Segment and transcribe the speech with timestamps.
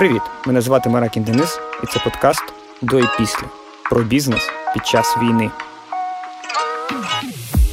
[0.00, 0.22] Привіт!
[0.46, 2.42] Мене звати Маракін Денис, і це подкаст
[2.82, 3.42] до і після
[3.90, 5.50] про бізнес під час війни.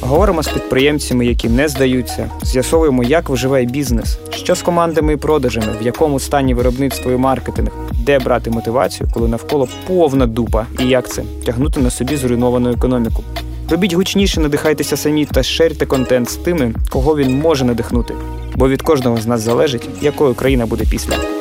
[0.00, 5.66] Говоримо з підприємцями, які не здаються, з'ясовуємо, як виживає бізнес, що з командами і продажами,
[5.80, 11.08] в якому стані виробництво і маркетинг, де брати мотивацію, коли навколо повна дупа, і як
[11.08, 13.24] це тягнути на собі зруйновану економіку.
[13.70, 18.14] Робіть гучніше, надихайтеся самі та шерте контент з тими, кого він може надихнути.
[18.56, 21.37] Бо від кожного з нас залежить, якою країна буде після.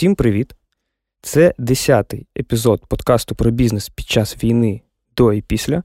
[0.00, 0.54] Всім привіт!
[1.22, 4.82] Це десятий епізод подкасту про бізнес під час війни
[5.16, 5.82] до і після.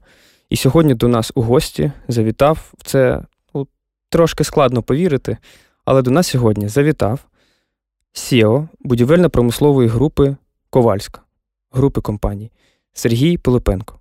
[0.50, 3.22] І сьогодні до нас у гості завітав в це
[3.54, 3.66] ну,
[4.08, 5.36] трошки складно повірити,
[5.84, 7.20] але до нас сьогодні завітав
[8.14, 10.36] SEO будівельно-промислової групи
[10.70, 11.20] Ковальська,
[11.70, 12.52] групи компаній
[12.92, 14.00] Сергій Пилипенко.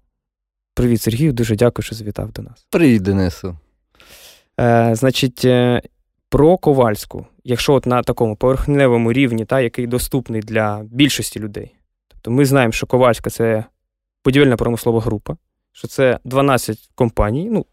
[0.73, 2.67] Привіт, Сергію, дуже дякую, що завітав до нас.
[2.69, 3.57] Привіт, Денису.
[4.59, 5.81] Е, Значить, е,
[6.29, 11.75] про Ковальську, якщо от на такому поверхневому рівні, та, який доступний для більшості людей.
[12.07, 13.65] Тобто ми знаємо, що Ковальська це
[14.25, 15.37] будівельна промислова група,
[15.71, 17.65] що це 12 компаній, ну,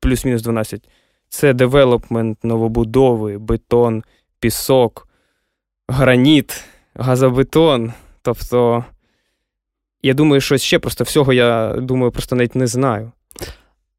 [0.00, 0.88] плюс-мінус 12.
[1.28, 4.02] Це девелопмент, новобудови, бетон,
[4.40, 5.08] пісок,
[5.88, 7.92] граніт, газобетон.
[8.22, 8.84] Тобто,
[10.02, 13.12] я думаю, що ще просто всього я думаю, просто навіть не знаю.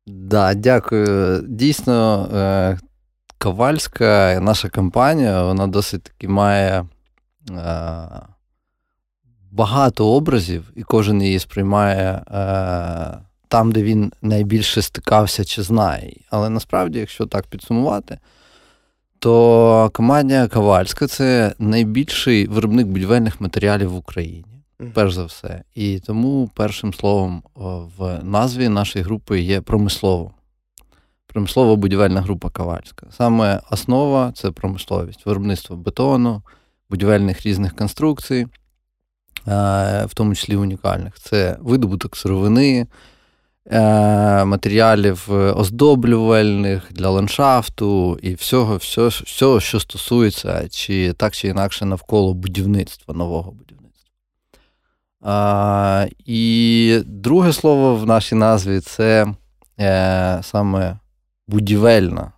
[0.07, 1.41] Да, дякую.
[1.47, 2.79] Дійсно, е,
[3.41, 6.85] Ковальська, наша компанія, вона досить таки має е,
[9.51, 16.13] багато образів, і кожен її сприймає е, там, де він найбільше стикався чи знає.
[16.29, 18.17] Але насправді, якщо так підсумувати,
[19.19, 24.63] то компанія Ковальська це найбільший виробник будівельних матеріалів в Україні.
[24.93, 25.63] Перш за все.
[25.75, 27.43] І тому першим словом
[27.97, 30.31] в назві нашої групи є промислово.
[31.31, 33.07] Промислова будівельна група Ковальська.
[33.11, 36.41] Саме основа це промисловість, виробництво бетону,
[36.89, 38.47] будівельних різних конструкцій,
[40.05, 41.19] в тому числі унікальних.
[41.19, 42.87] Це видобуток сировини,
[44.45, 52.33] матеріалів оздоблювальних для ландшафту і всього, всього, всього, що стосується чи так чи інакше навколо
[52.33, 54.09] будівництва, нового будівництва.
[55.21, 59.27] А, І друге слово в нашій назві це
[59.79, 60.97] е, саме
[61.47, 62.31] будівельна.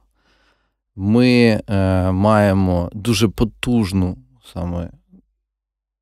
[0.96, 4.18] Ми е, маємо дуже потужну
[4.54, 4.90] саме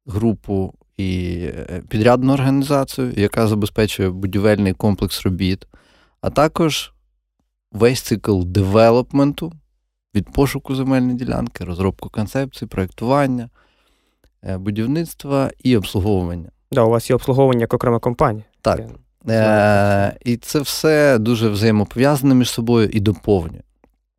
[0.06, 5.68] групу і е, підрядну організацію, яка забезпечує будівельний комплекс робіт,
[6.22, 6.94] а також
[7.72, 9.54] весь цикл девелопменту
[10.16, 13.50] від пошуку земельної ділянки, розробку концепції, проєктування,
[14.44, 16.52] е, будівництва і обслуговування.
[16.72, 18.44] Да, у вас є обслуговування як окрема компанія.
[18.62, 18.80] Так.
[19.30, 23.62] Е, І це все дуже взаємопов'язане між собою і доповнює.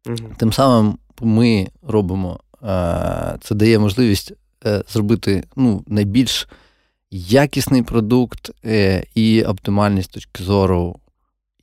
[0.07, 0.17] Угу.
[0.37, 4.33] Тим самим ми робимо, е, це дає можливість
[4.67, 6.49] е, зробити ну, найбільш
[7.11, 10.99] якісний продукт е, і оптимальність з точки зору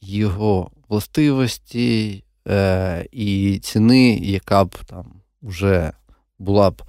[0.01, 5.05] його властивості е, і ціни, яка б там
[5.41, 5.91] вже
[6.39, 6.81] була б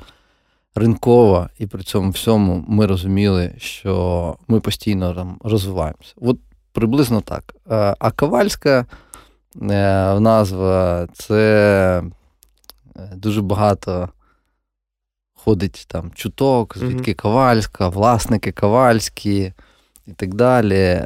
[0.74, 6.14] ринкова, і при цьому всьому ми розуміли, що ми постійно там розвиваємося.
[6.16, 6.38] От
[6.72, 7.54] приблизно так.
[7.70, 8.86] Е, а Ковальська
[9.62, 12.02] е, назва це
[12.96, 14.08] е, дуже багато
[15.34, 17.14] ходить там чуток, звідки.
[17.14, 19.52] Ковальська, власники Ковальські.
[20.06, 21.02] І так далі.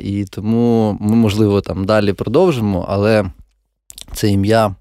[0.00, 3.24] І тому ми, можливо, там далі продовжимо, але
[4.12, 4.74] це ім'я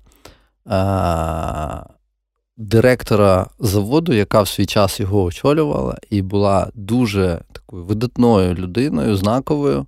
[2.57, 9.85] директора заводу, яка в свій час його очолювала, і була дуже такою видатною людиною, знаковою.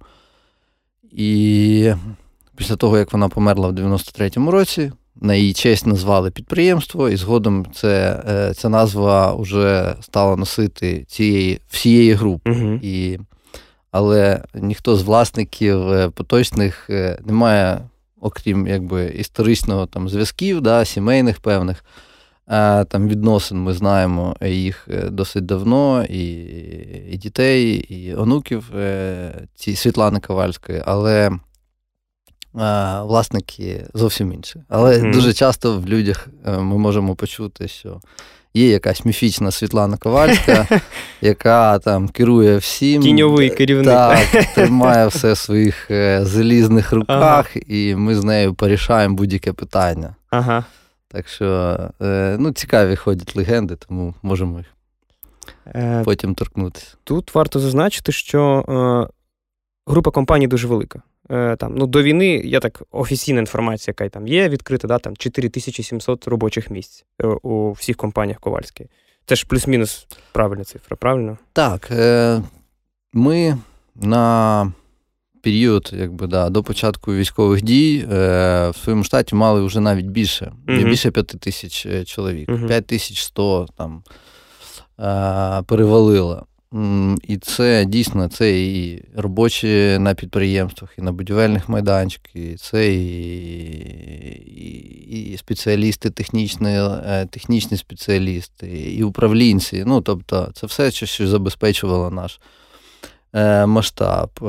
[1.11, 1.93] І
[2.55, 4.91] після того, як вона померла в 93-му році,
[5.21, 11.59] на її честь назвали підприємство, і згодом це, е, ця назва вже стала носити цієї
[11.69, 12.51] всієї групи.
[12.51, 12.79] Угу.
[12.81, 13.19] І,
[13.91, 17.79] Але ніхто з власників е, поточних е, не має,
[18.21, 21.83] окрім якби, історичного там, зв'язків, да, сімейних певних.
[22.87, 26.23] Там відносин ми знаємо їх е, досить давно, і
[27.11, 31.31] і дітей, і онуків е, ці Світлани Ковальської, але
[33.03, 34.61] власники зовсім інші.
[34.69, 35.13] Але mm.
[35.13, 37.99] дуже часто в людях е, ми можемо почути, що
[38.53, 40.67] є якась міфічна Світлана Ковальська,
[41.21, 43.01] яка там керує всім.
[43.01, 43.87] Тіньовий керівник.
[43.87, 45.91] Так, тримає все в своїх
[46.21, 47.65] залізних руках, ага.
[47.67, 50.15] і ми з нею порішаємо будь-яке питання.
[50.29, 50.65] Ага.
[51.07, 51.77] Так що
[52.39, 54.67] ну, цікаві ходять легенди, тому можемо їх
[56.05, 56.95] потім торкнутися.
[57.03, 58.63] Тут варто зазначити, що
[59.87, 61.01] група компаній дуже велика.
[61.57, 66.27] Там, ну, До війни є так офіційна інформація, яка там є, відкрита, да, там 4700
[66.27, 67.05] робочих місць
[67.41, 68.89] у всіх компаніях Ковальської.
[69.25, 71.37] Це ж плюс-мінус правильна цифра, правильно?
[71.53, 71.91] Так.
[73.13, 73.57] Ми
[73.95, 74.71] на
[75.47, 80.51] період, якби да, до початку військових дій е, в своєму штаті мали вже навіть більше,
[80.67, 84.03] uh більше 5 тисяч е, чоловік, uh 5100 там
[84.99, 86.45] е, перевалило.
[87.23, 93.07] І це дійсно це і робочі на підприємствах, і на будівельних майданчиках, і це і
[95.09, 98.67] і, і спеціалісти, технічні е, технічні спеціалісти,
[98.97, 99.83] і управлінці.
[99.87, 102.39] Ну, тобто, це все, що забезпечувало наш
[103.65, 104.29] масштаб.
[104.41, 104.45] Е,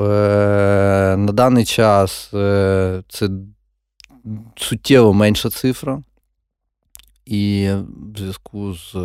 [1.17, 3.29] на даний час е, це
[4.55, 6.03] суттєво менша цифра,
[7.25, 7.69] і
[8.13, 8.95] в зв'язку з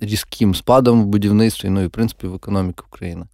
[0.00, 3.26] різким спадом в будівництві, ну і в принципі в економіці України.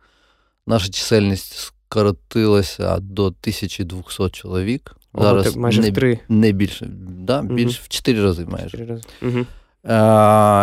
[0.67, 4.97] Наша чисельність скоротилася до 1200 чоловік.
[5.15, 6.19] Зараз майже не, в три.
[6.29, 7.85] не більше, да, більше угу.
[7.85, 8.71] в 4 рази майже.
[8.71, 9.05] 4 рази.
[9.23, 9.47] Угу.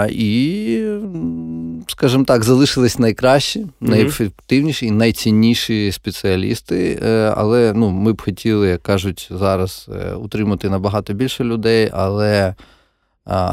[0.09, 0.87] І,
[1.87, 6.99] скажімо так, залишились найкращі, найефективніші і найцінніші спеціалісти.
[7.03, 12.55] Е, але ну, ми б хотіли, як кажуть, зараз е, утримати набагато більше людей, але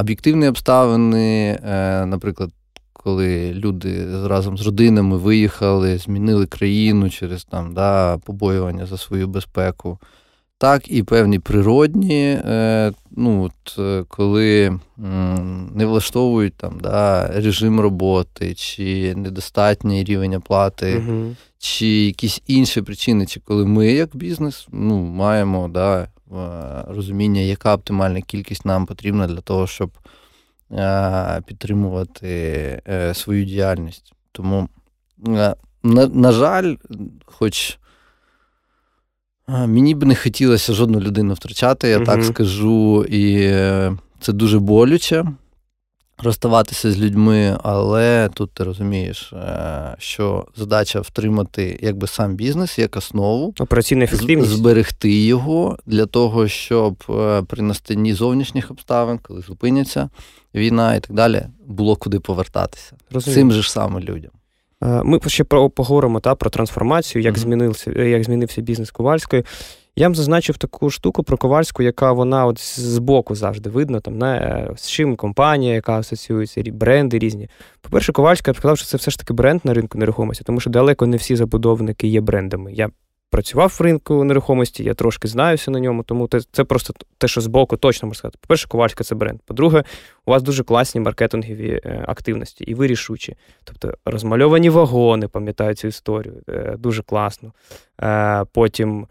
[0.01, 2.51] об'єктивні обставини, е, наприклад,
[2.93, 9.99] коли люди разом з родинами виїхали, змінили країну через там да, побоювання за свою безпеку
[10.63, 14.79] так і певні природні, е, ну, от, е, коли
[15.75, 21.37] не влаштовують там, да, режим роботи, чи недостатній рівень оплати, угу.
[21.59, 26.09] чи якісь інші причини, чи коли ми, як бізнес, ну, маємо да, е,
[26.89, 29.91] розуміння, яка оптимальна кількість нам потрібна для того, щоб
[31.47, 32.83] підтримувати
[33.15, 34.13] свою діяльність.
[34.33, 34.69] Тому,
[35.19, 35.57] на,
[36.07, 36.77] на жаль,
[37.25, 37.79] хоч.
[39.53, 42.07] Мені б не хотілося жодну людину втрачати, я угу.
[42.07, 45.25] так скажу, і е, це дуже болюче
[46.19, 52.97] розставатися з людьми, але тут ти розумієш, е, що задача втримати якби сам бізнес як
[52.97, 54.51] основу, операційна ефективність.
[54.51, 60.09] зберегти його для того, щоб е, при настанні зовнішніх обставин, коли зупиняться
[60.55, 62.93] війна і так далі, було куди повертатися.
[63.11, 63.35] Розумію.
[63.35, 64.31] Цим же ж саме людям.
[64.83, 67.39] Е, ми ще поговоримо та, про трансформацію, як mm-hmm.
[67.39, 69.45] змінився як змінився бізнес Ковальської.
[69.97, 74.69] Я вам зазначив таку штуку про Ковальську, яка вона от збоку завжди видно, там, не,
[74.77, 77.49] з чим компанія, яка асоціюється, бренди різні.
[77.81, 80.61] По-перше, Ковальська я б сказав, що це все ж таки бренд на ринку нерухомості, тому
[80.61, 82.73] що далеко не всі забудовники є брендами.
[82.73, 82.89] Я
[83.33, 87.77] працював в ринку нерухомості, я трошки знаюся на ньому, тому це, просто те, що збоку
[87.77, 88.39] точно можна сказати.
[88.41, 89.41] По-перше, ковальська це бренд.
[89.47, 89.85] По-друге,
[90.27, 93.37] у вас дуже класні маркетингові е, активності, і ви рішучі.
[93.65, 97.53] Тобто розмальовані вагони, пам'ятаю цю історію, е, дуже класно.
[98.03, 99.07] Е, потім.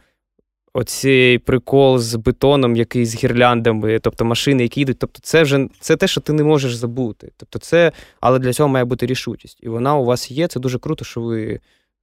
[0.74, 5.00] Оцей прикол з бетоном, який з гірляндами, тобто машини, які йдуть.
[5.00, 7.32] Тобто, це вже це те, що ти не можеш забути.
[7.38, 7.92] Тобто, це,
[8.22, 9.60] але для цього має бути рішучість.
[9.62, 10.48] І вона у вас є.
[10.48, 11.60] Це дуже круто, що ви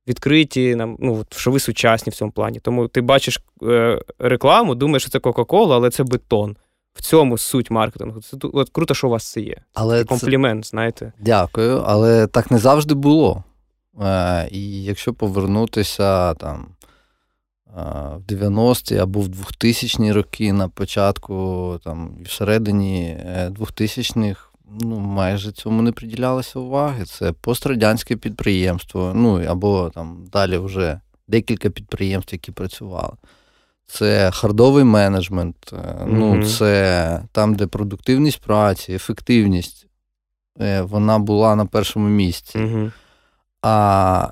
[0.08, 2.60] відкриті, нам, ну, що ви сучасні в цьому плані.
[2.60, 6.56] Тому ти бачиш е, рекламу, думаєш, що це Кока-Кола, але це бетон.
[6.94, 8.20] В цьому суть маркетингу.
[8.20, 9.56] Це от, круто, що у вас це є.
[9.74, 10.68] Але це комплімент, це...
[10.68, 11.12] знаєте.
[11.20, 13.44] Дякую, але так не завжди було.
[14.02, 16.66] Е, І якщо повернутися там
[17.66, 17.82] е,
[18.16, 23.16] в 90-ті або в 2000-ні роки на початку, там, всередині
[23.60, 24.47] 2000-х,
[24.80, 27.04] ну, майже цьому не приділялося уваги.
[27.04, 33.16] Це пострадянське підприємство, ну або там далі вже декілька підприємств, які працювали.
[33.86, 36.06] Це хардовий менеджмент, mm-hmm.
[36.06, 39.86] ну, це там, де продуктивність праці, ефективність,
[40.60, 42.58] е, вона була на першому місці.
[42.58, 42.92] Mm-hmm.
[43.62, 44.28] А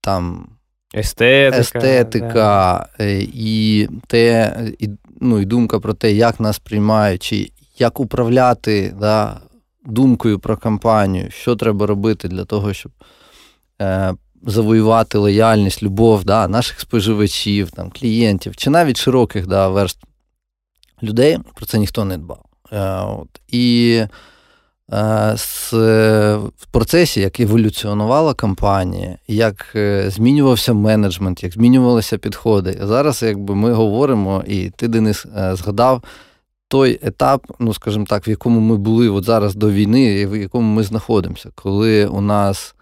[0.00, 0.48] там
[0.94, 3.04] естетика, естетика да.
[3.04, 4.88] Е, і те, і,
[5.20, 9.40] ну, і думка про те, як нас приймають, чи як управляти да,
[9.86, 12.92] думкою про кампанію, що треба робити для того, щоб
[13.82, 14.14] е,
[14.46, 19.98] завоювати лояльність, любов да, наших споживачів, там, клієнтів, чи навіть широких да, верст
[21.02, 22.44] людей, про це ніхто не дбав.
[22.72, 23.40] Е, от.
[23.48, 24.00] І
[24.92, 25.72] е, з,
[26.56, 32.78] в процесі, як еволюціонувала кампанія, як е, змінювався менеджмент, як змінювалися підходи.
[32.82, 36.02] Зараз, якби ми говоримо, і ти, Денис, е, згадав
[36.74, 40.74] той етап, ну скажімо так, в якому ми були от зараз до війни, в якому
[40.74, 42.74] ми знаходимося, коли у нас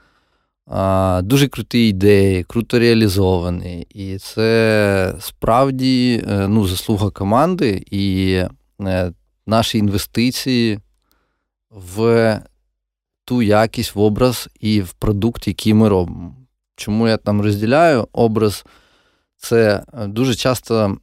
[0.66, 8.32] а, дуже круті ідеї, круто реалізовані, і це справді е, ну, заслуга команди і
[8.80, 9.12] е,
[9.46, 10.78] наші інвестиції
[11.70, 12.40] в
[13.24, 16.36] ту якість, в образ і в продукт, який ми робимо.
[16.76, 18.64] Чому я там розділяю образ?
[19.36, 20.96] Це е, дуже часто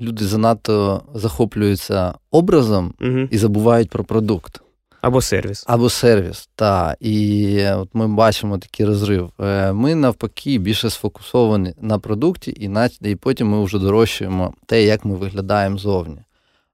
[0.00, 3.28] люди занадто захоплюються образом угу.
[3.30, 4.62] і забувають про продукт.
[5.00, 5.64] Або сервіс.
[5.66, 6.96] Або сервіс, так.
[7.00, 9.30] І от ми бачимо такий розрив.
[9.40, 12.70] Е, ми навпаки більше сфокусовані на продукті, і
[13.10, 16.18] і потім ми вже дорощуємо те, як ми виглядаємо зовні.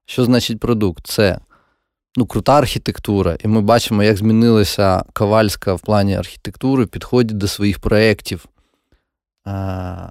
[0.05, 1.07] Що значить продукт?
[1.07, 1.39] Це
[2.15, 7.79] ну, крута архітектура, і ми бачимо, як змінилася Ковальська в плані архітектури, підходить до своїх
[7.79, 8.45] проєктів.
[9.47, 10.09] Е,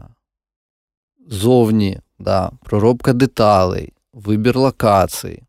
[1.29, 5.43] зовні, да, проробка деталей, вибір локацій.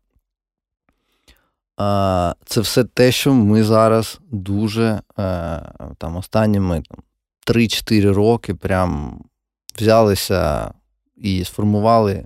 [2.44, 5.02] Це все те, що ми зараз дуже е,
[5.98, 6.98] там останніми там,
[7.56, 9.20] 3-4 роки прям
[9.78, 10.72] взялися
[11.16, 12.24] і сформували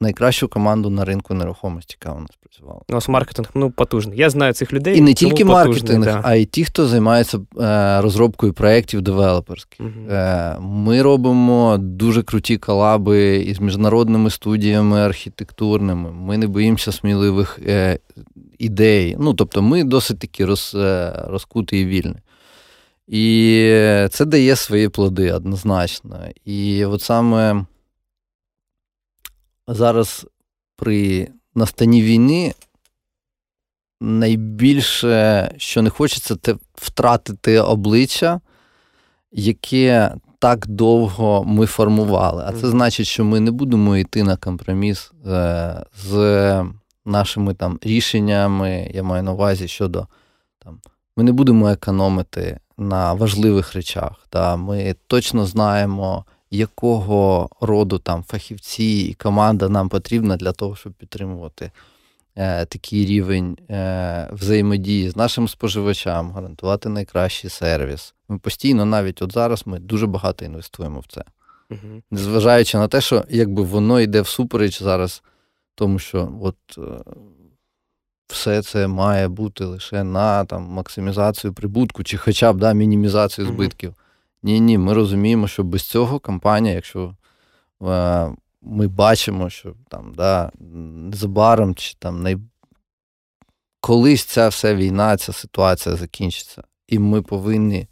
[0.00, 2.80] найкращу команду на ринку нерухомості, яка у нас працювала.
[2.88, 4.18] У нас маркетинг ну, потужний.
[4.18, 4.98] Я знаю цих людей.
[4.98, 6.20] І не тільки маркетинг, да.
[6.24, 9.80] а й ті, хто займається е, розробкою проєктів девелоперських.
[9.80, 10.10] Угу.
[10.10, 16.10] Е, ми робимо дуже круті колаби із міжнародними студіями архітектурними.
[16.12, 17.98] Ми не боїмося сміливих е,
[18.58, 19.16] ідей.
[19.18, 22.16] Ну, тобто, ми досить такі роз, е, розкуті і вільні.
[23.08, 26.18] І це дає свої плоди однозначно.
[26.44, 27.64] І от саме
[29.74, 30.26] зараз
[30.76, 32.54] при настанні війни
[34.00, 38.40] найбільше, що не хочеться, це втратити обличчя,
[39.32, 42.44] яке так довго ми формували.
[42.46, 46.64] А це значить, що ми не будемо йти на компроміс е, з
[47.04, 48.90] нашими там рішеннями.
[48.94, 50.06] Я маю на увазі щодо
[50.58, 50.80] там,
[51.16, 54.12] ми не будемо економити на важливих речах.
[54.30, 60.92] Та, Ми точно знаємо якого роду там фахівці і команда нам потрібна для того, щоб
[60.92, 61.70] підтримувати
[62.36, 68.14] е, такий рівень е, взаємодії з нашим споживачам, гарантувати найкращий сервіс.
[68.28, 71.24] Ми постійно, навіть от зараз, ми дуже багато інвестуємо в це.
[71.70, 72.02] Угу.
[72.10, 75.22] Незважаючи на те, що якби воно йде всупереч зараз,
[75.74, 76.56] тому що от.
[76.78, 76.82] Е,
[78.28, 83.94] все це має бути лише на там, максимізацію прибутку, чи хоча б да, мінімізацію збитків.
[84.42, 87.16] Ні, ні, ми розуміємо, що без цього компанія, якщо
[87.82, 88.30] е,
[88.62, 92.36] ми бачимо, що там да, незабаром чи там най...
[93.80, 97.88] колись ця вся війна, ця ситуація закінчиться, і ми повинні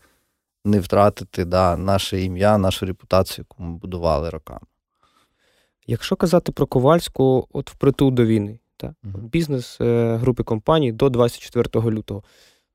[0.64, 4.66] не втратити да, наше ім'я, нашу репутацію, яку ми будували роками.
[5.86, 9.18] Якщо казати про Ковальську, от впритул до війни, та, угу.
[9.18, 12.22] бізнес е, групи компаній до 24 лютого.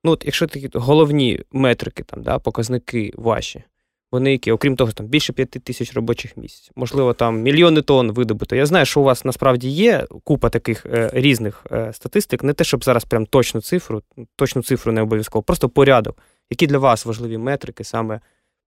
[0.03, 3.63] Ну, от якщо такі головні метрики, там, да, показники ваші,
[4.12, 8.55] вони які, окрім того, там більше п'яти тисяч робочих місць, можливо, там мільйони тонн видобуто.
[8.55, 12.63] Я знаю, що у вас насправді є купа таких е, різних е, статистик, не те,
[12.63, 14.01] щоб зараз прям точну цифру,
[14.36, 16.17] точну цифру не обов'язково, просто порядок.
[16.50, 18.20] Які для вас важливі метрики саме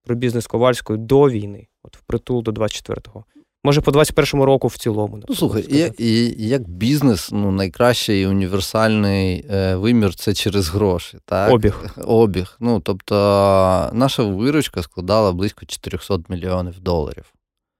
[0.03, 3.25] про бізнес Ковальської до війни, от впритул до 24-го?
[3.65, 5.19] Може, по 21-му року в цілому.
[5.29, 11.17] Ну, слухай, і, і, як бізнес, ну, найкращий універсальний е, вимір це через гроші.
[11.25, 11.53] так?
[11.53, 11.85] Обіг.
[12.03, 12.57] Обіг.
[12.59, 13.15] Ну, Тобто,
[13.93, 17.25] наша виручка складала близько 400 мільйонів доларів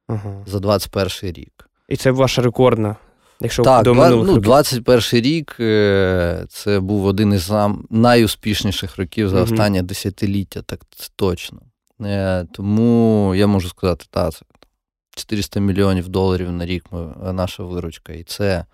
[0.07, 0.43] ага.
[0.45, 1.69] за 21 рік.
[1.89, 2.95] І це ваша рекордна.
[3.39, 7.51] Якщо так, до минулих ну, 21 рік е, це був один із
[7.89, 11.59] найуспішніших років за останнє десятиліття, так це точно.
[12.01, 14.33] Е, тому я можу сказати, так,
[15.15, 18.13] 400 мільйонів доларів на рік ми, е, наша виручка.
[18.13, 18.65] І це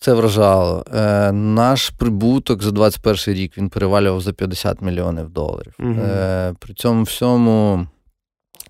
[0.00, 0.84] це вражало.
[0.94, 5.74] Е, Наш прибуток за 21 рік він перевалював за 50 мільйонів доларів.
[5.78, 5.90] Угу.
[5.90, 7.86] Е, При цьому всьому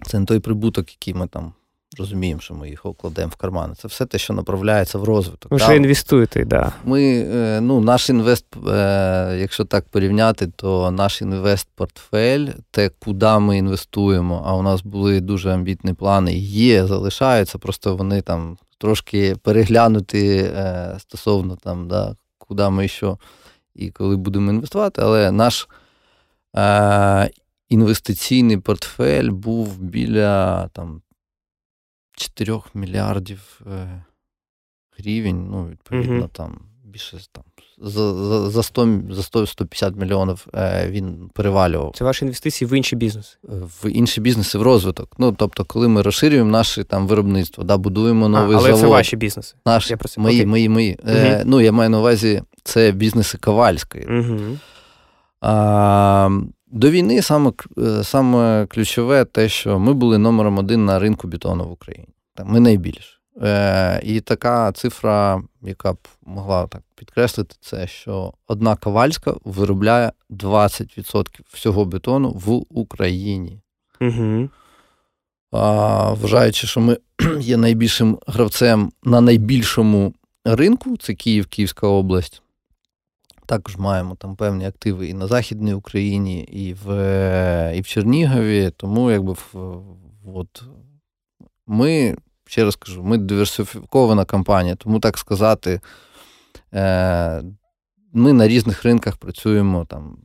[0.03, 1.53] це не той прибуток, який ми там
[1.99, 3.75] розуміємо, що ми їх окладемо в кармани.
[3.75, 5.53] Це все те, що направляється в розвиток.
[5.53, 6.73] Ви ще інвестуєте, да.
[6.85, 13.59] Ми, е, ну, наш інвест, е, якщо так порівняти, то наш інвест-портфель, те, куди ми
[13.59, 20.37] інвестуємо, а у нас були дуже амбітні плани, є, залишаються, просто вони там трошки переглянуті
[20.37, 23.19] е, стосовно там, да, куди ми що
[23.75, 25.69] і коли будемо інвестувати, але наш.
[27.69, 31.03] Інвестиційний портфель був біля там
[32.19, 34.05] 4 мільярдів е,
[34.99, 37.45] гривень, ну, відповідно, mm там більше там
[37.79, 41.93] за за, 100 за 100, 150 мільйонів е, він перевалював.
[41.95, 43.37] Це ваші інвестиції в інші бізнеси?
[43.43, 45.15] В інші бізнеси, в розвиток.
[45.19, 48.71] Ну, тобто, коли ми розширюємо наше там виробництво, да, будуємо новий а, але завод.
[48.71, 49.55] Але це ваші бізнеси?
[49.67, 50.47] Наші, я Мої, Окей.
[50.47, 50.99] мої, мої.
[51.03, 51.13] Угу.
[51.13, 54.07] Е, Ну, я маю на увазі, це бізнеси Ковальської.
[54.07, 54.59] Угу.
[55.41, 56.31] А,
[56.71, 57.53] До війни саме
[58.03, 62.15] саме ключове те, що ми були номером один на ринку бетону в Україні.
[62.45, 63.19] Ми найбільше.
[63.43, 71.41] Е, І така цифра, яка б могла так підкреслити, це що одна Ковальська виробляє 20%
[71.53, 73.61] всього бетону в Україні.
[74.01, 74.49] Угу.
[75.53, 76.99] А, Вважаючи, що ми
[77.41, 82.43] є найбільшим гравцем на найбільшому ринку, це Київ, Київська область.
[83.49, 86.87] Також маємо там певні активи і на Західній Україні, і в
[87.77, 88.71] і в Чернігові.
[88.77, 89.35] Тому якби
[90.35, 90.63] от,
[91.67, 95.81] ми, ще раз кажу, ми диверсифікована компанія, тому так сказати,
[96.75, 97.43] е,
[98.13, 100.19] ми на різних ринках працюємо там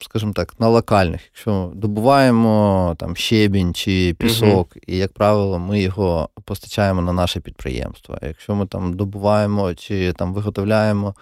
[0.00, 1.20] скажімо так, на локальних.
[1.24, 7.40] Якщо добуваємо там щебінь чи пісок, uh і, як правило, ми його постачаємо на наше
[7.40, 8.18] підприємство.
[8.22, 11.14] Якщо ми там добуваємо чи там виготовляємо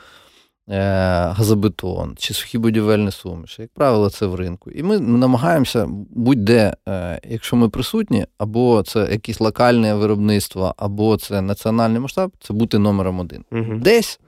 [0.68, 4.70] газобетон чи сухі будівельні суміші, як правило, це в ринку.
[4.70, 11.40] І ми намагаємося будь-де, е, якщо ми присутні, або це якесь локальне виробництво, або це
[11.40, 13.44] національний масштаб, це бути номером один.
[13.52, 14.20] uh Десь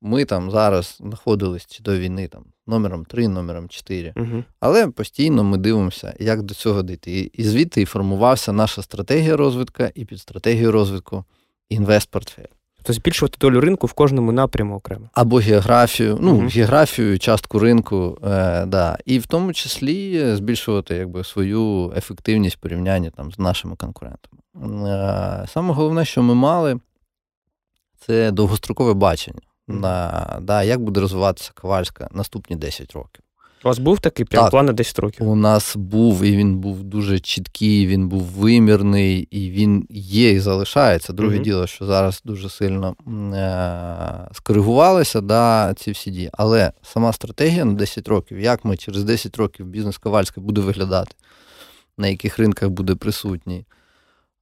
[0.00, 4.12] ми там зараз знаходились чи до війни там номером 3, номером 4.
[4.16, 4.44] Угу.
[4.60, 7.30] Але постійно ми дивимося, як до цього дійти.
[7.32, 11.24] І звідти і формувався наша стратегія розвитку і під стратегію розвитку
[11.68, 12.57] інвестпортфель.
[12.78, 15.10] Тобто збільшувати долю ринку в кожному напряму окремо.
[15.12, 16.48] Або географію, ну, угу.
[16.48, 18.98] географію, частку ринку, е, да.
[19.04, 24.42] і в тому числі збільшувати якби, свою ефективність в порівнянні там, з нашими конкурентами.
[24.88, 26.80] Е, Саме головне, що ми мали,
[28.06, 33.22] це довгострокове бачення на да, як буде розвиватися Ковальська наступні 10 років.
[33.64, 35.28] У вас був такий прям так, план на 10 років?
[35.28, 40.40] У нас був, і він був дуже чіткий, він був вимірний, і він є і
[40.40, 41.12] залишається.
[41.12, 42.96] Друге mm діло, що зараз дуже сильно
[43.34, 46.30] е- скоригувалися да, ці всі дії.
[46.32, 51.14] Але сама стратегія на 10 років, як ми через 10 років бізнес Ковальська буде виглядати,
[51.98, 53.64] на яких ринках буде присутній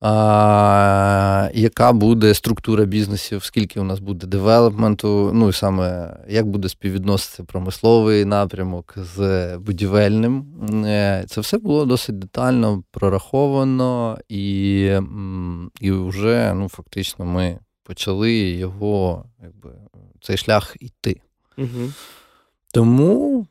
[0.00, 6.68] а, Яка буде структура бізнесів, скільки у нас буде девелопменту, ну і саме як буде
[6.68, 10.46] співвідноситися промисловий напрямок з будівельним.
[10.84, 14.80] Е, це все було досить детально прораховано, і
[15.80, 19.70] і вже ну, фактично ми почали його, якби,
[20.20, 21.20] цей шлях йти.
[21.58, 21.92] Угу.
[22.72, 23.46] Тому.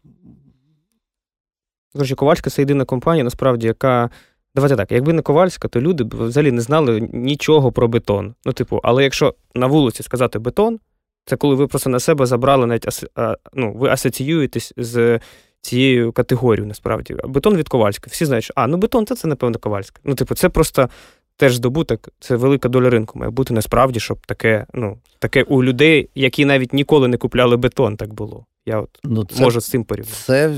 [2.16, 4.10] Ковальська це єдина компанія, насправді, яка
[4.56, 8.36] Давайте так, якби не Ковальська, то люди б взагалі не знали нічого про бетон.
[8.46, 10.80] Ну, типу, але якщо на вулиці сказати бетон,
[11.26, 13.06] це коли ви просто на себе забрали навіть
[13.54, 15.20] ну, ви асоціюєтесь з
[15.62, 17.16] цією категорією, насправді.
[17.24, 18.08] Бетон від Ковальська.
[18.12, 20.02] Всі знають, що а, ну бетон це, це напевно, Ковальська.
[20.04, 20.90] Ну, типу, це просто
[21.38, 26.10] теж здобуток, це велика доля ринку має бути насправді, щоб таке, ну, таке у людей,
[26.16, 28.46] які навіть ніколи не купляли бетон, так було.
[28.66, 30.18] Я от ну, це, можу з цим порівняти.
[30.18, 30.50] Це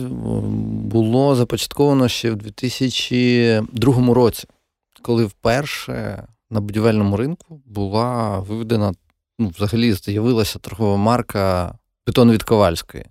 [0.84, 4.48] було започатковано ще в 2002 році,
[5.02, 8.93] коли вперше на будівельному ринку була виведена,
[9.39, 13.06] ну, взагалі з'явилася торгова марка бетон від Ковальської.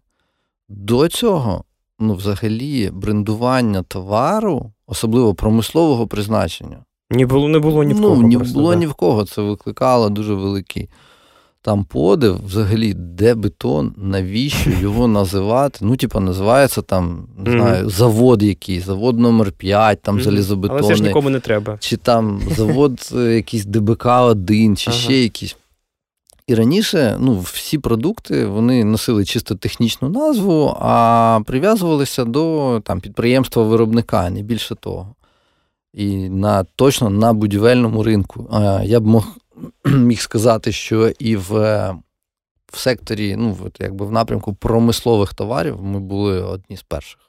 [0.69, 1.65] До цього,
[1.99, 8.17] ну, взагалі, брендування товару, особливо промислового призначення, не було не було ні в кого.
[8.17, 8.77] Ну, не просто, було да.
[8.77, 9.25] ні в кого.
[9.25, 10.89] Це викликало дуже великий
[11.66, 15.79] там подив, взагалі, де бетон, навіщо його називати?
[15.83, 20.85] Ну, типа, називається там, не знаю, завод якийсь, завод номер 5 там залізобетонний.
[20.85, 21.76] Але це ж нікому не треба.
[21.81, 24.98] Чи там завод е, якийсь ДБК-1, чи ага.
[25.00, 25.57] ще якийсь.
[26.46, 34.31] І раніше ну, всі продукти вони носили чисто технічну назву, а прив'язувалися до там, підприємства-виробника,
[34.31, 35.14] не більше того.
[35.94, 38.48] І на точно на будівельному ринку.
[38.85, 39.37] Я б мог
[39.85, 41.51] міг сказати, що і в
[42.73, 47.21] в секторі, ну, якби в напрямку промислових товарів ми були одні з перших.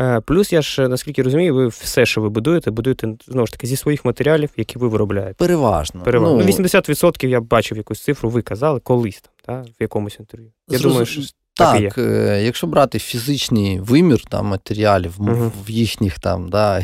[0.00, 3.66] Е, плюс, я ж наскільки розумію, ви все, що ви будуєте, будуєте знову ж таки
[3.66, 5.34] зі своїх матеріалів, які ви виробляєте.
[5.34, 6.02] Переважно.
[6.02, 6.38] Переважно.
[6.38, 10.52] Ну, 80% я бачив якусь цифру, ви казали колись там, та, в якомусь інтерв'ю.
[10.68, 10.90] Я Зрозум...
[10.90, 11.22] думаю, що
[11.54, 12.04] так, так є.
[12.04, 16.82] Е, якщо брати фізичний вимір там, матеріалів uh в їхніх там да,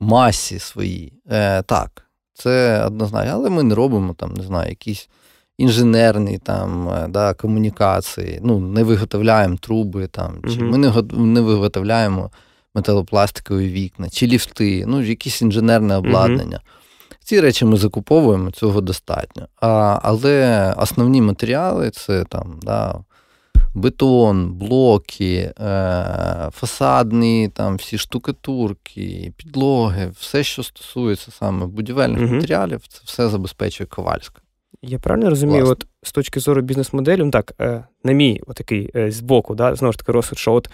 [0.00, 2.03] масі своїй, е, так.
[2.34, 5.08] Це однозначно, але ми не робимо там, не знаю, якісь
[5.58, 12.30] інженерні там, е, да, комунікації, ну, не виготовляємо труби, там, чи ми не не виготовляємо
[12.74, 16.60] металопластикові вікна, чи ліфти, ну, якісь інженерне обладнання.
[17.24, 19.48] Ці речі ми закуповуємо, цього достатньо.
[19.60, 22.94] А, Але основні матеріали це там, да,
[23.74, 32.34] бетон, блоки, е, фасадні там всі штукатурки, підлоги, все, що стосується саме будівельних угу.
[32.34, 34.40] матеріалів, це все забезпечує Ковальська.
[34.82, 39.10] Я правильно розумію, от з точки зору бізнес-моделі, ну так, е, на мій отакий е,
[39.10, 40.70] збоку, да, знову ж таки, розсуд, що от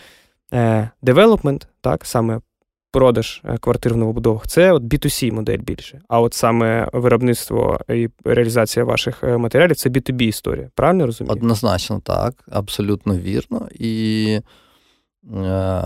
[1.03, 2.41] девелопмент, так, саме
[2.91, 6.01] продаж е, квартир в новобудовах, це от B2C модель більше.
[6.09, 10.71] А от саме виробництво і реалізація ваших е, матеріалів це B2B історія.
[10.75, 11.33] Правильно розумію?
[11.33, 13.69] Однозначно так, абсолютно вірно.
[13.75, 14.27] І
[15.37, 15.83] е,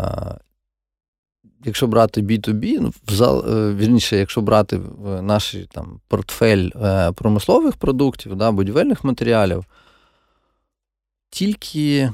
[1.64, 2.92] якщо брати B2B, ну,
[3.26, 4.80] е, вірніше, якщо брати
[5.22, 6.68] наш там, портфель
[7.14, 9.64] промислових продуктів, да, будівельних матеріалів,
[11.30, 12.10] тільки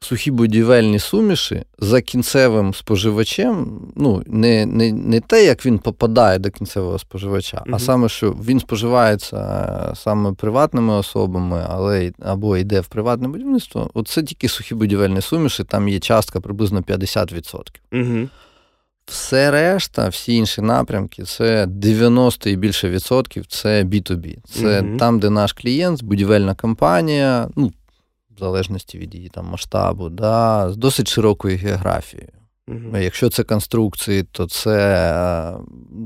[0.00, 6.50] сухі будівельні суміші за кінцевим споживачем, ну, не не, не те, як він попадає до
[6.50, 12.80] кінцевого споживача, mm а саме, що він споживається е, саме приватними особами, але або йде
[12.80, 17.62] в приватне будівництво, оце тільки сухі будівельні суміші, там є частка приблизно 50%.
[17.92, 18.28] mm
[19.06, 24.36] Все решта, всі інші напрямки, це 90 і більше відсотків це B2B.
[24.44, 27.72] Це mm там, де наш клієнт, будівельна компанія, ну,
[28.38, 32.28] в залежності від її там масштабу, да, з досить широкою географією.
[32.68, 35.58] mm Якщо це конструкції, то це е,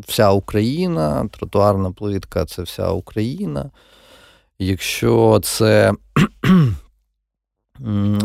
[0.08, 3.70] вся Україна, тротуарна плитка це вся Україна.
[4.58, 5.92] Якщо це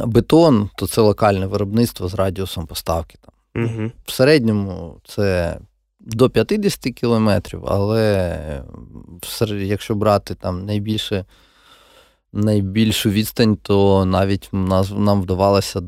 [0.06, 3.18] бетон, то це локальне виробництво з радіусом поставки.
[3.22, 3.64] Там.
[3.66, 5.58] mm В середньому це
[6.00, 8.40] до 50 кілометрів, але
[9.52, 11.26] якщо брати там найбільше
[12.34, 15.82] найбільшу відстань, то навіть нам вдавалося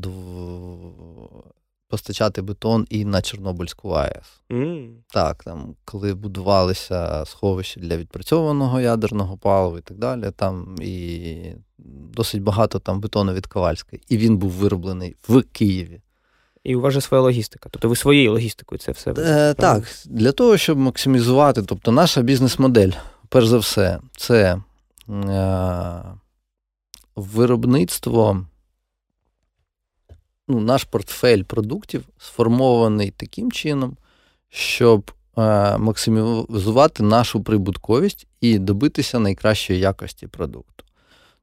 [1.90, 4.40] постачати бетон і на Чорнобильську АЕС.
[4.50, 4.88] Mm.
[5.12, 11.36] Так, там, коли будувалися сховища для відпрацьованого ядерного палива і так далі, там і
[12.14, 14.02] досить багато там бетону від Ковальської.
[14.08, 16.00] І він був вироблений в Києві.
[16.64, 17.68] І у вас же своя логістика.
[17.72, 19.14] Тобто ви своєю логістикою це все.
[19.18, 22.90] Е, Так, для того, щоб максимізувати, тобто наша бізнес-модель,
[23.28, 24.60] перш за все, це.
[25.08, 26.02] Е,
[27.20, 28.46] виробництво,
[30.48, 33.96] ну, наш портфель продуктів сформований таким чином,
[34.48, 40.84] щоб е, максимізувати нашу прибутковість і добитися найкращої якості продукту.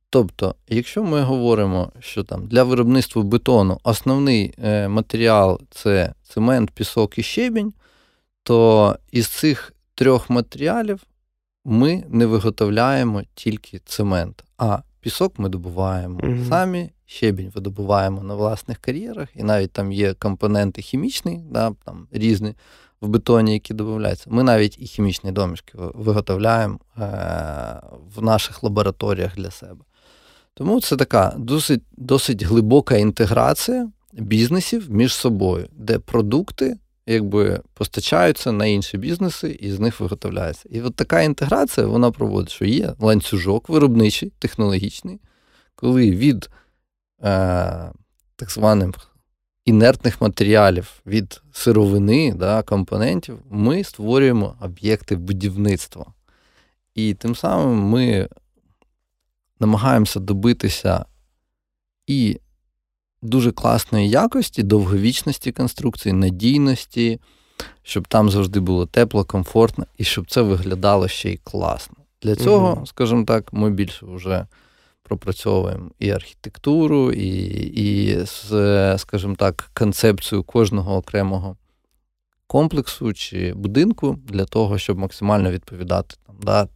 [0.10, 7.18] Тобто, якщо ми говоримо, що там для виробництва бетону основний е, матеріал це цемент, пісок
[7.18, 7.74] і щебінь,
[8.44, 11.04] то із цих трьох матеріалів
[11.66, 16.50] ми не виготовляємо тільки цемент, а Пісок ми добуваємо mm-hmm.
[16.50, 22.54] самі, щебінь видобуваємо на власних кар'єрах, і навіть там є компоненти хімічні, да, там різні
[23.02, 24.26] в бетоні, які додаються.
[24.30, 27.82] Ми навіть і хімічні домішки виготовляємо е-
[28.16, 29.86] в наших лабораторіях для себе.
[30.54, 38.66] Тому це така досить, досить глибока інтеграція бізнесів між собою, де продукти якби постачаються на
[38.66, 40.70] інші бізнеси і з них виготовляється.
[40.72, 45.20] І от така інтеграція вона проводить, що є ланцюжок виробничий, технологічний,
[45.76, 46.50] коли від
[47.24, 47.92] е,
[48.36, 48.96] так званих
[49.66, 56.06] інертних матеріалів, від сировини, да, компонентів, ми створюємо об'єкти будівництва.
[56.96, 58.28] І тим самим ми
[59.60, 61.06] намагаємося добитися
[62.08, 62.40] і
[63.22, 67.20] дуже класної якості, довговічності конструкції, надійності,
[67.84, 71.96] щоб там завжди було тепло, комфортно і щоб це виглядало ще й класно.
[72.22, 74.46] Для цього, mm скажімо так, ми більше вже
[75.04, 77.30] пропрацьовуємо і архітектуру, і,
[77.76, 78.26] і
[78.98, 81.58] скажімо так, концепцію кожного окремого
[82.48, 86.68] комплексу чи будинку для того, щоб максимально відповідати там, да,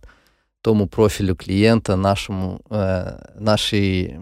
[0.61, 4.19] тому профілю клієнта, нашому, е, нашій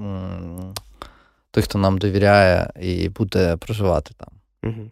[1.51, 4.29] той, хто нам довіряє і буде проживати там.
[4.63, 4.91] Угу.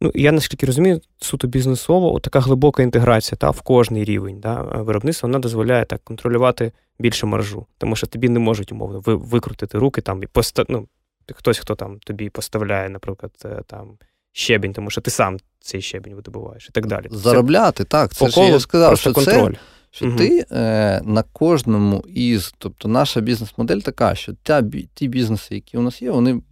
[0.00, 5.26] Ну, Я наскільки розумію, суто бізнесово, така глибока інтеграція та, в кожний рівень да, виробництва
[5.26, 10.22] вона дозволяє так контролювати більше маржу, тому що тобі не можуть умовно викрутити руки там
[10.22, 10.64] і поста...
[10.68, 10.88] ну,
[11.34, 13.98] хтось, хто там тобі поставляє, наприклад, е, там
[14.32, 17.06] щебінь, тому що ти сам цей щебінь видобуваєш і так далі.
[17.10, 18.14] Заробляти, це так.
[18.14, 19.52] Це ж я сказав, що контроль.
[19.52, 19.58] Це
[19.94, 20.16] що угу.
[20.16, 24.62] ти е, на кожному із, тобто наша бізнес-модель така, що та,
[24.94, 26.42] ті бізнеси, які у нас є, вони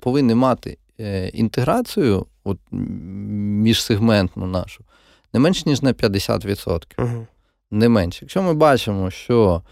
[0.00, 4.84] повинні мати е, інтеграцію от, міжсегментну нашу
[5.32, 6.84] не менше, ніж на 50%.
[6.98, 7.26] Угу.
[7.70, 8.18] Не менше.
[8.22, 9.62] Якщо ми бачимо, що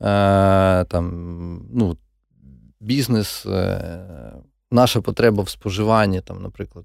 [0.00, 1.96] е, там, ну,
[2.80, 4.32] бізнес, е,
[4.70, 6.84] наша потреба в споживанні, там, наприклад,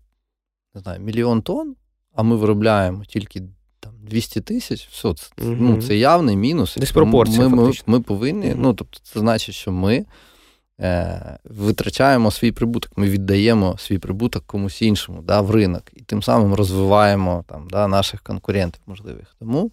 [0.75, 1.75] не знаю, мільйон тонн,
[2.13, 3.43] а ми виробляємо тільки
[4.03, 5.55] 200 тисяч, все, це, угу.
[5.59, 6.75] ну, це явний мінус.
[6.75, 8.59] Диспропорція, ми, ми, ми повинні, угу.
[8.61, 10.05] ну, тобто, це значить, що ми
[10.79, 16.23] е, витрачаємо свій прибуток, ми віддаємо свій прибуток комусь іншому да, в ринок, і тим
[16.23, 19.35] самим розвиваємо там, да, наших конкурентів можливих.
[19.39, 19.71] Тому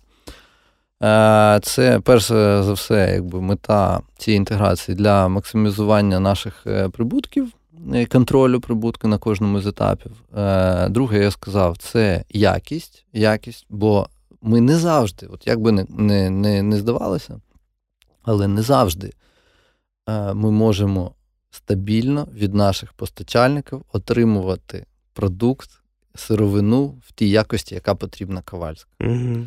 [1.03, 7.53] е, це перш за все, якби мета цієї інтеграції для максимізування наших е, прибутків.
[7.95, 10.13] е, контролю прибутку на кожному з етапів.
[10.89, 14.09] Друге, я сказав, це якість, якість, бо
[14.43, 17.41] ми не завжди, от як би не, не, не, не здавалося,
[18.23, 19.13] але не завжди
[20.35, 21.15] ми можемо
[21.51, 25.71] стабільно від наших постачальників отримувати продукт,
[26.15, 28.91] сировину в тій якості, яка потрібна Ковальська.
[29.01, 29.47] Угу.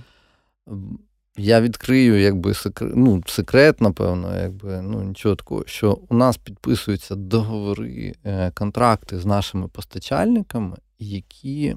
[1.38, 7.15] Я відкрию якби секрет, ну, секрет, напевно, якби ну нічого такого, що у нас підписуються
[7.15, 11.75] договори, е, контракти з нашими постачальниками, які,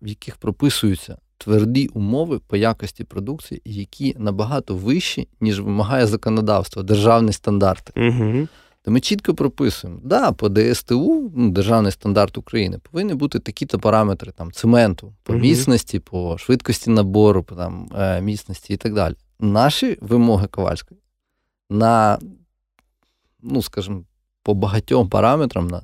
[0.00, 7.32] в яких прописуються тверді умови по якості продукції, які набагато вищі, ніж вимагає законодавство, державні
[7.32, 7.92] стандарти.
[7.96, 8.48] Угу.
[8.82, 14.32] То ми чітко прописуємо, да, по ДСТУ, ну, державний стандарт України, повинні бути такі-то параметри
[14.32, 15.42] там, цементу, по угу.
[15.42, 19.14] міцності, по швидкості набору, по там, е, міцності і так далі.
[19.40, 21.00] Наші вимоги Ковальської
[21.70, 22.18] на,
[23.42, 24.02] ну, скажімо,
[24.42, 25.82] по багатьом параметрам на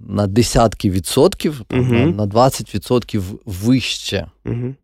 [0.00, 1.90] на десятки відсотків, uh-huh.
[1.90, 4.26] на на 20 відсотків вище.
[4.44, 4.74] Uh-huh.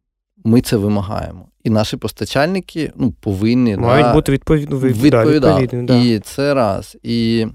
[0.44, 1.48] Ми це вимагаємо.
[1.64, 5.82] І наші постачальники ну, повинні мають да, бути відповідно відповідати.
[5.82, 5.96] Да.
[5.98, 6.96] І це раз.
[7.02, 7.46] І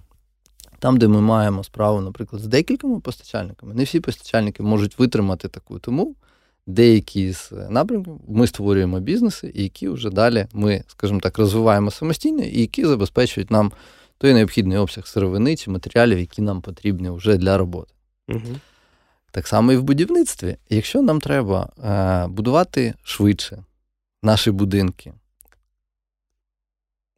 [0.80, 5.80] там, де ми маємо справу, наприклад, з декількома постачальниками, не всі постачальники можуть витримати таку.
[5.80, 6.16] Тому
[6.68, 12.62] деякі з напрямків ми створюємо бізнеси, які вже далі ми, скажімо так, розвиваємо самостійно, і
[12.62, 13.72] які забезпечують нам
[14.22, 17.94] той необхідний обсяг сировини чи матеріалів, які нам потрібні вже для роботи.
[18.28, 18.60] Угу.
[19.32, 20.58] Так само і в будівництві.
[20.70, 23.64] Якщо нам треба е, будувати швидше
[24.24, 25.14] наші будинки,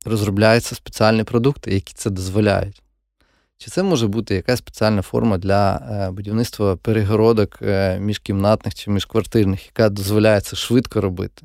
[0.06, 2.82] розробляються спеціальні продукти, які це дозволяють.
[3.58, 9.66] Чи це може бути якась спеціальна форма для е, будівництва перегородок е, міжкімнатних чи міжквартирних,
[9.66, 11.44] яка дозволяє це швидко робити?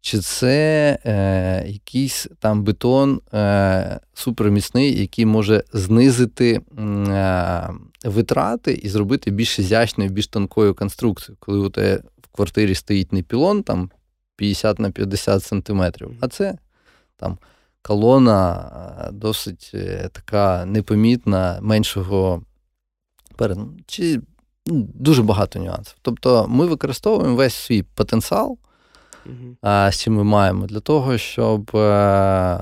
[0.00, 7.68] Чи це е, якийсь там бетон е, суперміцний, який може знизити е,
[8.04, 13.22] витрати і зробити більш ізячною, більш тонкою конструкцію, коли у тебе в квартирі стоїть не
[13.22, 13.90] пілон там
[14.36, 16.58] 50 на 50 сантиметрів, а це
[17.16, 17.38] там
[17.82, 18.70] колона
[19.08, 22.42] е, досить е, така непомітна, меншого
[23.86, 24.20] чи
[24.66, 25.96] ну, дуже багато нюансів.
[26.02, 28.58] Тобто ми використовуємо весь свій потенціал
[29.64, 32.58] з чим ми маємо, для того, щоб е,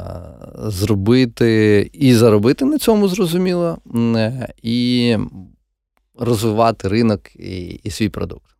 [0.56, 5.16] зробити і заробити на цьому зрозуміло, е, і
[6.18, 8.56] розвивати ринок і, і свій продукт.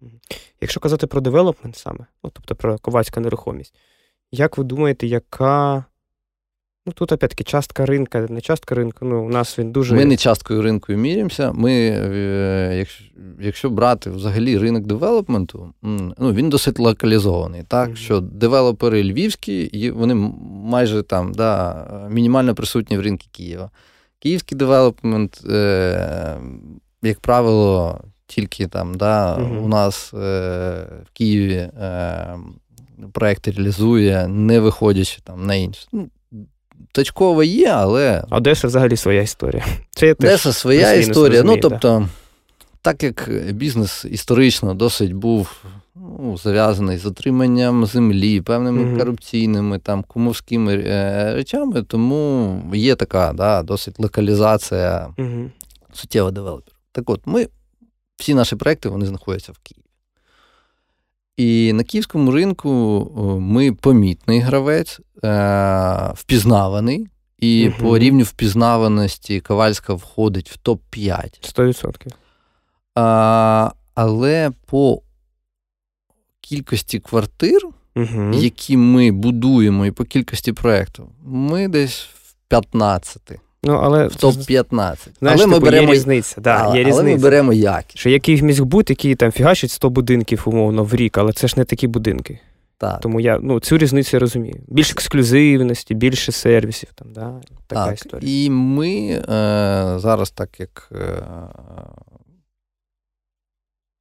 [0.61, 3.75] Якщо казати про девелопмент саме, ну, тобто про ковальську нерухомість,
[4.33, 5.85] як ви думаєте, яка
[6.87, 9.95] Ну, тут опять-таки частка ринка, не частка ринку, ну, у нас він дуже.
[9.95, 11.53] Ми не часткою ринку міряємося.
[11.53, 13.05] Ми, е, якщо
[13.41, 15.75] якщо брати взагалі ринок девелопменту,
[16.19, 17.63] ну, він досить локалізований.
[17.69, 17.97] Так, mm-hmm.
[17.97, 20.15] що девелопери львівські, вони
[20.65, 23.71] майже там да, мінімально присутні в ринку Києва.
[24.19, 26.39] Київський девелопмент, е,
[27.03, 29.59] як правило, тільки там да, mm-hmm.
[29.59, 30.19] у нас е,
[31.05, 32.39] в Києві е,
[33.13, 35.89] проекти реалізує, не виходячи там на інше.
[36.79, 38.25] Ну, точково є, але.
[38.31, 39.65] Одеса взагалі своя історія.
[39.91, 41.43] Це Одеса своя історія.
[41.43, 42.09] Ну, тобто, да.
[42.83, 48.99] так як бізнес історично досить був ну, зав'язаний з отриманням землі, певними mm-hmm.
[48.99, 55.51] корупційними там кумовськими е, речами, тому є така да, досить локалізація mm-hmm.
[55.93, 56.79] суттєво девелоперів.
[56.93, 57.49] Так от, ми,
[58.17, 59.85] всі наші проекти вони знаходяться в Києві.
[61.37, 67.07] І на київському ринку ми помітний гравець, е, впізнаваний,
[67.39, 67.77] і угу.
[67.81, 71.55] по рівню впізнаваності Ковальська входить в топ-5.
[71.59, 72.13] 100%.
[72.95, 75.03] А, Але по
[76.41, 77.61] кількості квартир,
[77.97, 78.33] угу.
[78.35, 83.23] які ми будуємо, і по кількості проєктів, ми десь в 15.
[83.65, 84.97] Ну, але в топ-15.
[85.19, 86.41] Знаєш, але ми типу, беремо є різниця.
[86.41, 87.01] Да, але, є різниця.
[87.01, 87.99] але ми беремо якість.
[87.99, 91.55] Що який міг бути, який там фігачить 100 будинків, умовно, в рік, але це ж
[91.57, 92.41] не такі будинки.
[92.79, 93.01] Так.
[93.01, 94.61] Тому я ну, цю різницю я розумію.
[94.69, 96.89] Більше ексклюзивності, більше сервісів.
[96.95, 97.41] Там, да?
[97.67, 98.45] Така так, історія.
[98.45, 99.23] І ми е,
[99.99, 101.23] зараз, так як е,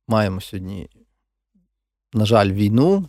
[0.08, 0.90] маємо сьогодні,
[2.14, 3.06] на жаль, війну,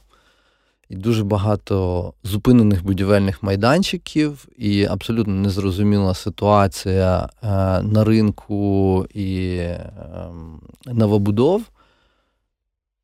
[0.88, 7.46] і дуже багато зупинених будівельних майданчиків, і абсолютно незрозуміла ситуація е,
[7.82, 11.62] на ринку і ем, новобудов,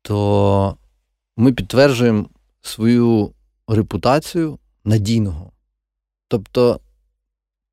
[0.01, 0.77] то
[1.37, 2.25] ми підтверджуємо
[2.61, 3.31] свою
[3.67, 5.51] репутацію надійного.
[6.27, 6.79] Тобто,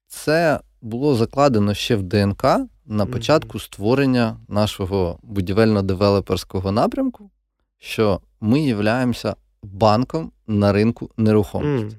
[0.07, 2.45] це було закладено ще в ДНК
[2.87, 7.31] на початку створення нашого будівельно-девелоперського напрямку,
[7.79, 11.97] що ми являємося банком на ринку нерухомості.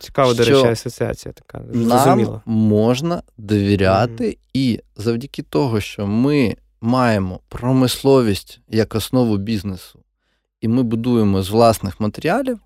[0.00, 1.64] Цікава, до речі, асоціація така.
[1.72, 4.38] Нам можна довіряти, mm-hmm.
[4.54, 9.98] і завдяки того, що ми маємо промисловість як основу бізнесу,
[10.60, 12.58] і ми будуємо з власних матеріалів,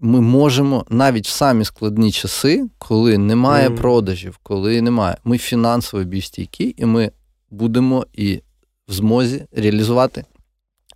[0.00, 3.76] ми можемо навіть в самі складні часи, коли немає mm.
[3.76, 7.10] продажів, коли немає, ми фінансово більш стійкі, і ми
[7.50, 8.42] будемо і
[8.88, 10.24] в змозі реалізувати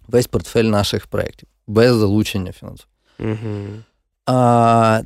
[0.09, 2.87] весь портфель наших проєктів без залучення фінансів.
[3.21, 3.83] Mm-hmm.
[4.27, 5.03] А,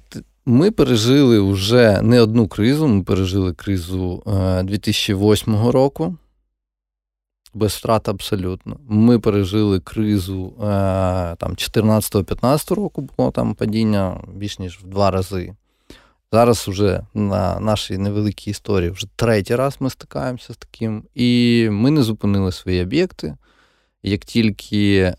[0.46, 2.88] Ми пережили вже не одну кризу.
[2.88, 4.22] Ми пережили кризу
[4.64, 6.16] 2008 е, року
[7.54, 8.76] без втрат абсолютно.
[8.88, 10.62] Ми пережили кризу е,
[11.36, 15.54] там 14-15 року, було там падіння більш ніж в два рази.
[16.32, 21.04] Зараз вже на нашій невеликій історії вже третій раз ми стикаємося з таким.
[21.14, 23.36] І ми не зупинили свої об'єкти.
[24.02, 25.14] Як тільки е,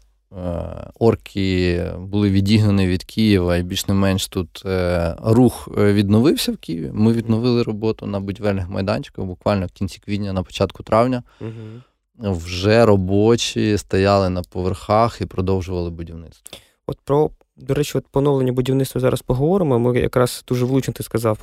[0.99, 6.91] орки були відігнані від Києва, і більш не менш тут е, рух відновився в Києві,
[6.93, 11.23] ми відновили роботу на будівельних майданчиках буквально в кінці квітня, на початку травня.
[11.41, 11.81] Угу
[12.19, 16.57] вже робочі стояли на поверхах і продовжували будівництво.
[16.87, 19.79] От про, до речі, от поновлення будівництва зараз поговоримо.
[19.79, 21.39] Ми якраз дуже влучно ти сказав,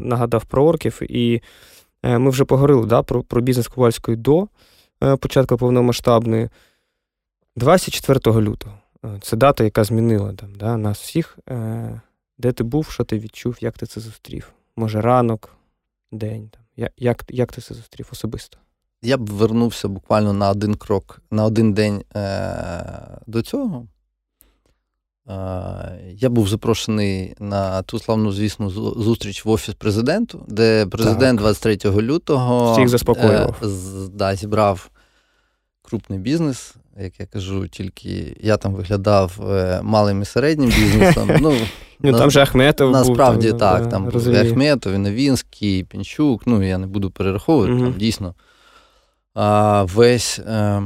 [0.00, 1.42] нагадав про орків, і
[2.02, 4.48] е, ми вже поговорили да, про про бізнес Ковальської до
[5.02, 6.48] е, початку повномасштабної.
[7.60, 8.74] 24 лютого.
[9.04, 11.38] Е, це дата, яка змінила там, да, нас всіх.
[12.38, 14.52] Де ти був, що ти відчув, як ти це зустрів?
[14.76, 15.50] Може, ранок,
[16.12, 16.48] день.
[16.48, 16.88] Там.
[16.96, 18.58] Як, Як ти це зустрів особисто?
[19.02, 23.86] Я б вернувся буквально на один крок, на один день е- до цього.
[25.28, 31.46] Е- я був запрошений на ту славну, звісно, зустріч в Офіс президенту, де президент так.
[31.60, 33.56] 23 лютого всіх заспокоював.
[33.62, 34.90] Е- з- да, зібрав
[35.82, 36.74] крупний бізнес.
[36.98, 41.30] Як я кажу, тільки я там виглядав е, малим і середнім бізнесом.
[41.40, 41.56] Ну,
[42.02, 42.90] Ну, Там же Ахметов.
[42.90, 46.46] Насправді був, так, там був Ахметов, і Новінський, Пінчук.
[46.46, 47.82] Ну, я не буду перераховувати, угу.
[47.82, 48.34] там дійсно
[49.34, 50.82] а, весь е,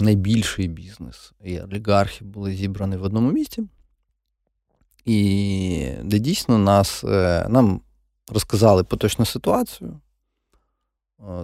[0.00, 3.62] найбільший бізнес і олігархи були зібрані в одному місці.
[5.04, 7.80] І де дійсно нас, е, нам
[8.28, 10.00] розказали поточну ситуацію,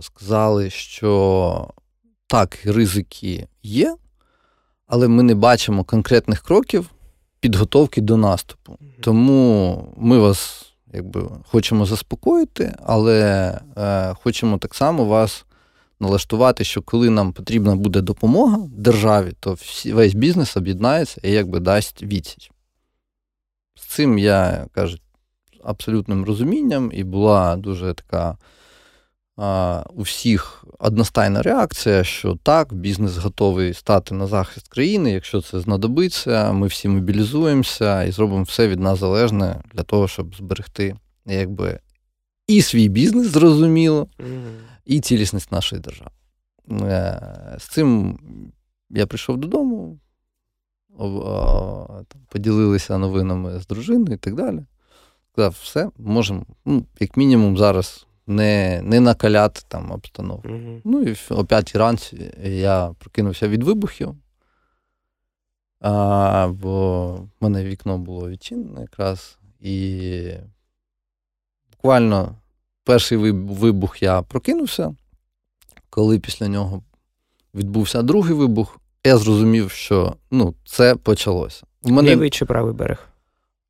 [0.00, 1.68] сказали, що
[2.34, 3.96] так, ризики є,
[4.86, 6.90] але ми не бачимо конкретних кроків
[7.40, 8.78] підготовки до наступу.
[9.00, 13.20] Тому ми вас якби, хочемо заспокоїти, але
[13.76, 15.44] е, хочемо так само вас
[16.00, 21.60] налаштувати, що коли нам потрібна буде допомога державі, то всі, весь бізнес об'єднається і якби
[21.60, 22.50] дасть відсіч.
[23.74, 24.98] З цим я кажу
[25.64, 28.38] абсолютним розумінням, і була дуже така
[29.94, 36.52] у всіх одностайна реакція, що так, бізнес готовий стати на захист країни, якщо це знадобиться,
[36.52, 41.80] ми всі мобілізуємося і зробимо все від нас залежне для того, щоб зберегти якби
[42.46, 44.08] і свій бізнес, зрозуміло,
[44.84, 46.10] і цілісність нашої держави.
[46.70, 48.18] Е, з цим
[48.90, 49.98] я прийшов додому,
[52.28, 54.64] поділилися новинами з дружиною і так далі.
[55.32, 60.48] Сказав, все, можемо, ну, як мінімум, зараз не не накаляти там обстановку.
[60.48, 60.80] Mm-hmm.
[60.84, 64.14] Ну і о п'ятій ранці я прокинувся від вибухів,
[65.80, 69.38] а, бо в мене вікно було відчинене якраз.
[69.60, 70.30] І
[71.72, 72.36] буквально
[72.84, 74.94] перший вибух я прокинувся.
[75.90, 76.82] Коли після нього
[77.54, 81.62] відбувся другий вибух, я зрозумів, що ну, це почалося.
[81.82, 82.10] Мене...
[82.10, 83.08] Лівий чи правий берег?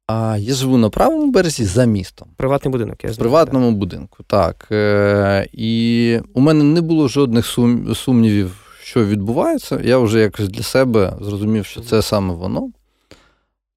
[0.07, 2.29] А Я живу на правому березі за містом.
[2.37, 3.15] Приватний будинок, я знаю.
[3.15, 3.77] В приватному так.
[3.77, 4.69] будинку, так.
[4.71, 7.95] Е, І у мене не було жодних сум...
[7.95, 9.81] сумнівів, що відбувається.
[9.85, 12.71] Я вже якось для себе зрозумів, що це саме воно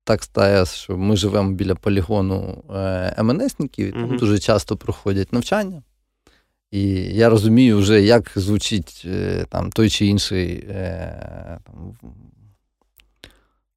[0.04, 5.34] так стається, що ми живемо біля полігону е, МНСників, і там mm дуже часто проходять
[5.34, 5.84] навчання.
[6.72, 10.68] І я розумію вже, як звучить е, там той чи інший
[11.64, 11.96] там,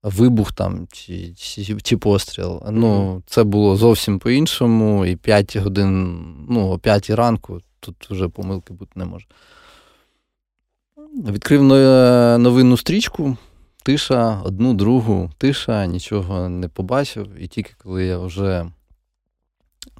[0.02, 2.62] вибух там, чи чи, чи постріл.
[2.70, 8.72] Ну, Це було зовсім по-іншому, і 5 годин, ну, о 5 ранку тут вже помилки
[8.72, 9.27] бути не може.
[11.27, 11.62] Відкрив
[12.38, 13.37] новинну стрічку
[13.83, 17.29] тиша, одну, другу, тиша, нічого не побачив.
[17.38, 18.66] І тільки коли я вже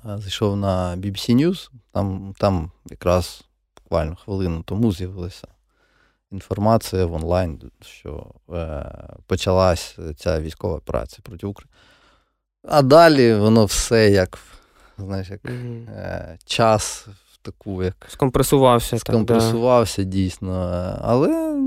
[0.05, 3.45] зайшов на BBC News, там там якраз
[3.77, 5.49] буквально хвилину тому з'явилася
[6.33, 8.93] інформація в онлайн, що е,
[9.27, 11.73] почалась ця військова операція проти України.
[12.63, 14.39] А далі воно все як
[14.99, 15.91] знаєш, як mm-hmm.
[15.91, 18.99] е, час в таку, як скомпресувався.
[18.99, 20.11] Скомпресувався так, да.
[20.11, 20.53] дійсно.
[21.03, 21.61] Але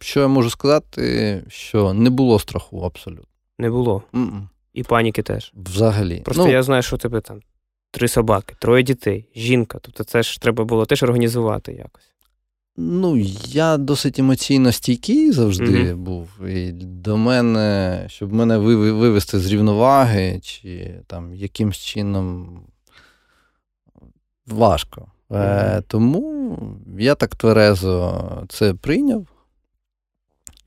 [0.00, 3.26] що я можу сказати, що не було страху абсолютно.
[3.58, 4.02] Не було.
[4.12, 4.48] Mm-mm.
[4.72, 5.52] І паніки теж.
[5.54, 6.20] Взагалі.
[6.20, 7.40] Просто ну, я знаю, що тебе там
[7.90, 9.78] три собаки, троє дітей, жінка.
[9.82, 12.12] Тобто це ж треба було теж організувати якось.
[12.76, 13.16] Ну,
[13.46, 16.46] я досить емоційно стійкий завжди mm був.
[16.46, 22.60] І до мене, щоб мене вивести з рівноваги, чи там якимсь чином
[24.46, 25.06] важко.
[25.30, 25.78] Mm-hmm.
[25.78, 26.58] Е, Тому
[26.98, 29.26] я так тверезо це прийняв.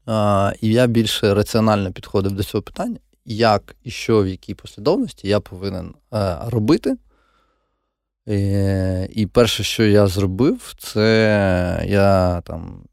[0.05, 5.28] А, І я більше раціонально підходив до цього питання, як і що, в якій послідовності
[5.28, 6.95] я повинен е, робити.
[8.26, 12.84] І, і перше, що я зробив, це я там.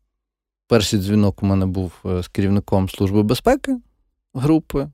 [0.68, 3.79] Перший дзвінок у мене був е, з керівником Служби безпеки
[4.35, 4.89] групи,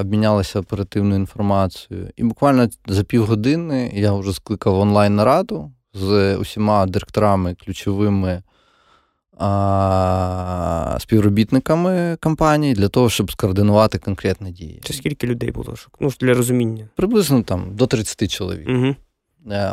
[0.00, 2.10] обмінялися оперативною інформацією.
[2.16, 8.42] І буквально за півгодини я вже скликав онлайн-нараду з усіма директорами ключовими
[9.38, 14.80] а, співробітниками компанії для того, щоб скоординувати конкретні дії.
[14.84, 15.74] Це скільки людей було?
[16.00, 16.88] Ну, для розуміння?
[16.96, 18.96] Приблизно там до 30 чоловік угу.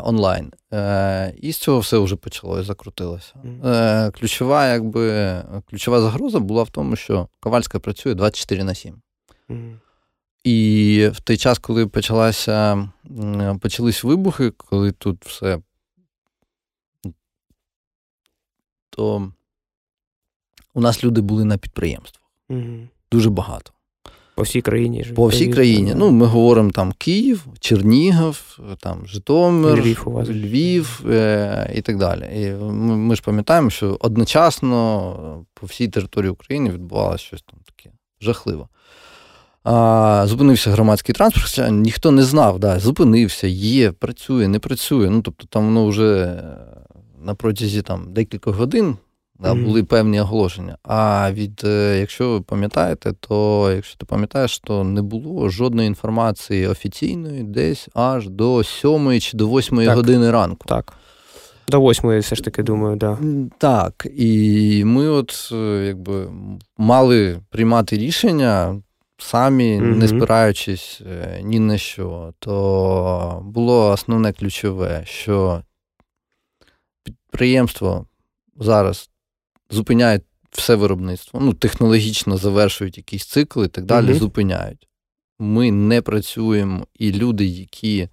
[0.03, 0.51] онлайн.
[0.73, 3.33] Е, І з цього все вже почалося, закрутилося.
[3.43, 3.69] Угу.
[3.69, 5.35] Е, Ключова, якби,
[5.69, 9.01] ключова загроза була в тому, що Ковальська працює 24 на 7.
[9.49, 9.59] Угу.
[10.43, 12.89] І в той час, коли почалася,
[13.61, 15.59] почались вибухи, коли тут все.
[18.89, 19.31] То
[20.73, 22.23] у нас люди були на підприємствах.
[22.49, 22.87] Угу.
[23.11, 23.71] Дуже багато.
[24.35, 25.05] По всій країні.
[25.15, 25.93] По всій країні.
[25.95, 30.29] Ну, Ми говоримо там Київ, Чернігів, там Житомир, Львів у вас.
[30.29, 32.29] Львів е- і так далі.
[32.35, 37.95] І ми, ми ж пам'ятаємо, що одночасно по всій території України відбувалося щось там таке
[38.21, 38.65] жахливе.
[39.63, 45.09] А, Зупинився громадський транспорт, ніхто не знав, да, зупинився, є, працює, не працює.
[45.09, 46.43] Ну, Тобто там воно вже
[47.21, 48.97] на протязі там, декількох годин
[49.39, 49.53] Да.
[49.53, 50.77] Були певні оголошення.
[50.83, 56.67] А від, е, якщо ви пам'ятаєте, то якщо ти пам'ятаєш, то не було жодної інформації
[56.67, 60.67] офіційної десь аж до 7 чи до 8 так, години ранку.
[60.67, 60.93] Так.
[61.67, 63.17] До 8 все ж таки думаю, да.
[63.57, 64.07] так.
[64.17, 66.27] І ми от е, якби
[66.77, 68.81] мали приймати рішення
[69.17, 69.95] самі, mm-hmm.
[69.95, 72.33] не спираючись е, ні на що.
[72.39, 75.63] То було основне ключове, що
[77.03, 78.05] підприємство
[78.59, 79.09] зараз
[79.69, 81.39] зупиняють все виробництво.
[81.39, 84.19] Ну, технологічно завершують якісь цикли і так далі, угу.
[84.19, 84.87] зупиняють.
[85.39, 88.07] Ми не працюємо, і люди, які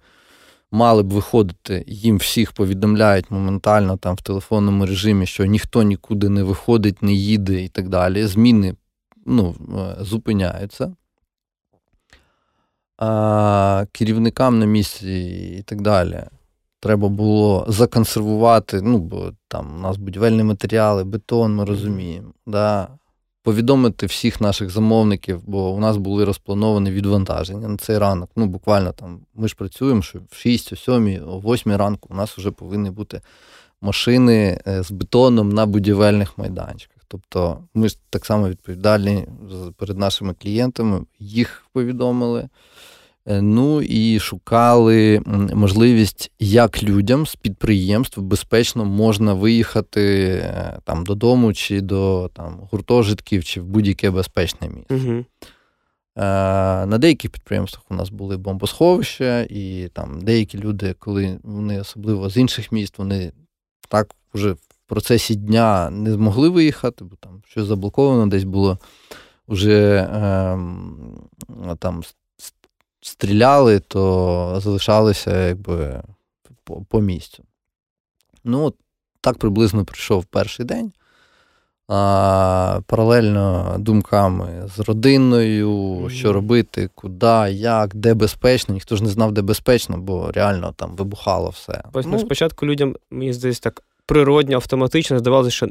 [0.71, 6.43] мали б виходити, їм всіх повідомляють моментально там в телефонному режимі, що ніхто нікуди не
[6.43, 8.25] виходить, не їде і так далі.
[8.25, 8.75] Зміни
[9.25, 10.93] ну, е, зупиняються.
[12.97, 15.11] А Керівникам на місці
[15.59, 16.23] і так далі
[16.79, 18.81] треба було законсервувати.
[18.81, 22.33] Ну, бо там у нас будівельні матеріали, бетон, ми розуміємо.
[22.45, 22.87] Да?
[23.43, 28.29] Повідомити всіх наших замовників, бо у нас були розплановані відвантаження на цей ранок.
[28.35, 32.15] Ну, буквально там ми ж працюємо, що в 6, о 7, о 8 ранку у
[32.15, 33.21] нас вже повинні бути
[33.81, 36.97] машини е, з бетоном на будівельних майданчиках.
[37.07, 39.27] Тобто ми ж так само відповідальні
[39.77, 42.49] перед нашими клієнтами, їх повідомили.
[43.27, 45.21] Е, ну і шукали
[45.53, 53.43] можливість, як людям з підприємств безпечно можна виїхати е, там додому, чи до там гуртожитків,
[53.43, 54.95] чи в будь-яке безпечне місце.
[54.95, 55.25] Угу.
[56.89, 62.37] На деяких підприємствах у нас були бомбосховища, і там деякі люди, коли вони особливо з
[62.37, 63.31] інших міст, вони
[63.89, 68.77] так вже в процесі дня не змогли виїхати, бо там щось заблоковано десь було
[69.47, 70.57] вже е,
[71.79, 72.03] там
[73.07, 76.01] стріляли, то залишалися якби
[76.63, 77.43] по, по місцю.
[78.43, 78.73] Ну,
[79.21, 80.91] так приблизно прийшов перший день.
[81.87, 86.09] А, Паралельно думками з родиною, mm-hmm.
[86.09, 88.73] що робити, куди, як, де безпечно.
[88.73, 91.83] Ніхто ж не знав, де безпечно, бо реально там вибухало все.
[91.93, 95.67] Ось ну, спочатку людям, мені здається, так природньо, автоматично здавалося, що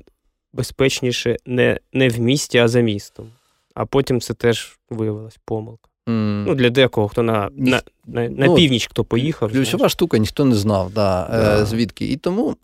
[0.53, 3.30] безпечніше не, не в місті, а за містом.
[3.74, 5.89] А потім це теж виявилось помилка.
[6.07, 6.44] Mm.
[6.46, 9.52] Ну, Для декого, хто на на, на, на ну, північ хто поїхав.
[9.52, 11.62] Ключова штука, ніхто не знав, да, yeah.
[11.62, 12.07] е, звідки.
[12.07, 12.57] І тому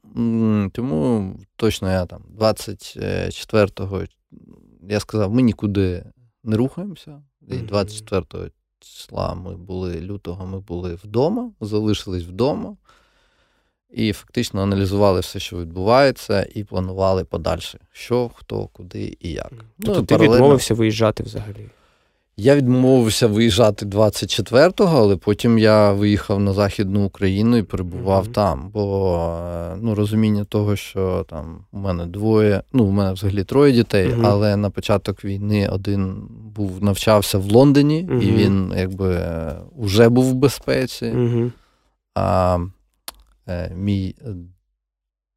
[0.73, 4.03] тому точно я там 24-го
[4.89, 6.05] я сказав, ми нікуди
[6.45, 7.23] не рухаємося.
[7.49, 12.77] І 24 числа ми були лютого, ми були вдома, залишились вдома.
[13.91, 19.53] І фактично аналізували все, що відбувається, і планували подальше, що, хто, куди і як.
[19.81, 20.35] Тобто ну, ти паралельно...
[20.35, 21.71] відмовився виїжджати взагалі?
[22.43, 28.33] Я відмовився виїжджати 24-го, але потім я виїхав на Західну Україну і перебував mm-hmm.
[28.33, 28.71] там.
[28.71, 29.39] Бо
[29.81, 34.27] ну, розуміння того, що там у мене двоє, ну, у мене взагалі троє дітей, mm-hmm.
[34.27, 38.23] але на початок війни один був навчався в Лондоні, mm-hmm.
[38.23, 39.23] і він якби
[39.79, 41.15] вже був в безпеці.
[42.15, 42.59] А
[43.49, 44.15] е, мій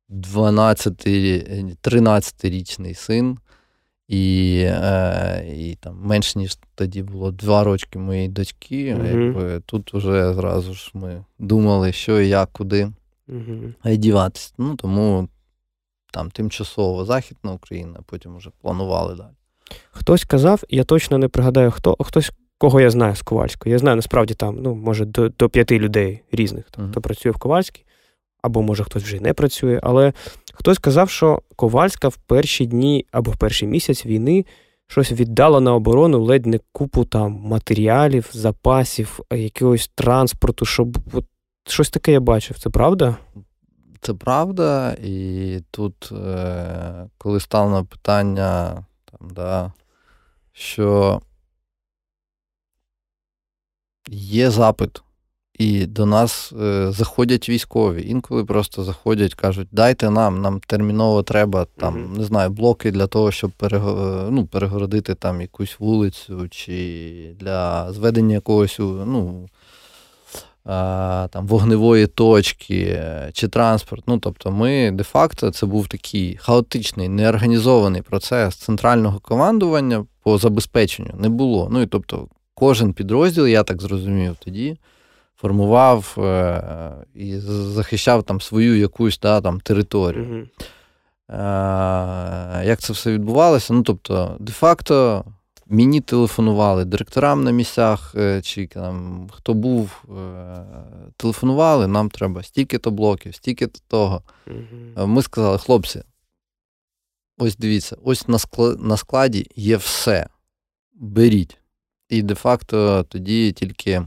[0.10, 3.38] 12-13-річний син.
[4.08, 8.96] І е, і там менш ніж тоді було два рочки моєї дочки.
[8.96, 9.26] Mm-hmm.
[9.26, 12.92] Якби Тут вже зразу ж ми думали, що і як, куди
[13.30, 13.98] mm-hmm.
[13.98, 14.54] діватися.
[14.58, 15.30] Ну тому
[16.12, 19.34] там тимчасово Західна Україна, потім вже планували далі.
[19.92, 23.74] Хтось казав, я точно не пригадаю, хто хтось, кого я знаю з Ковальської.
[23.74, 27.00] Я знаю насправді там, ну, може, до до п'яти людей різних, хто mm-hmm.
[27.00, 27.86] працює в Ковальській,
[28.46, 30.14] або може хтось вже й не працює, але
[30.58, 34.46] Хтось сказав, що Ковальська в перші дні або в перший місяць війни
[34.88, 41.26] щось віддала на оборону ледь не купу там матеріалів, запасів, якогось транспорту, щоб от,
[41.68, 42.60] щось таке я бачив.
[42.60, 43.16] Це правда?
[44.02, 49.74] Це правда, і тут, е, коли стало на питання, там, да,
[50.54, 51.22] що
[54.10, 55.02] є запит
[55.60, 58.10] і до нас е, заходять військові.
[58.10, 62.18] Інколи просто заходять, кажуть, дайте нам, нам терміново треба там, mm-hmm.
[62.18, 68.34] не знаю, блоки для того, щоб перего, ну, перегородити там якусь вулицю, чи для зведення
[68.34, 69.50] якогось ну,
[70.66, 73.02] а, там, вогневої точки,
[73.34, 74.04] чи транспорт.
[74.08, 81.30] Ну, Тобто, ми де-факто це був такий хаотичний, неорганізований процес центрального командування по забезпеченню не
[81.30, 81.68] було.
[81.72, 84.78] Ну і тобто, кожен підрозділ, я так зрозумів тоді
[85.36, 90.26] формував е, і захищав там свою якусь да, там, територію.
[90.26, 90.48] Mm-hmm.
[92.64, 93.74] Як це все відбувалося?
[93.74, 95.26] Ну, тобто, де-факто.
[95.68, 100.04] Мені телефонували директорам на місцях, е, чи там хто був,
[101.18, 104.22] телефонували, нам треба стільки-то блоків, стільки-то того.
[104.48, 105.08] Mm-hmm.
[105.08, 106.02] Ми сказали, хлопці,
[107.38, 108.26] ось дивіться, ось
[108.80, 110.28] на складі є все.
[110.94, 111.58] Беріть.
[112.10, 114.06] І де-факто тоді тільки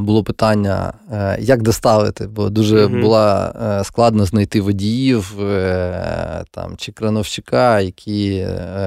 [0.00, 3.00] було питання, е, як доставити, бо дуже mm-hmm.
[3.00, 8.46] була е, складно знайти водіїв е, там, чи крановщика, які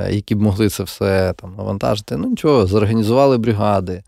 [0.10, 2.18] які б могли це все там навантажити.
[2.18, 4.04] Ну нічого, зорганізували бригади,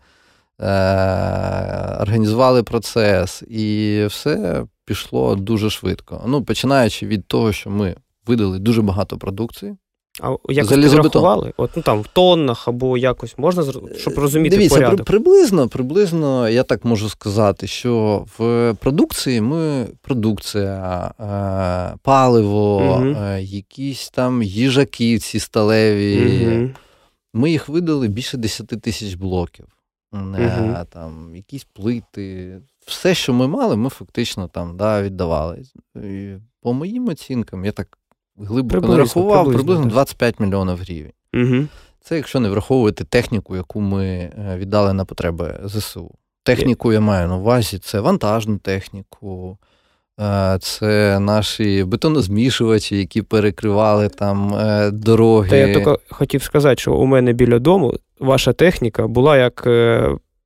[2.00, 6.22] організували процес, і все пішло дуже швидко.
[6.26, 9.76] Ну, Починаючи від того, що ми видали дуже багато продукції.
[10.20, 11.52] А якось підрахували?
[11.56, 13.64] От, ну, там, в тоннах або якось можна,
[13.96, 15.06] щоб розуміти Дивіться, порядок?
[15.06, 23.36] приблизно, приблизно, я так можу сказати, що в продукції ми продукція, е, паливо, угу.
[23.38, 26.46] якісь там їжаки ці сталеві.
[26.56, 26.70] Угу.
[27.34, 29.66] Ми їх видали більше 10 тисяч блоків.
[30.12, 30.76] Угу.
[30.90, 32.58] там, Якісь плити.
[32.86, 35.62] Все, що ми мали, ми фактично там да, віддавали.
[35.96, 37.98] І По моїм оцінкам, я так
[38.48, 41.12] глибоко не рахував, приблизно, приблизно 25 мільйонів гривень.
[41.34, 41.66] Угу.
[42.00, 46.10] Це якщо не враховувати техніку, яку ми е, віддали на потреби ЗСУ.
[46.42, 49.58] Техніку я маю на увазі, це вантажну техніку,
[50.20, 55.50] е, це наші бетонозмішувачі, які перекривали там е, дороги.
[55.50, 59.66] Та я тільки хотів сказати, що у мене біля дому ваша техніка була як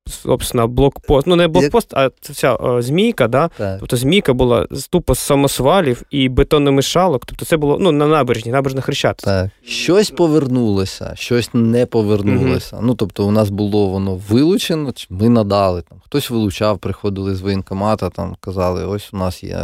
[0.09, 1.27] собственно, блокпост.
[1.27, 3.47] Ну, не блокпост, а це вся о, змійка, да?
[3.57, 3.79] Так.
[3.79, 7.25] Тобто змійка була тупо з самосвалів і бетономішалок.
[7.25, 9.25] Тобто це було ну, на набережні, набережна Хрещатик.
[9.25, 9.49] Так.
[9.65, 12.75] Щось повернулося, щось не повернулося.
[12.75, 12.85] Угу.
[12.85, 15.81] Ну, тобто, у нас було воно вилучено, ми надали.
[15.81, 19.57] Там Хтось вилучав, приходили з воєнкомата, там казали, ось у нас є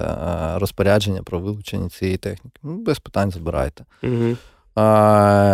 [0.56, 2.60] розпорядження про вилучення цієї техніки.
[2.64, 3.86] Ну, Без питань забирайте.
[4.04, 4.38] Угу.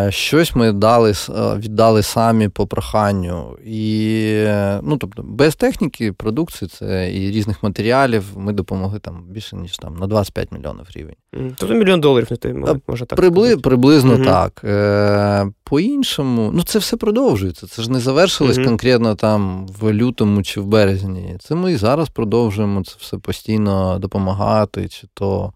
[0.10, 1.14] Щось ми дали,
[1.58, 3.58] віддали самі по проханню.
[3.66, 4.44] І,
[4.82, 9.98] ну, тобто, без техніки, продукції це і різних матеріалів ми допомогли там більше, ніж там
[9.98, 11.16] на 25 мільйонів гривень.
[11.58, 12.54] Тобто мільйон доларів не той
[12.88, 13.18] може так.
[13.18, 14.24] Прибли, приблизно угу.
[14.24, 14.62] так.
[14.64, 17.68] Е, по-іншому, ну це все продовжується.
[17.68, 18.68] Це ж не завершилось угу.
[18.68, 21.36] конкретно там в лютому чи в березні.
[21.40, 24.88] Це ми і зараз продовжуємо це все постійно допомагати.
[24.88, 25.54] чи то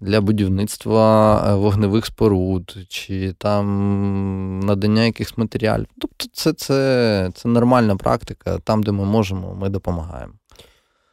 [0.00, 5.86] для будівництва е, вогневих споруд, чи там надання якихось матеріалів.
[6.00, 8.58] Тобто, це це, це нормальна практика.
[8.58, 10.32] Там, де ми можемо, ми допомагаємо.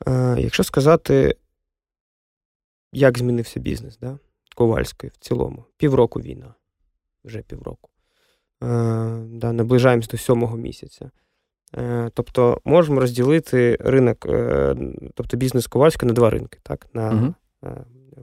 [0.08, 1.36] Е, Якщо сказати,
[2.92, 4.18] як змінився бізнес да?
[4.56, 6.54] Ковальської в цілому, півроку війна,
[7.26, 7.90] вже півроку.
[8.64, 8.68] Е,
[9.28, 11.12] да, Наближаємось до сьомого місяця.
[11.78, 14.76] Е, Тобто, можемо розділити ринок, е,
[15.16, 16.60] тобто бізнес Ковальська на два ринки.
[16.64, 16.88] так?
[16.94, 17.34] На угу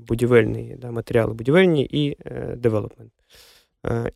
[0.06, 2.16] будівельні да, матеріали будівельні і
[2.56, 3.12] девелопмент.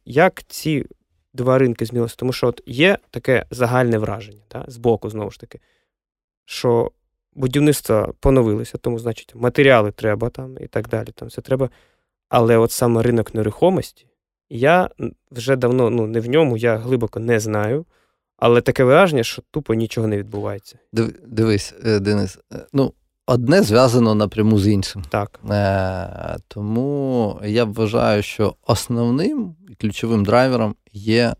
[0.05, 0.87] Як ці
[1.35, 2.17] два ринки змінилися?
[2.19, 5.61] Тому що от є таке загальне враження, да, з боку, знову ж таки,
[6.45, 6.91] що
[7.35, 11.09] будівництво поновилося, тому, значить, матеріали треба там і так далі.
[11.15, 11.71] Там все треба.
[12.29, 14.07] Але от саме ринок нерухомості,
[14.51, 14.91] я
[15.31, 17.87] вже давно ну, не в ньому, я глибоко не знаю.
[18.37, 20.79] Але таке враження, що тупо нічого не відбувається.
[21.27, 22.93] Дивись, е, Денис, е, ну,
[23.27, 25.05] одне зв'язано напряму з іншим.
[25.09, 25.41] Так.
[25.51, 31.35] Е, Тому я вважаю, що основним і ключовим драйвером є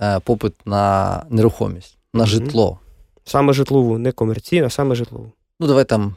[0.00, 2.26] е, попит на нерухомість, на mm-hmm.
[2.26, 2.78] житло.
[3.24, 5.32] Саме житлову, не комерційну, а саме житлову.
[5.60, 6.14] Ну, давай там.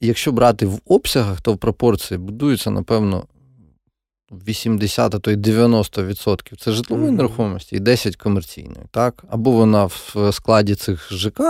[0.00, 3.24] Якщо брати в обсягах, то в пропорції будується, напевно,
[4.30, 7.16] 80, а то й 90% це житлової mm-hmm.
[7.16, 8.86] нерухомості і 10 комерційної.
[8.90, 9.24] так?
[9.28, 11.40] Або вона в складі цих ЖК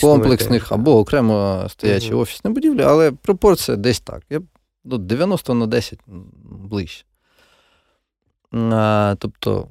[0.00, 2.18] комплексних, або окремо стоячі mm-hmm.
[2.18, 4.22] офісні будівлі, але пропорція десь так.
[4.30, 4.40] Я,
[4.84, 5.98] ну, 90 на 10
[6.44, 7.04] ближче.
[8.52, 9.68] А, Тобто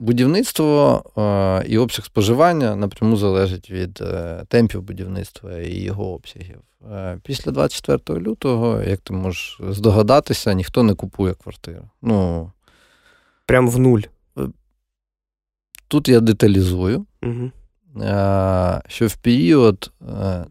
[0.00, 6.60] Будівництво е, і обсяг споживання напряму залежить від е, темпів будівництва і його обсягів.
[6.92, 11.90] Е, після 24 лютого, як ти можеш здогадатися, ніхто не купує квартиру.
[12.02, 12.50] Ну,
[13.46, 14.00] Прям в нуль.
[15.94, 17.50] Тут я деталізую, угу.
[18.86, 19.92] що в період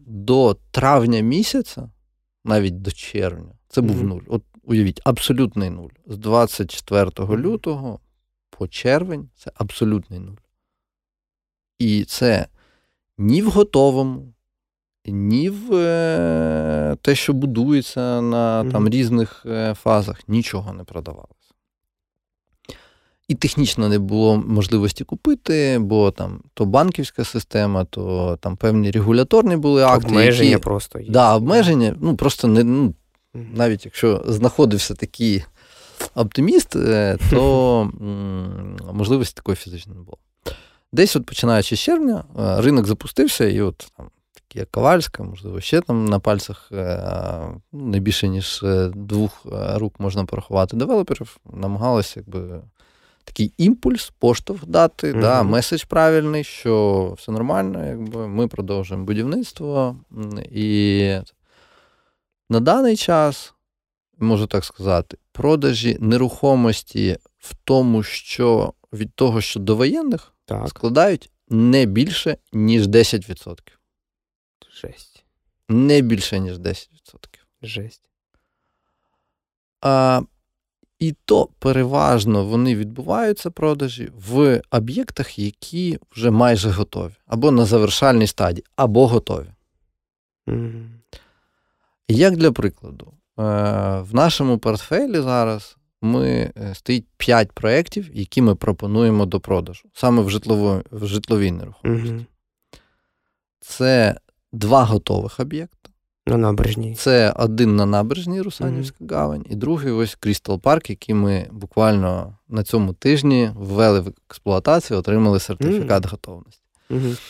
[0.06, 1.90] до травня місяця,
[2.44, 4.06] навіть до червня, це був угу.
[4.06, 4.20] нуль.
[4.28, 5.90] От уявіть, абсолютний нуль.
[6.06, 8.00] З 24 лютого
[8.50, 10.36] по червень це абсолютний нуль.
[11.78, 12.46] І це
[13.18, 14.34] ні в готовому,
[15.06, 21.43] ні в е, те, що будується на там, різних е, фазах, нічого не продавалося.
[23.28, 29.56] І технічно не було можливості купити, бо там то банківська система, то там певні регуляторні
[29.56, 30.06] були акти.
[30.06, 30.62] Обмеження які...
[30.62, 31.10] просто є.
[31.10, 32.94] Да, обмеження, ну просто не ну,
[33.34, 35.44] навіть якщо знаходився такий
[36.14, 37.90] оптиміст, е, то
[38.92, 40.18] можливості такої фізичної не було.
[40.92, 45.60] Десь, от починаючи з червня, е, ринок запустився, і от там такі як Ковальська, можливо,
[45.60, 47.02] ще там на пальцях е,
[47.72, 48.64] ну, не більше, ніж
[48.94, 52.60] двох рук можна порахувати девелоперів, намагалися якби.
[53.24, 55.20] Такий імпульс, поштовх дати, mm-hmm.
[55.20, 59.96] да, меседж правильний, що все нормально, якби ми продовжуємо будівництво.
[60.50, 61.18] І
[62.50, 63.54] на даний час,
[64.18, 70.68] можу так сказати, продажі нерухомості в тому, що від того, що до воєнних так.
[70.68, 73.58] складають не більше, ніж 10%.
[74.82, 75.24] Жесть.
[75.68, 76.88] Не більше, ніж 10%.
[77.62, 78.02] Жесть.
[79.80, 80.22] А,
[80.98, 88.26] І то переважно вони відбуваються продажі в об'єктах, які вже майже готові, або на завершальній
[88.26, 89.48] стадії, або готові.
[90.48, 90.86] Mm-hmm.
[92.08, 93.42] Як для прикладу, Е,
[94.00, 100.22] в нашому портфелі зараз ми е, стоїть 5 проєктів, які ми пропонуємо до продажу, саме
[100.22, 102.08] в житлово, в житловій нерухомості.
[102.08, 102.24] Угу.
[103.60, 104.20] Це
[104.52, 105.90] два готових об'єкти.
[106.26, 106.94] На набережній.
[106.94, 112.38] Це один на набережній Русанівська mm гавань, і другий ось Крістал Парк, який ми буквально
[112.48, 116.62] на цьому тижні ввели в експлуатацію, отримали сертифікат mm готовності.
[116.90, 117.20] mm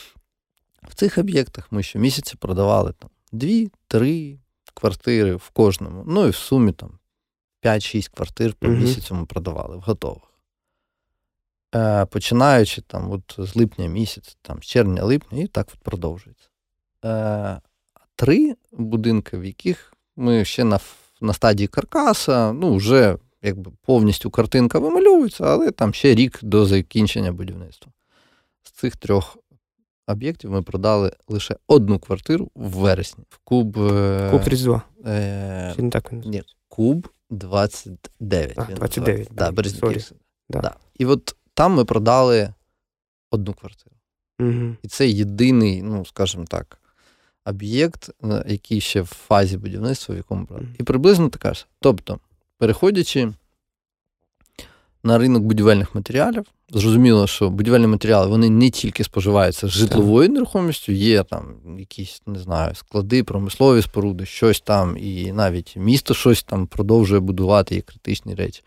[0.89, 4.39] В цих об'єктах ми щомісяця продавали там дві, три,
[4.73, 6.03] квартири в кожному.
[6.07, 6.99] Ну і в сумі там
[7.63, 10.23] 5-6 квартир по місяцю ми продавали в готових.
[11.75, 16.49] Е, Починаючи там от з липня місяця, там з червня-липня, і так от продовжується.
[17.05, 17.61] Е,
[18.15, 20.79] Три будинки, в яких ми ще на
[21.21, 27.31] на стадії каркаса, ну, вже якби повністю картинка вимальовується, але там ще рік до закінчення
[27.31, 27.91] будівництва.
[28.63, 29.37] З цих трьох
[30.07, 33.23] об'єктів ми продали лише одну квартиру в вересні.
[33.29, 33.77] В Куб.
[33.77, 34.81] Е, Куб 32.
[35.05, 35.73] Е...
[35.75, 38.53] Чи не так Ні, Куб 29.
[38.59, 39.27] А, 29.
[39.31, 39.51] Да,
[40.49, 40.61] да.
[40.61, 40.75] Да.
[40.95, 42.53] І от там ми продали
[43.31, 43.95] одну квартиру.
[44.39, 44.75] Угу.
[44.83, 46.79] І це єдиний, ну, скажімо так,
[47.45, 48.09] об'єкт,
[48.47, 50.69] який ще в фазі будівництва, в якому продали.
[50.79, 51.65] І приблизно така ж.
[51.79, 52.19] Тобто,
[52.57, 53.33] переходячи
[55.03, 56.45] на ринок будівельних матеріалів.
[56.69, 62.75] Зрозуміло, що будівельні матеріали вони не тільки споживаються житловою нерухомістю, є там якісь, не знаю,
[62.75, 68.63] склади, промислові споруди, щось там, і навіть місто щось там продовжує будувати, є критичні речі.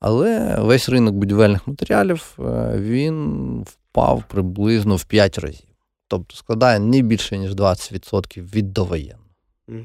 [0.00, 5.66] Але весь ринок будівельних матеріалів е, він впав приблизно в 5 разів.
[6.12, 9.30] Тобто складає не більше, ніж 20% від довоєнного.
[9.68, 9.84] Угу.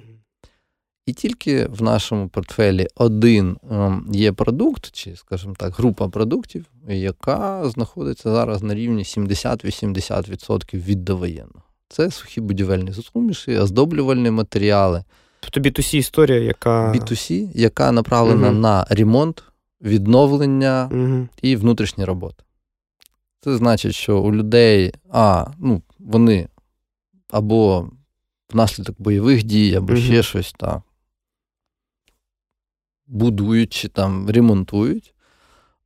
[1.05, 7.69] І тільки в нашому портфелі один ем, є продукт, чи, скажімо так, група продуктів, яка
[7.69, 11.63] знаходиться зараз на рівні 70-80% від довоєнного.
[11.89, 15.03] Це сухі будівельні суміші, оздоблювальні матеріали.
[15.39, 18.57] Тобто B2C історія, яка B2C, яка направлена угу.
[18.57, 19.43] на ремонт
[19.81, 21.27] відновлення угу.
[21.41, 22.43] і внутрішні роботи.
[23.47, 26.47] Це значить, що у людей, а, ну, вони
[27.29, 27.89] або
[28.53, 30.01] внаслідок бойових дій, або угу.
[30.01, 30.81] ще щось так,
[33.07, 35.13] будують чи там ремонтують,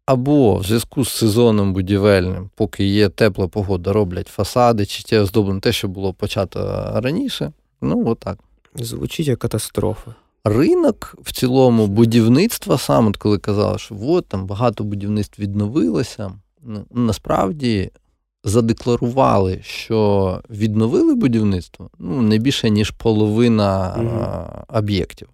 [0.06, 5.60] або в зв'язку з сезоном будівельним, поки є тепла погода, роблять фасади, чи те оздоблення,
[5.60, 7.52] те, що було почато раніше.
[7.82, 8.40] Ну, отак.
[8.76, 10.16] Звучить як катастрофа.
[10.44, 16.32] Ринок в цілому будівництва, саме от коли казали, що от там багато будівництв відновилося,
[16.92, 17.92] насправді
[18.44, 24.78] задекларували, що відновили будівництво ну, не більше, ніж половина mm-hmm.
[24.78, 25.30] об'єктів.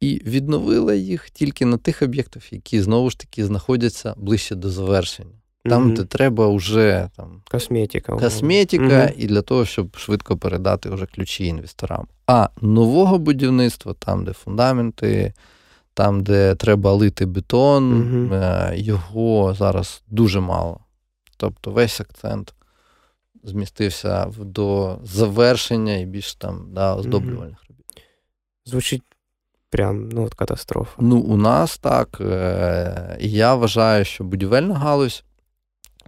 [0.00, 5.34] І відновили їх тільки на тих об'єктах, які знову ж таки знаходяться ближче до завершення.
[5.64, 5.96] Там, mm-hmm.
[5.96, 9.14] де треба вже там, косметика, косметика mm-hmm.
[9.16, 12.06] і для того, щоб швидко передати вже ключі інвесторам.
[12.26, 15.32] А нового будівництва, там, де фундаменти,
[15.94, 18.74] там, де треба лити бетон, mm-hmm.
[18.74, 20.80] його зараз дуже мало.
[21.36, 22.54] Тобто весь акцент
[23.44, 27.86] змістився до завершення і більш там да, оздоблювальних робіт.
[28.64, 29.02] Звучить
[29.70, 30.92] прям ну, от катастрофа.
[30.98, 32.20] Ну, у нас так.
[32.20, 35.24] Е, я вважаю, що будівельна галузь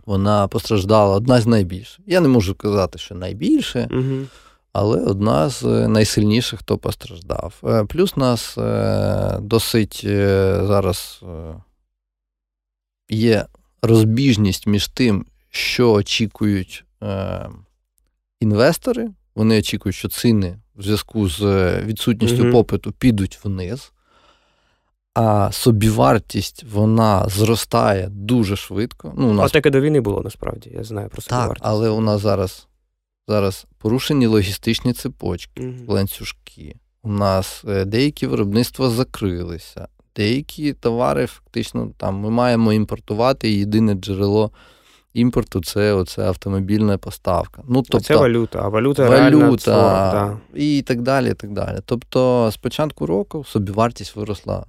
[0.07, 2.01] вона постраждала одна з найбільших.
[2.07, 4.27] Я не можу казати, що найбільше, угу.
[4.75, 7.55] Але одна з найсильніших, хто постраждав.
[7.65, 10.01] Е, плюс нас е, досить
[10.63, 11.23] зараз
[13.11, 13.47] є
[13.83, 16.85] розбіжність між тим, що очікують
[18.41, 19.11] інвестори.
[19.35, 21.43] Вони очікують, що ціни в зв'язку з
[21.81, 23.93] відсутністю попиту підуть вниз,
[25.15, 29.15] а собівартість вона зростає дуже швидко.
[29.17, 29.51] Ну, у нас...
[29.51, 31.63] А таке до війни було насправді, я знаю про собівартість.
[31.63, 32.67] Так, але у нас зараз
[33.29, 36.77] зараз порушені логістичні цепочки, mm ланцюжки.
[37.03, 43.95] У нас е, деякі виробництва закрилися, деякі товари фактично там ми маємо імпортувати і єдине
[43.95, 44.51] джерело
[45.15, 47.63] імпорту це оце автомобільна поставка.
[47.69, 51.31] Ну, тобто, Це валюта, а валюта, валюта реальна, і так далі.
[51.31, 51.79] і так далі.
[51.85, 54.67] Тобто, з початку року собівартість виросла.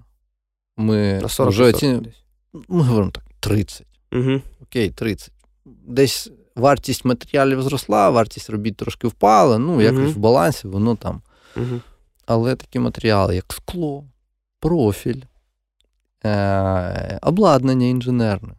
[0.78, 2.06] Ми На 40 вже оцінюємо.
[2.54, 3.88] Ми говоримо так, 30.
[4.12, 4.42] Угу.
[4.62, 5.32] Окей, 30.
[5.66, 10.12] Десь вартість матеріалів зросла, вартість робіт трошки впала, ну, якось угу.
[10.12, 11.22] в балансі, воно там.
[11.58, 11.82] Угу.
[12.26, 14.04] Але такі матеріали, як скло,
[14.60, 15.22] профіль,
[16.26, 18.56] е- обладнання інженерне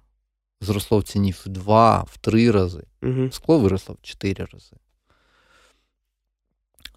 [0.61, 2.83] зросло в ціні в два, в три рази.
[3.03, 3.31] Угу.
[3.31, 4.77] Скло виросло в чотири рази.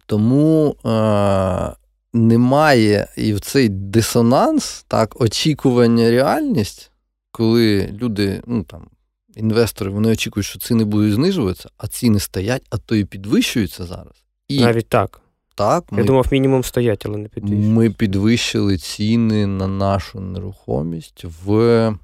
[0.05, 1.75] Тому е,
[2.13, 6.91] немає і в цей дисонанс, так, очікування реальність,
[7.31, 8.87] коли люди, ну там,
[9.35, 14.13] інвестори, вони очікують, що ціни будуть знижуватися, а ціни стоять, а то і підвищуються зараз.
[14.47, 15.21] І Навіть так.
[15.55, 17.65] Так, Я ми, думав, мінімум стоять, але не підвищують.
[17.65, 21.95] Ми підвищили ціни на нашу нерухомість в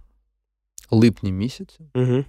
[0.92, 1.80] липні місяці.
[1.96, 2.24] Угу.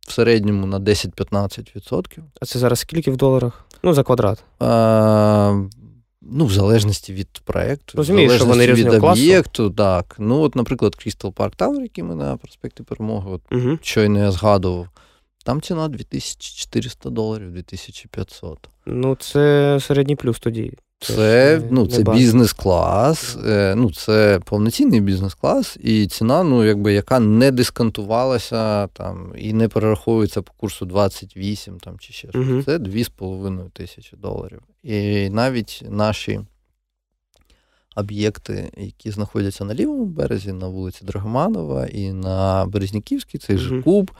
[0.00, 2.18] В середньому на 10-15%.
[2.40, 3.66] А це зараз скільки в доларах?
[3.82, 4.44] Ну, за квадрат.
[4.58, 5.66] А,
[6.30, 9.70] Ну, в залежності від проєкту, Розумію, в залежності що вони від об'єкту.
[9.70, 10.16] Так.
[10.18, 13.78] Ну, от, наприклад, Crystal Park Tower, який ми на проспекті Перемоги, от, угу.
[13.82, 14.88] щойно я згадував,
[15.44, 18.68] там ціна 2400 доларів, 2500.
[18.86, 20.72] Ну, це середній плюс тоді.
[21.06, 27.50] Це ну, це бізнес-клас, е, ну, це повноцінний бізнес-клас, і ціна, ну, якби, яка не
[27.50, 32.48] дисконтувалася там, і не перераховується по курсу 28 там, чи ще щось.
[32.48, 32.62] Угу.
[32.62, 34.60] Це 2,5 тисячі доларів.
[34.82, 36.40] І навіть наші
[37.96, 44.10] об'єкти, які знаходяться на лівому березі, на вулиці Драгоманова і на Березняківській, цей же Куб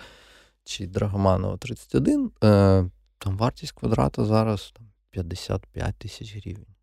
[0.64, 4.74] чи Драгоманова 31, е, там вартість квадрата зараз
[5.10, 6.73] 55 тисяч гривень.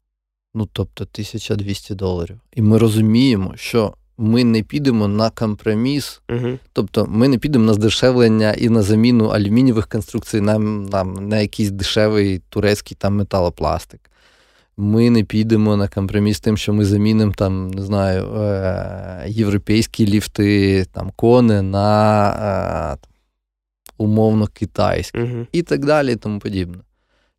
[0.54, 2.40] Ну, тобто 1200 доларів.
[2.56, 6.60] І ми розуміємо, що ми не підемо на компроміс, угу.
[6.74, 11.72] тобто ми не підемо на здешевлення і на заміну алюмінієвих конструкцій на, на, на якийсь
[11.72, 14.00] дешевий турецький там металопластик.
[14.78, 20.86] Ми не підемо на компроміс тим, що ми замінимо там, не знаю, е- європейські ліфти,
[20.92, 23.08] там, кони на е-
[23.98, 25.48] умовно китайські угу.
[25.52, 26.78] і так далі, і тому подібне.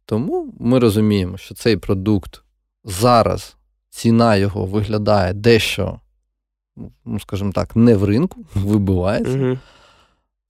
[0.07, 2.43] Тому ми розуміємо, що цей продукт
[2.85, 3.57] зараз
[3.91, 6.01] ціна його виглядає дещо,
[7.05, 9.39] ну, скажімо так, не в ринку, вибивається.
[9.39, 9.59] Угу.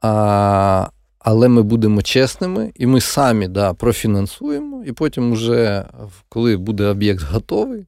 [0.02, 5.84] А, Але ми будемо чесними, і ми самі да, профінансуємо, і потім, вже,
[6.28, 7.86] коли буде об'єкт готовий,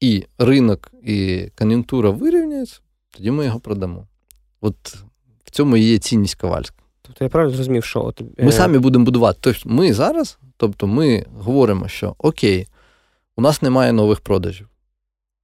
[0.00, 2.80] і ринок, і кон'юнктура вирівняється,
[3.10, 4.06] тоді ми його продамо.
[4.60, 4.76] От
[5.44, 6.76] в цьому і є цінність Ковальська.
[7.02, 8.20] Тобто я правильно зрозумів, що от...
[8.20, 9.38] ми е, самі будемо будувати.
[9.40, 12.66] Тобто ми зараз, тобто ми говоримо, що окей,
[13.36, 14.68] у нас немає нових продажів.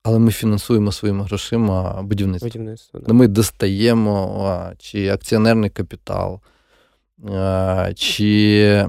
[0.03, 2.49] але ми фінансуємо своїми грошима будівництво.
[2.49, 3.13] будівництво да.
[3.13, 6.41] Ми достаємо чи акціонерний капітал,
[7.95, 8.87] чи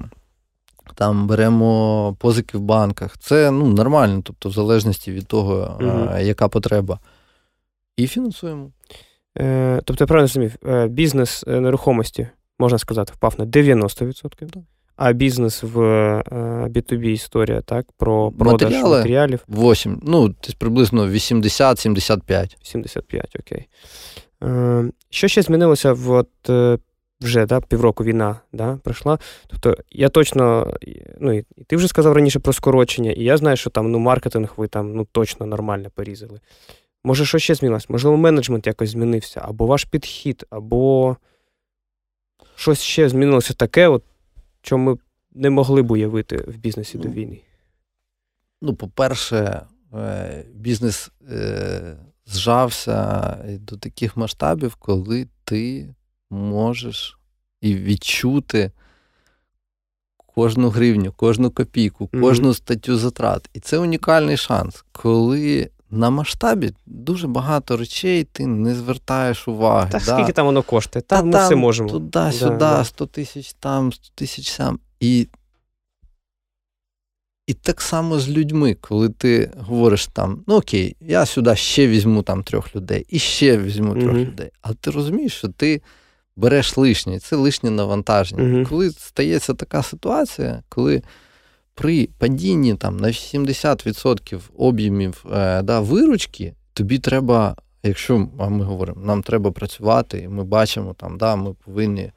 [0.95, 3.17] там беремо позики в банках.
[3.17, 6.17] Це ну, нормально, тобто, в залежності від того, угу.
[6.19, 6.99] яка потреба.
[7.97, 8.71] І фінансуємо.
[9.37, 12.27] Е, Тобто, я правильно розумів, е, бізнес е, нерухомості,
[12.59, 14.29] можна сказати, впав на 90%.
[14.29, 14.63] Так
[15.03, 15.77] а бізнес в
[16.67, 17.85] B2B е, історія, так?
[17.97, 19.39] Про продаж Матеріали матеріалів.
[19.47, 22.57] 8, ну, десь приблизно 80-75.
[22.63, 23.67] 75, окей.
[25.09, 26.29] Що ще змінилося в от,
[27.21, 29.19] вже да, півроку війна да, пройшла.
[29.47, 30.73] Тобто, я точно,
[31.19, 34.53] ну і ти вже сказав раніше про скорочення, і я знаю, що там ну, маркетинг
[34.57, 36.39] ви там ну, точно нормально порізали.
[37.03, 37.89] Може, що ще змінилось?
[37.89, 41.17] Можливо, менеджмент якось змінився, або ваш підхід, або
[42.55, 44.03] щось ще змінилося таке, от,
[44.61, 44.97] що ми
[45.31, 47.41] не могли б уявити в бізнесі до війни?
[48.61, 49.61] Ну, по-перше,
[49.93, 55.95] е, бізнес е, зжався до таких масштабів, коли ти
[56.29, 57.19] можеш
[57.61, 58.71] і відчути
[60.17, 62.53] кожну гривню, кожну копійку, кожну mm-hmm.
[62.53, 63.49] статтю затрат.
[63.53, 65.69] І це унікальний шанс, коли.
[65.93, 69.91] На масштабі дуже багато речей ти не звертаєш уваги.
[69.91, 70.03] Та да?
[70.05, 71.01] скільки там воно коштує?
[71.01, 71.89] Та, Та ми там, все можемо.
[71.89, 74.79] Туди-сюди, да, 100 тисяч там, 100 тисяч там.
[74.99, 75.27] І
[77.47, 82.23] і так само з людьми, коли ти говориш там, ну окей, я сюди ще візьму
[82.23, 84.25] там трьох людей, і ще візьму трьох mm-hmm.
[84.25, 84.51] людей.
[84.61, 85.81] Але ти розумієш, що ти
[86.35, 88.43] береш лишнє, це лишнє навантаження.
[88.43, 88.69] Mm-hmm.
[88.69, 91.01] Коли стається така ситуація, коли
[91.75, 99.01] при падінні там на 70% об'ємів е, да, виручки, тобі треба, якщо а ми говоримо,
[99.05, 102.11] нам треба працювати, і ми бачимо, там, да, ми повинні.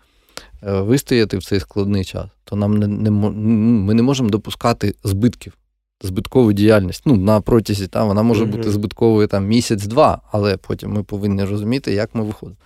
[0.67, 5.59] Е, вистояти в цей складний час, то нам не, не ми не можемо допускати збитків,
[6.03, 7.03] збиткову діяльність.
[7.07, 8.51] Ну, на протязі там вона може mm-hmm.
[8.51, 12.59] бути збитковою там місяць-два, але потім ми повинні розуміти, як ми виходимо.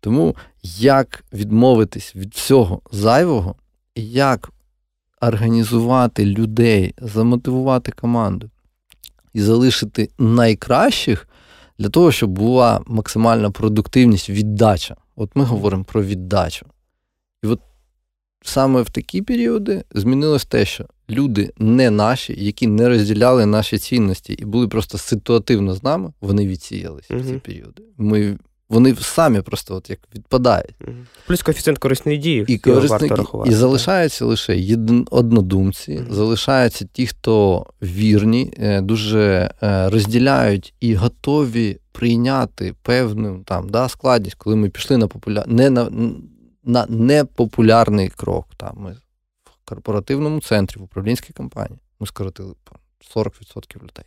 [0.00, 0.36] Тому
[0.78, 3.54] як відмовитись від всього зайвого,
[3.94, 4.50] і як
[5.20, 8.50] організувати людей, замотивувати команду
[9.32, 11.28] і залишити найкращих
[11.78, 14.96] для того, щоб була максимальна продуктивність, віддача.
[15.16, 16.66] От ми говоримо про віддачу.
[17.42, 17.60] І от
[18.42, 24.32] саме в такі періоди змінилось те, що люди не наші, які не розділяли наші цінності
[24.32, 27.22] і були просто ситуативно з нами, вони відсіялися угу.
[27.22, 27.82] в ці періоди.
[27.96, 28.38] Ми
[28.68, 30.74] вони самі просто от як відпадають.
[31.26, 33.10] Плюс коефіцієнт корисної дії і корисний,
[33.46, 40.94] і залишаються лише єдин, однодумці, mm залишаються ті, хто вірні, е, дуже е, розділяють і
[40.94, 45.44] готові прийняти певну там да, складність, коли ми пішли на популя...
[45.46, 45.90] не на
[46.64, 48.46] на непопулярний крок.
[48.56, 48.92] Там Ми
[49.44, 52.54] в корпоративному центрі, в управлінській компанії, ми скоротили
[53.16, 54.04] 40% людей.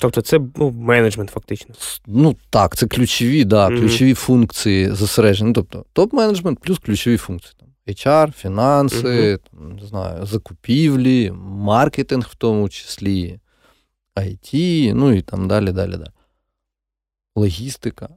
[0.00, 1.74] Тобто це ну, менеджмент фактично.
[2.06, 3.80] Ну так, це ключові, да, mm-hmm.
[3.80, 5.52] ключові функції зосереджені.
[5.52, 7.54] Тобто топ-менеджмент плюс ключові функції.
[7.58, 9.40] Там, HR, фінанси, mm-hmm.
[9.50, 13.40] там, не знаю, закупівлі, маркетинг в тому числі,
[14.16, 16.10] IT, ну і там далі, далі, далі.
[17.36, 18.08] Логістика.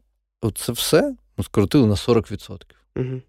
[0.42, 2.62] Оце все ми скоротили на 40%.
[2.96, 3.22] Mm-hmm.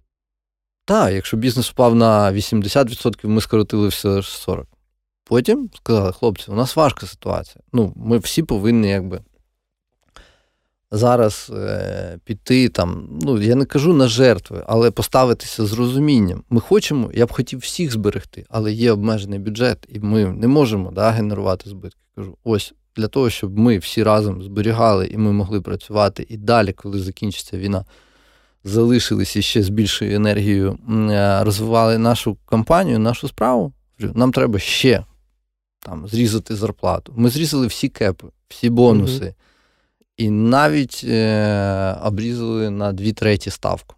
[0.85, 4.65] Так, якщо бізнес впав на 80%, ми скоротили все 40%.
[5.33, 7.63] Потім сказали, хлопці, у нас важка ситуація.
[7.73, 9.21] Ну, Ми всі повинні якби
[10.91, 16.43] зараз е, піти там, ну, я не кажу на жертви, але поставитися з розумінням.
[16.51, 20.91] Ми хочемо, я б хотів всіх зберегти, але є обмежений бюджет, і ми не можемо
[20.91, 22.01] да, генерувати збитки.
[22.17, 26.73] Кажу, ось для того, щоб ми всі разом зберігали і ми могли працювати і далі,
[26.73, 27.85] коли закінчиться війна
[28.65, 30.79] залишилися ще з більшою енергією,
[31.11, 33.73] е, розвивали нашу кампанію, нашу справу.
[34.15, 35.05] Нам треба ще
[35.83, 37.13] там зрізати зарплату.
[37.17, 39.25] Ми зрізали всі кепи, всі бонуси.
[39.25, 39.35] mm
[40.17, 43.97] І навіть е, обрізали на дві треті ставку.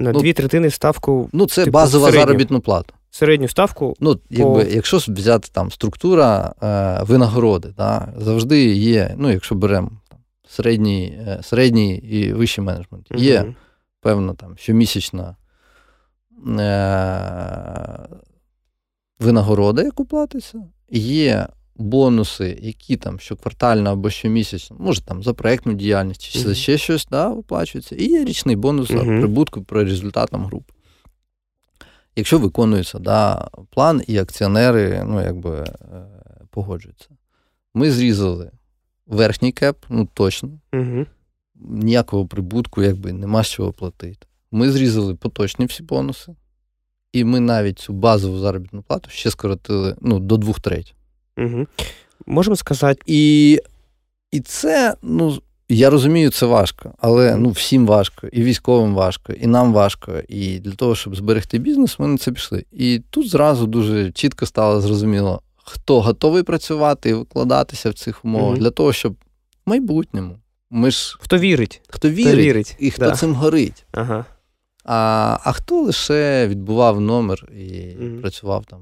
[0.00, 1.28] На ну, дві третини ставку.
[1.32, 2.94] Ну, це типу, базова середню, заробітна плата.
[3.10, 3.96] Середню ставку.
[4.00, 4.22] Ну, по...
[4.30, 10.18] якби, Якщо взяти там структура е, винагороди, да, завжди є, ну, якщо беремо там,
[10.48, 13.54] середній е, середній і вищий менеджмент, mm є
[14.00, 15.36] певна там щомісячна
[16.58, 18.08] е-
[19.18, 26.22] винагорода, яку платиться, є бонуси, які там щоквартально або щомісячно, може там за проєктну діяльність
[26.22, 30.72] чи за ще щось да, виплачується, і є річний бонус за прибутку про результатам групи.
[32.16, 35.66] Якщо виконується да, план, і акціонери ну, якби, е,
[36.50, 37.08] погоджуються.
[37.74, 38.50] Ми зрізали
[39.06, 40.50] верхній кеп, ну точно.
[40.72, 41.06] Угу
[41.60, 44.26] ніякого прибутку, якби нема з чого платити.
[44.50, 46.34] Ми зрізали поточні всі бонуси,
[47.12, 50.94] і ми навіть цю базову заробітну плату ще скоротили ну, до двох треть.
[51.38, 51.66] Угу.
[52.26, 53.02] Можемо сказати.
[53.06, 53.60] І
[54.30, 55.38] І це, ну,
[55.68, 60.12] я розумію, це важко, але ну, всім важко, і військовим важко, і нам важко.
[60.28, 62.64] І для того, щоб зберегти бізнес, ми на це пішли.
[62.72, 68.56] І тут зразу дуже чітко стало зрозуміло, хто готовий працювати і викладатися в цих умовах
[68.56, 68.60] mm-hmm.
[68.60, 70.38] для того, щоб в майбутньому
[70.70, 71.16] ми ж.
[71.20, 72.76] Хто вірить, хто вірить, хто вірить.
[72.78, 73.16] і хто да.
[73.16, 73.84] цим горить.
[73.92, 74.24] Ага.
[74.90, 78.20] А а хто лише відбував номер і mm-hmm.
[78.20, 78.80] працював там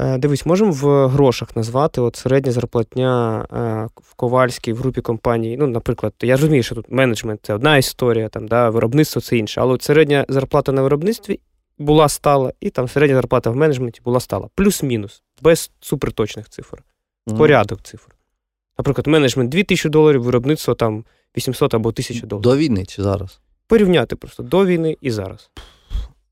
[0.00, 5.56] Е, дивись, можемо в грошах назвати от середня зарплатня е, в Ковальській в групі компаній.
[5.56, 9.60] Ну, наприклад, я розумію, що тут менеджмент це одна історія, там, да, виробництво це інше.
[9.60, 11.40] Але от середня зарплата на виробництві
[11.78, 14.48] була стала, і там середня зарплата в менеджменті була стала.
[14.54, 16.82] Плюс-мінус, без суперточних цифр.
[17.38, 18.14] Порядок цифр.
[18.78, 21.04] Наприклад, менеджмент 2000 доларів, виробництво там
[21.36, 22.42] 800 або 1000 доларів.
[22.42, 23.40] До війни чи зараз?
[23.70, 25.50] Порівняти просто до війни і зараз.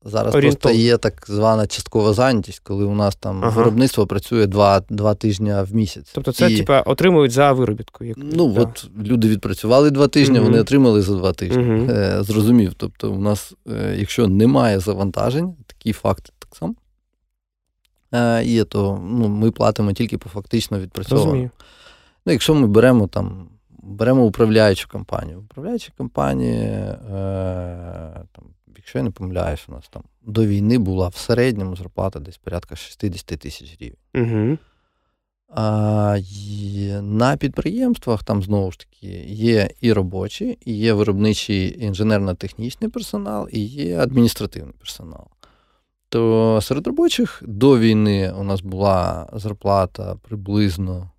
[0.03, 0.61] Зараз Орієнтов.
[0.61, 3.57] просто є так звана часткова зайнятість, коли у нас там ага.
[3.57, 6.11] виробництво працює два два тижні в місяць.
[6.13, 6.57] Тобто це, і...
[6.57, 8.03] типа, отримують за виробітку.
[8.03, 8.17] Як...
[8.19, 8.61] Ну, да.
[8.61, 10.47] от люди відпрацювали два тижні, угу.
[10.47, 11.63] вони отримали за два тижні.
[11.63, 11.91] Угу.
[11.91, 12.73] Е, Зрозумів.
[12.77, 16.75] Тобто, у нас, е, якщо немає завантажень, такі факти так само
[18.11, 21.49] е, є, то ну, ми платимо тільки по фактично відпрацьованому.
[22.25, 23.49] Ну, Якщо ми беремо там.
[23.83, 25.39] Беремо управляючу компанію.
[25.39, 28.43] Управляюча компанія, е, там,
[28.77, 32.75] якщо я не помиляюсь, у нас там до війни була в середньому зарплата десь порядка
[32.75, 33.97] 60 тисяч гривень.
[34.15, 34.57] Угу.
[35.49, 36.19] А,
[37.01, 43.59] На підприємствах там знову ж таки є і робочі, і є виробничий інженерно-технічний персонал, і
[43.59, 45.27] є адміністративний персонал.
[46.09, 51.11] То серед робочих до війни у нас була зарплата приблизно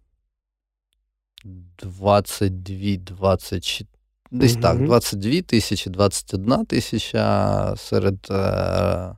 [1.45, 3.87] 22-24
[4.31, 4.63] Десь угу.
[4.63, 9.15] так, 22 тисячі, 21 тисяча серед е, е,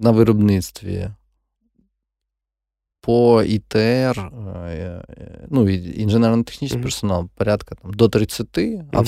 [0.00, 1.08] на виробництві.
[3.00, 4.20] По ІТР, е,
[4.68, 5.02] е,
[5.50, 9.00] ну, інженерно-технічний mm персонал порядка там, до 30, mm а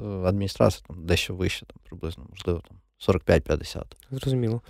[0.00, 2.76] в адміністрації там, дещо вище, там, приблизно, можливо, там
[3.16, 3.82] 45-50.
[4.10, 4.62] Зрозуміло.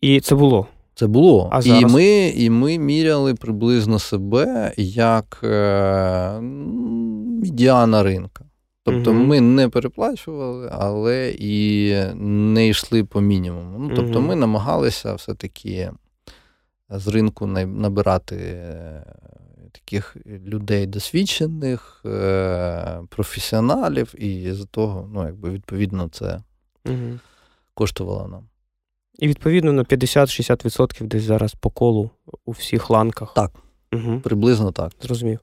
[0.00, 0.66] І це було.
[0.96, 1.48] Це було.
[1.52, 1.82] А зараз?
[1.82, 6.40] І ми і ми міряли приблизно себе як е,
[7.40, 8.44] медіана ринка.
[8.82, 9.20] Тобто угу.
[9.20, 11.94] ми не переплачували, але і
[12.24, 13.78] не йшли по мінімуму.
[13.78, 14.28] Ну, Тобто угу.
[14.28, 15.90] ми намагалися все-таки
[16.90, 19.04] з ринку набирати е,
[19.72, 26.42] таких людей досвідчених, е, професіоналів, і з того, ну, якби відповідно, це
[26.86, 27.18] угу.
[27.74, 28.44] коштувало нам.
[29.18, 32.10] І відповідно на 50-60% десь зараз по колу
[32.44, 33.34] у всіх ланках.
[33.34, 33.50] Так.
[33.92, 34.20] Угу.
[34.20, 34.92] Приблизно так.
[35.00, 35.40] Зрозумів.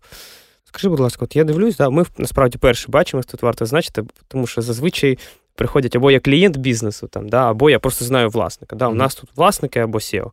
[0.64, 4.48] Скажи, будь ласка, от я дивлюсь, да, ми насправді перші бачимо, тут варто значити, тому
[4.48, 5.18] що зазвичай
[5.56, 8.76] приходять або я клієнт бізнесу, там, да, або я просто знаю власника.
[8.76, 10.32] Да, У нас тут власники або SEO.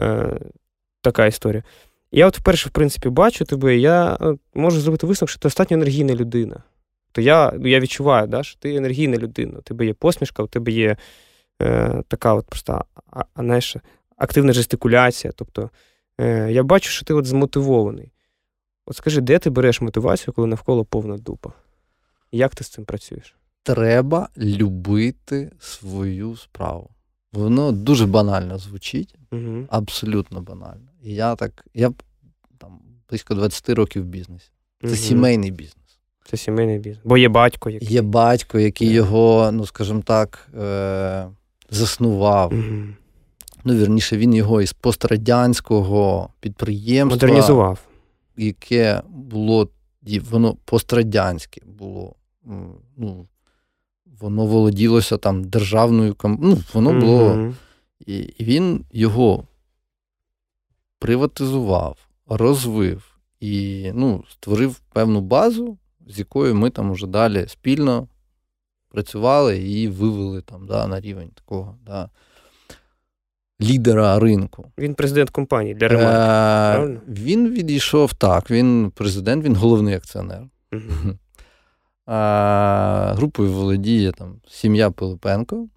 [0.00, 0.40] Е,
[1.00, 1.62] Така історія.
[2.12, 5.76] Я от вперше, в принципі, бачу тебе, я е, можу зробити висновок, що ти достатньо
[5.76, 6.62] енергійна людина.
[7.12, 9.58] То я я відчуваю, да, що ти енергійна людина.
[9.58, 10.96] У тебе є посмішка, у тебе є
[11.62, 13.76] е, така от просто а, знаєш,
[14.16, 15.32] активна жестикуляція.
[15.36, 15.70] Тобто
[16.18, 18.12] е, я бачу, що ти от змотивований.
[18.86, 21.52] От скажи, де ти береш мотивацію, коли навколо повна дупа?
[22.32, 23.36] Як ти з цим працюєш?
[23.62, 26.90] Треба любити свою справу.
[27.32, 29.66] Воно дуже банально звучить, угу.
[29.68, 30.88] абсолютно банально.
[31.02, 31.92] І я так, я
[32.58, 34.50] там близько 20 років в бізнесі.
[34.80, 34.96] Це угу.
[34.96, 35.98] сімейний бізнес.
[36.24, 37.04] Це сімейний бізнес.
[37.04, 38.92] Бо є батько, який Є батько, який yeah.
[38.92, 41.28] його, ну скажімо так, е-
[41.74, 42.52] заснував.
[42.52, 42.86] Угу.
[43.64, 47.78] Ну, вірніше, він його із пострадянського підприємства модернізував
[48.36, 49.68] яке було
[50.30, 52.14] воно пострадянське було.
[52.96, 53.26] ну,
[54.20, 57.28] Воно володілося там державною ну, воно було.
[57.28, 57.54] Mm-hmm.
[58.06, 59.44] І він його
[60.98, 68.08] приватизував, розвив і ну, створив певну базу, з якою ми там уже далі спільно
[68.92, 71.78] працювали і вивели там, да, на рівень такого.
[71.86, 72.08] Да,
[73.60, 74.72] лідера ринку.
[74.78, 76.10] Він президент компанії для ремонту.
[76.10, 77.00] Е, правильно?
[77.08, 78.50] Він відійшов так.
[78.50, 80.42] Він президент, він головний акціонер.
[80.72, 80.82] Угу.
[82.06, 85.68] А, Групою володіє там сім'я Пилипенко,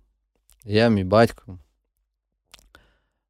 [0.64, 1.60] я, мій батько.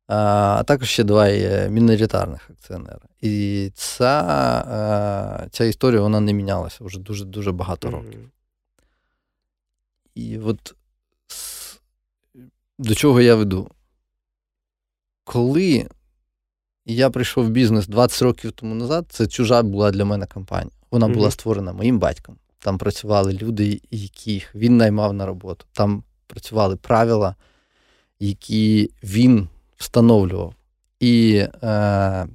[0.08, 1.30] А також ще два
[1.70, 3.08] міноритарних акціонери.
[3.22, 8.30] І ця ця історія вона не мінялася вже дуже-дуже багато років.
[10.18, 10.22] Mm-hmm.
[10.22, 10.76] І от
[12.80, 13.72] до чого я веду?
[15.26, 15.88] коли
[16.86, 20.72] я прийшов в бізнес 20 років тому назад, це чужа була для мене компанія.
[20.92, 22.36] Вона була створена моїм батьком.
[22.60, 25.66] Там працювали люди, яких він наймав на роботу.
[25.72, 27.36] Там працювали правила,
[28.20, 29.48] які він
[29.78, 30.54] встановлював.
[31.00, 32.28] І е,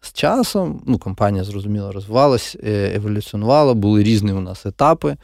[0.00, 5.16] з часом ну, компанія зрозуміло розвивалась, е, еволюціонувала, були різні у нас етапи.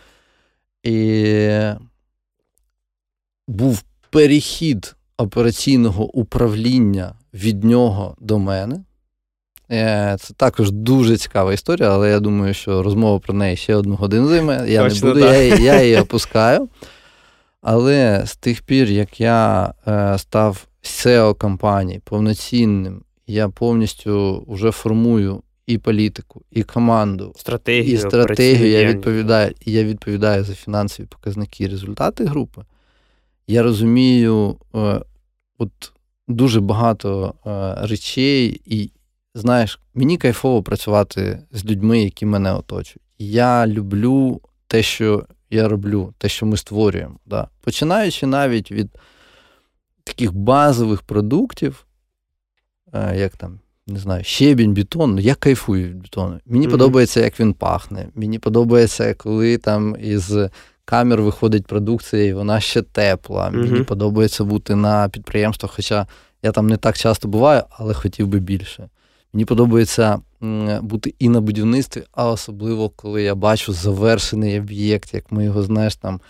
[0.83, 0.95] І
[3.49, 8.85] був перехід операційного управління від нього до мене.
[9.71, 13.95] Е, це також дуже цікава історія, але я думаю, що розмова про неї ще одну
[13.95, 14.65] годину займе.
[14.69, 16.69] Я Точно, не буду, я, я її опускаю.
[17.63, 25.43] Але з тих пір, як я е, став SEO компанії повноцінним, я повністю вже формую
[25.67, 28.71] і політику, і команду, стратегію, і стратегію.
[28.71, 32.63] Я відповідаю, я відповідаю за фінансові показники і результати групи.
[33.47, 35.01] Я розумію е,
[35.59, 35.93] от
[36.29, 38.91] дуже багато е, речей, і
[39.35, 43.03] знаєш, мені кайфово працювати з людьми, які мене оточують.
[43.19, 47.19] Я люблю те, що я роблю, те, що ми створюємо.
[47.27, 47.49] Да.
[47.61, 48.91] Починаючи навіть від
[50.05, 51.87] таких базових продуктів,
[52.93, 56.41] е, як там, не знаю, щебінь, бетон, ну, я кайфую від бетону.
[56.47, 56.71] Мені mm-hmm.
[56.71, 58.09] подобається, як він пахне.
[58.15, 60.37] Мені подобається, коли там із
[60.93, 63.49] камер виходить продукція, і вона ще тепла.
[63.49, 63.71] Mm-hmm.
[63.71, 66.07] Мені подобається бути на підприємствах, хоча
[66.43, 68.89] я там не так часто буваю, але хотів би більше.
[69.33, 70.21] Мені подобається
[70.83, 75.97] бути і на будівництві, а особливо, коли я бачу завершений об'єкт, як ми його знаєш,
[75.97, 76.21] там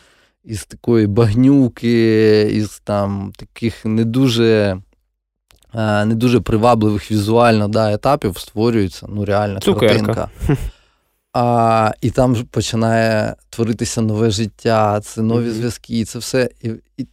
[0.45, 4.79] із такої багнюки, із там таких не дуже
[6.05, 9.97] не дуже привабливих візуально да, етапів створюється ну, реальна Цукерка.
[9.97, 10.31] картинка.
[11.33, 15.53] А, І там починає творитися нове життя, це нові mm-hmm.
[15.53, 16.51] зв'язки, це все.
[16.63, 17.07] І, і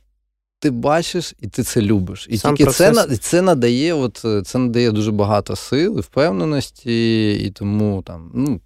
[0.60, 2.28] ти бачиш, і ти це любиш.
[2.30, 2.98] І Сам тільки процес...
[2.98, 8.60] це це надає от, це надає дуже багато сил і впевненості, і тому там, ну,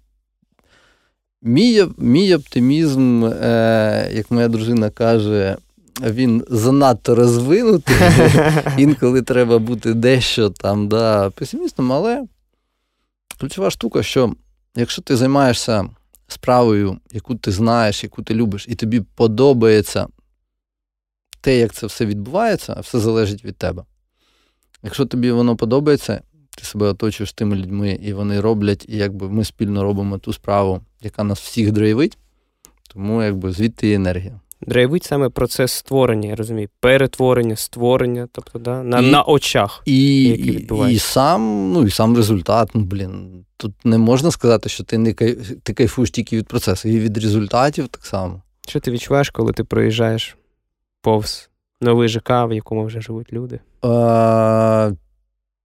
[1.42, 5.56] мій мій оптимізм, е, як моя дружина каже,
[6.00, 7.96] він занадто розвинутий.
[8.78, 12.24] Інколи треба бути дещо там, да, песимістом, але
[13.38, 14.34] ключова штука, що
[14.76, 15.88] якщо ти займаєшся
[16.28, 20.06] справою, яку ти знаєш, яку ти любиш, і тобі подобається
[21.40, 23.84] те, як це все відбувається, все залежить від тебе.
[24.82, 26.22] Якщо тобі воно подобається,
[26.56, 30.80] ти себе оточуєш тими людьми, і вони роблять, і якби ми спільно робимо ту справу,
[31.00, 32.18] яка нас всіх драйвить,
[32.88, 34.40] тому якби звідти є енергія.
[34.66, 40.22] Драйвить саме процес створення, я розумію, перетворення, створення, тобто да, на і, на очах, і,
[40.22, 40.96] які відбуваються.
[40.96, 42.70] І сам ну, і сам результат.
[42.74, 46.88] ну, блін, Тут не можна сказати, що ти не кайф, ти кайфуєш тільки від процесу,
[46.88, 48.42] і від результатів так само.
[48.68, 50.36] Що ти відчуваєш, коли ти проїжджаєш
[51.02, 51.50] повз
[51.80, 53.60] новий ЖК, в якому вже живуть люди?
[53.82, 54.90] А,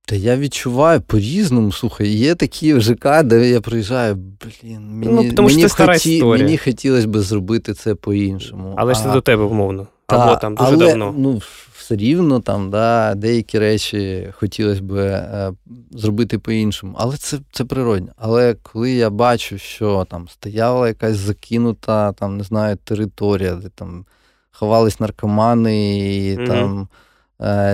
[0.06, 1.72] Та я відчуваю по-різному.
[1.72, 6.58] Слухай, є такі ЖК, де я приїжджаю, блін, мені ну, тому мені, що хоті, мені
[6.58, 8.74] хотілося б зробити це по-іншому.
[8.78, 9.88] Але ж це до тебе умовно.
[10.08, 11.16] Або там дуже але, давно.
[11.18, 11.42] Ну,
[11.90, 15.52] все рівно там, да, деякі речі хотілося б е,
[15.92, 16.96] зробити по-іншому.
[16.98, 18.12] Але це це природно.
[18.18, 24.06] Але коли я бачу, що там стояла якась закинута, там, не знаю, територія, де там
[24.52, 26.48] ховались наркомани, і mm-hmm.
[26.48, 26.88] там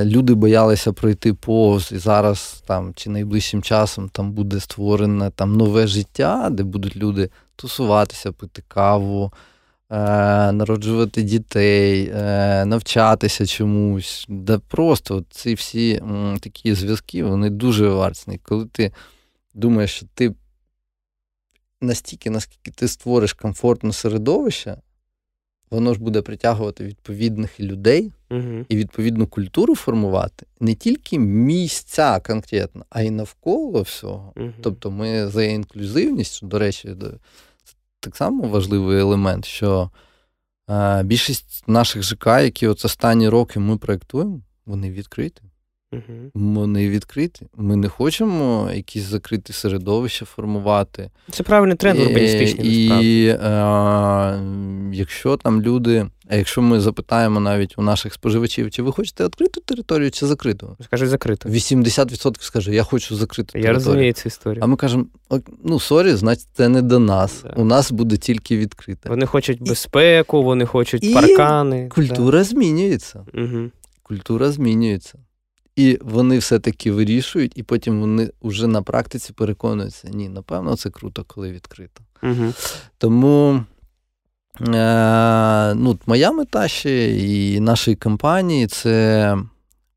[0.04, 5.88] люди боялися пройти повз, і зараз там чи найближчим часом там буде створене там нове
[5.88, 9.32] життя, де будуть люди тусуватися, пити каву.
[9.92, 14.26] Е, народжувати дітей, е, навчатися чомусь.
[14.30, 18.40] Да Просто ці всі м, такі зв'язки вони дуже вартісні.
[18.44, 18.92] Коли ти
[19.54, 20.34] думаєш, що ти
[21.82, 24.78] настільки, наскільки ти створиш комфортне середовище,
[25.72, 28.66] воно ж буде притягувати відповідних людей угу.
[28.70, 34.34] і відповідну культуру формувати не тільки місця конкретно, а й навколо всього.
[34.36, 34.54] Угу.
[34.62, 37.08] Тобто ми за інклюзивність, до речі, це
[38.00, 39.90] так само важливий елемент, що
[40.70, 45.42] е, більшість наших ЖК, які от останні роки ми проєктуємо, вони відкриті.
[45.96, 46.32] Угу.
[46.34, 47.42] Вони відкриті.
[47.58, 51.10] Ми не хочемо якісь закриті середовища формувати.
[51.32, 52.68] Це правильний тренд урбаністичний.
[52.68, 53.36] І е,
[54.94, 59.62] якщо там люди, а якщо ми запитаємо навіть у наших споживачів, чи ви хочете відкриту
[59.62, 60.78] територію, чи закриту?
[60.84, 61.50] Скажуть закриту.
[61.50, 63.68] 80% скаже, я хочу закриту територію.
[63.68, 64.64] Я розумію цю історію.
[64.64, 65.06] А ми кажемо:
[65.64, 67.44] ну sorry, значить, це не до нас.
[67.44, 67.54] Да.
[67.62, 69.10] У нас буде тільки відкрите.
[69.10, 71.90] Вони хочуть безпеку, вони хочуть і паркани.
[71.90, 72.44] Культура да.
[72.44, 73.26] змінюється.
[73.34, 73.70] Угу.
[74.04, 75.20] Культура змінюється.
[75.76, 81.24] І вони все-таки вирішують, і потім вони вже на практиці переконуються, ні, напевно, це круто,
[81.28, 82.02] коли відкрито.
[82.24, 82.54] Угу.
[82.98, 83.64] Тому
[84.62, 89.38] е, ну, моя мета ще і нашої компанії це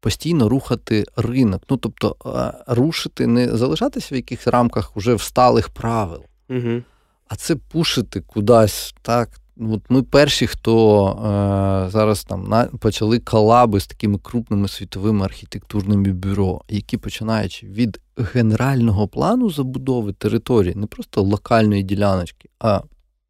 [0.00, 1.62] постійно рухати ринок.
[1.70, 6.82] Ну, тобто, е, рушити, не залишатися в якихось рамках уже всталих правил, угу.
[7.28, 9.28] а це пушити кудись так.
[9.60, 16.12] От Ми перші, хто е, зараз там на, почали колаби з такими крупними світовими архітектурними
[16.12, 22.82] бюро, які починаючи від генерального плану забудови території, не просто локальної діляночки, а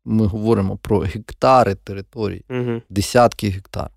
[0.05, 2.82] ми говоримо про гектари території, угу.
[2.90, 3.90] десятки гектар,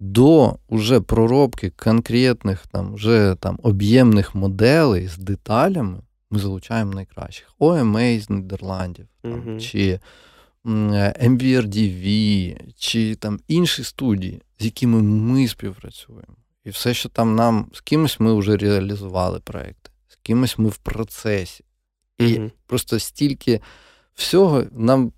[0.00, 5.98] до уже проробки конкретних там, вже там об'ємних моделей з деталями
[6.30, 7.52] ми залучаємо найкращих.
[7.60, 9.60] OMA з Нідерландів, там, угу.
[9.60, 10.00] чи
[10.66, 16.36] MVRDV, чи там інші студії, з якими ми співпрацюємо.
[16.64, 20.76] І все, що там нам з кимось ми вже реалізували проекти, з кимось ми в
[20.76, 21.64] процесі.
[22.18, 22.50] І mm-hmm.
[22.66, 23.60] просто стільки
[24.14, 25.12] всього нам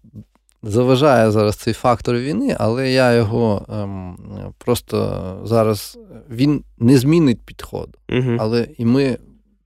[0.62, 5.98] заважає зараз цей фактор війни, але я його ем, просто зараз
[6.30, 7.98] він не змінить підходу.
[8.08, 8.36] Mm-hmm.
[8.40, 9.18] Але і ми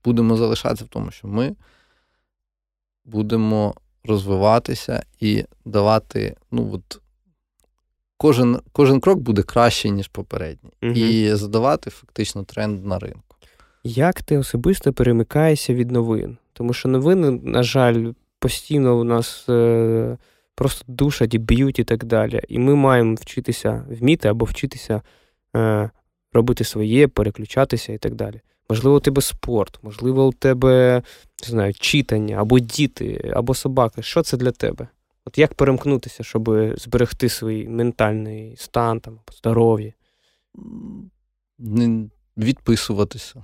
[0.05, 1.55] будемо залишатися в тому, що ми
[3.05, 7.01] будемо розвиватися і давати, ну от
[8.17, 10.91] кожен кожен крок буде кращий, ніж попередній, угу.
[10.91, 13.35] і задавати фактично тренд на ринку.
[13.83, 16.37] Як ти особисто перемикаєшся від новин?
[16.53, 20.17] Тому що новини, на жаль, постійно у нас е,
[20.55, 22.41] просто душать і б'ють і так далі.
[22.47, 25.01] І ми маємо вчитися вміти або вчитися
[25.55, 25.89] е,
[26.33, 28.41] робити своє, переключатися і так далі.
[28.69, 31.03] Можливо, у тебе спорт, можливо, у тебе
[31.43, 34.01] не знаю, читання, або діти, або собаки.
[34.01, 34.87] Що це для тебе?
[35.25, 39.93] От як перемкнутися, щоб зберегти свій ментальний стан, там, здоров'я?
[42.37, 43.43] Відписуватися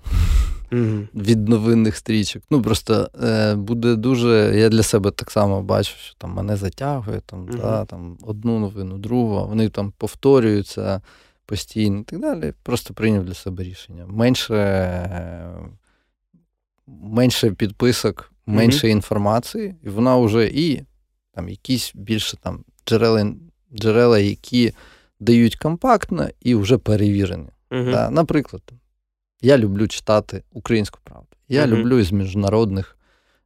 [0.71, 2.43] mm від новинних стрічок.
[2.49, 4.53] Ну, просто е, буде дуже.
[4.55, 8.59] Я для себе так само бачу, що там мене затягує, там, mm да, там одну
[8.59, 11.01] новину, другу, вони там повторюються
[11.49, 12.53] постійно і так далі.
[12.63, 14.05] Просто прийняв для себе рішення.
[14.07, 15.55] Менше е,
[16.87, 20.83] менше підписок, менше mm інформації, і вона вже і
[21.31, 23.33] там якісь більше там джерела,
[23.73, 24.73] джерела, які
[25.19, 27.49] дають компактно і вже перевірені.
[27.69, 27.91] Uh-huh.
[27.91, 28.09] Да?
[28.09, 28.63] Наприклад,
[29.41, 31.27] я люблю читати українську правду.
[31.47, 31.67] Я uh-huh.
[31.67, 32.97] люблю із міжнародних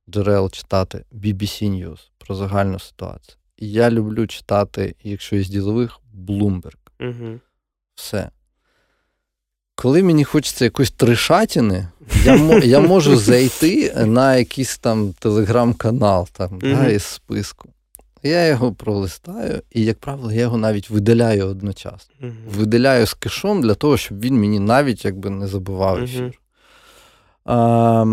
[0.09, 3.37] джерел читати BBC News про загальну ситуацію.
[3.57, 6.77] Я люблю читати, якщо із ділових, Bloomberg.
[6.99, 7.39] Uh-huh.
[8.03, 8.29] Все.
[9.75, 11.87] Коли мені хочеться якоїсь тришатіни,
[12.23, 16.75] я я можу зайти на якийсь там телеграм-канал там, mm-hmm.
[16.75, 17.69] да, із списку.
[18.23, 22.15] Я його пролистаю, і, як правило, я його навіть видаляю одночасно.
[22.21, 22.49] Mm-hmm.
[22.57, 25.99] Видаляю з кешом для того, щоб він мені навіть якби не забував.
[25.99, 26.33] Mm-hmm.
[27.45, 28.05] А,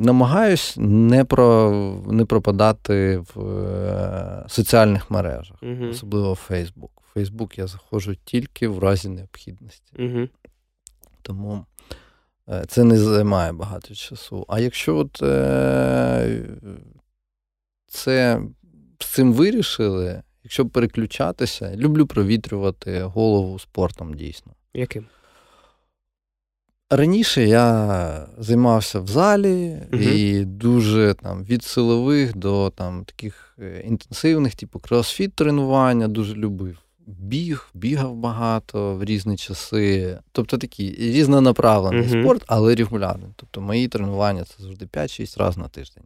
[0.00, 1.72] Намагаюсь не про,
[2.10, 5.56] не пропадати в е, соціальних мережах,
[5.90, 6.97] особливо в Facebook.
[7.18, 9.92] Facebook я заходжу тільки в разі необхідності.
[11.22, 11.64] Тому
[12.48, 14.44] е, це не займає багато часу.
[14.48, 16.42] А якщо от е,
[17.86, 18.42] це
[18.98, 24.52] з цим вирішили, якщо переключатися, люблю провітрювати голову спортом дійсно.
[24.74, 25.06] Яким?
[26.90, 30.02] Раніше я займався в залі угу.
[30.02, 36.78] і дуже там від силових до там таких е, інтенсивних, типу кросфіт тренування, дуже любив
[37.08, 40.18] біг, бігав багато в різні часи.
[40.32, 43.30] Тобто такий різнонаправлений uh спорт, але регулярний.
[43.36, 46.04] Тобто мої тренування це завжди 5-6 разів на тиждень.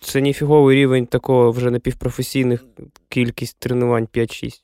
[0.00, 2.64] Це ніфіговий рівень такого вже напівпрофесійних
[3.08, 4.60] кількість тренувань 5-6.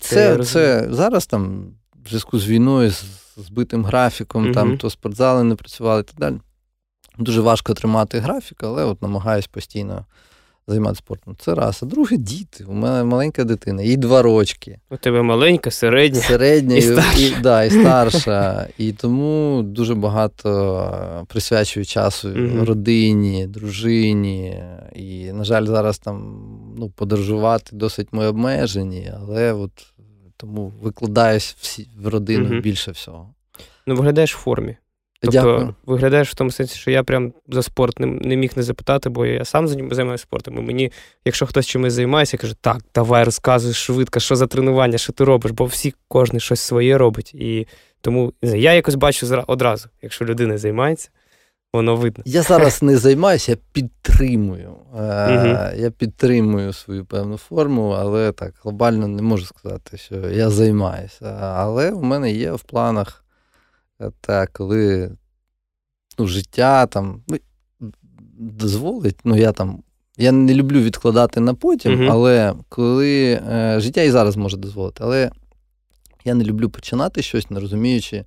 [0.00, 1.72] Це, це, це зараз там
[2.04, 3.04] в зв'язку з війною, з
[3.36, 6.36] збитим графіком, uh там то спортзали не працювали і так далі.
[7.18, 10.06] Дуже важко тримати графік, але от намагаюсь постійно
[10.68, 11.36] займатися спортом.
[11.38, 11.80] Це раз.
[11.82, 12.64] А друге діти.
[12.64, 14.78] У мене маленька дитина, їй два рочки.
[14.90, 16.20] У тебе маленька, середня.
[16.20, 17.20] Середня і, старша.
[17.20, 18.68] І, да, і старша.
[18.78, 24.62] І тому дуже багато присвячую часу mm родині, дружині.
[24.94, 26.46] І, на жаль, зараз там
[26.78, 29.86] ну, подорожувати досить ми обмежені, але от
[30.36, 33.34] тому викладаюсь всі в родину mm більше всього.
[33.86, 34.76] Ну, виглядаєш в формі.
[35.22, 35.74] Тобто Дякую.
[35.86, 39.26] виглядаєш в тому сенсі, що я прям за спорт не, не міг не запитати, бо
[39.26, 40.58] я сам займаюся спортом.
[40.58, 40.92] І мені,
[41.24, 45.52] якщо хтось чимось займається, каже, так, давай розказуй швидко, що за тренування, що ти робиш,
[45.52, 47.34] бо всі кожен щось своє робить.
[47.34, 47.66] І
[48.00, 51.08] тому я якось бачу одразу, якщо людина займається,
[51.72, 52.24] воно видно.
[52.26, 54.74] Я зараз не займаюся, я підтримую.
[54.98, 61.38] Е, Я підтримую свою певну форму, але так глобально не можу сказати, що я займаюся.
[61.40, 63.25] Але у мене є в планах.
[64.20, 65.10] Та коли
[66.18, 67.38] ну, життя там ну,
[68.38, 69.82] дозволить, ну я там.
[70.18, 75.04] Я не люблю відкладати на потім, uh але коли е, життя і зараз може дозволити,
[75.04, 75.30] але
[76.24, 78.24] я не люблю починати щось, не розуміючи,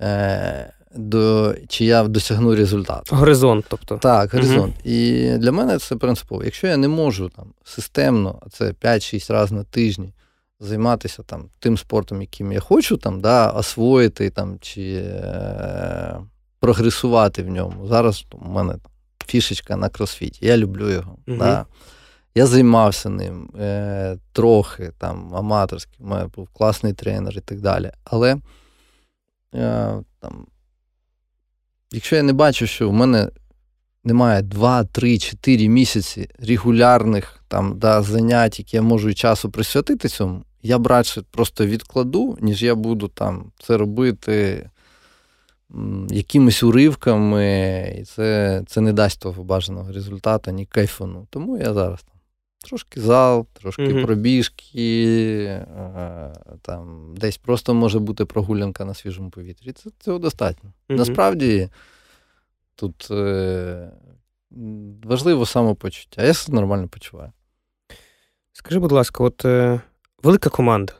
[0.00, 3.16] е, до, чи я досягну результату.
[3.16, 3.98] Горизонт, тобто.
[3.98, 4.74] Так, горизонт.
[4.74, 6.44] uh І для мене це принципово.
[6.44, 10.12] Якщо я не можу там системно, а це 5-6 разів на тижні,
[10.60, 16.20] займатися там тим спортом, яким я хочу, там, да, освоїти там, чи е,
[16.60, 17.86] прогресувати в ньому.
[17.86, 18.74] Зараз у мене
[19.26, 20.46] фішечка на кросфіті.
[20.46, 21.16] Я люблю його.
[21.28, 21.36] Угу.
[21.36, 21.66] Да.
[22.34, 27.90] Я займався ним е, трохи там аматорськи, у мене був класний тренер і так далі.
[28.04, 28.36] Але
[29.54, 30.46] е, там,
[31.92, 33.30] якщо я не бачу, що в мене
[34.04, 40.08] немає 2, 3, 4 місяці регулярних там, да, занять, які я можу і часу присвятити
[40.08, 44.70] цьому, я б радше просто відкладу, ніж я буду там це робити
[46.08, 51.26] якимись уривками, і це це не дасть того бажаного результату, ні кайфану.
[51.30, 52.20] Тому я зараз там
[52.68, 56.32] трошки зал, трошки mm пробіжки, е,
[56.62, 59.72] там десь просто може бути прогулянка на свіжому повітрі.
[59.72, 60.70] Це, Цього достатньо.
[60.88, 61.68] mm Насправді
[62.80, 63.90] тут е,
[65.04, 66.22] важливо самопочуття.
[66.22, 67.32] Я нормально почуваю.
[68.52, 69.80] Скажи, будь ласка, от е,
[70.22, 70.92] велика команда.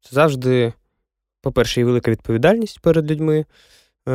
[0.00, 0.72] Це завжди,
[1.40, 3.44] по-перше, і велика відповідальність перед людьми.
[4.08, 4.12] Е,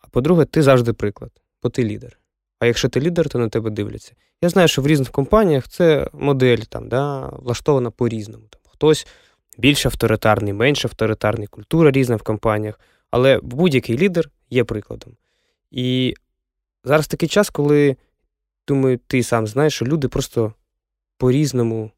[0.00, 1.30] а по-друге, ти завжди приклад,
[1.62, 2.18] бо ти лідер.
[2.58, 4.12] А якщо ти лідер, то на тебе дивляться.
[4.42, 8.44] Я знаю, що в різних компаніях це модель там, да, влаштована по-різному.
[8.50, 9.06] Там, Хтось
[9.58, 12.80] більш авторитарний, менш авторитарний, культура різна в компаніях,
[13.10, 15.16] але будь-який лідер є прикладом.
[15.70, 16.14] І
[16.84, 17.96] зараз такий час, коли,
[18.68, 20.52] думаю, ти сам знаєш, що люди просто
[21.18, 21.90] по-різному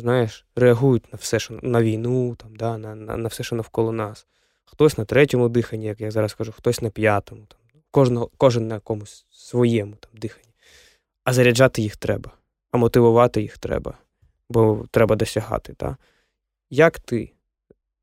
[0.00, 3.92] знаєш, реагують на все, що на війну, там, да, на, на, на все, що навколо
[3.92, 4.26] нас
[4.64, 8.74] хтось на третьому диханні, як я зараз кажу, хтось на п'ятому, там, кожного, кожен на
[8.74, 10.54] якомусь своєму там, диханні.
[11.24, 12.30] А заряджати їх треба,
[12.70, 13.98] а мотивувати їх треба,
[14.48, 15.74] бо треба досягати.
[15.74, 15.96] Та?
[16.70, 17.32] Як ти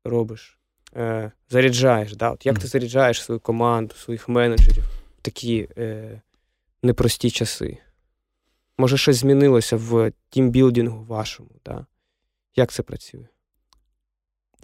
[0.04, 0.58] робиш,
[0.96, 2.30] е, заряджаєш, да?
[2.30, 6.20] От як ти заряджаєш свою команду, своїх менеджерів в такі е,
[6.82, 7.78] непрості часи?
[8.78, 11.50] Може, щось змінилося в тімбілдингу вашому?
[11.64, 11.86] Да?
[12.56, 13.26] Як це працює?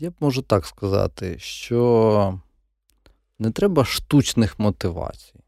[0.01, 2.41] Я б можу так сказати, що
[3.39, 5.41] не треба штучних мотивацій.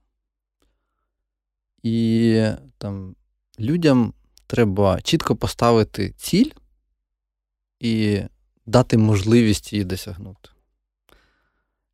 [1.83, 2.45] І
[2.78, 3.16] там
[3.61, 4.15] людям
[4.47, 6.51] треба чітко поставити ціль
[7.81, 8.23] і
[8.66, 10.49] дати можливість її досягнути.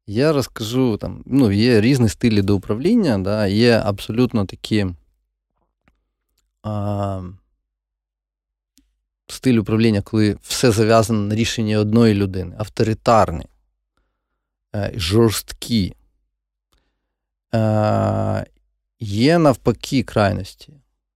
[0.06, 4.86] Я розкажу, там, ну, є різні стилі до управління, да, є абсолютно такі
[6.62, 7.22] а,
[9.26, 13.46] стиль управління, коли все зав'язано на рішенні одної людини, авторитарний,
[14.74, 15.94] е, жорсткі.
[19.00, 20.72] Є навпаки крайності.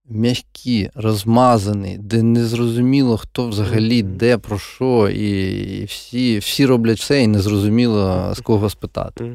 [0.08, 7.26] М'які, розмазані, де незрозуміло, хто взагалі де, про що, і всі всі роблять все, і
[7.26, 9.32] незрозуміло з кого спитати.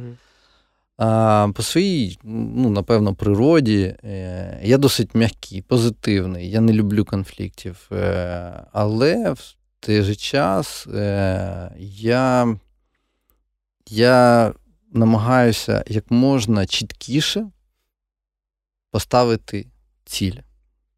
[1.53, 7.89] По своїй, ну, напевно, природі е, я досить м'який, позитивний, я не люблю конфліктів.
[7.91, 12.57] Е, але в той же час е, я
[13.89, 14.53] я
[14.93, 17.48] намагаюся як можна чіткіше
[18.91, 19.68] поставити
[20.06, 20.38] ціль.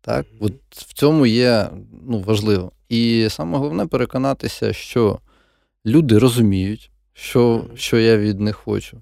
[0.05, 0.25] Так?
[0.39, 1.69] От В цьому є
[2.07, 2.71] ну, важливо.
[2.89, 5.19] І саме головне переконатися, що
[5.85, 9.01] люди розуміють, що, що я від них хочу.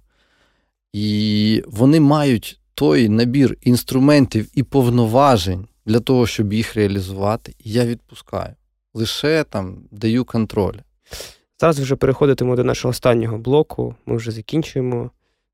[0.93, 7.85] І вони мають той набір інструментів і повноважень для того, щоб їх реалізувати, і я
[7.85, 8.55] відпускаю.
[8.93, 10.77] Лише там даю контроль.
[11.59, 13.95] Зараз вже переходитимо до нашого останнього блоку.
[14.05, 15.11] Ми вже закінчуємо.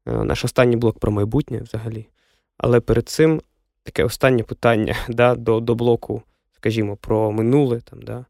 [0.08, 2.08] Е, наш останній блок про майбутнє взагалі.
[2.58, 3.42] Але перед цим
[3.88, 6.24] таке останнє питання да, до до блоку,
[6.56, 7.82] скажімо, про минуле.
[7.82, 8.26] Там, да,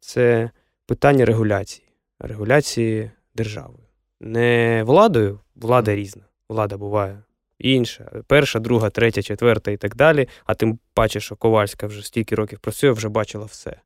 [0.00, 0.50] Це
[0.86, 3.84] питання регуляції, регуляції державою.
[4.20, 7.22] Не владою, влада різна влада буває
[7.58, 10.28] інша, перша, друга, третя, четверта і так далі.
[10.44, 13.80] А тим паче, що Ковальська вже стільки років працює, вже бачила все.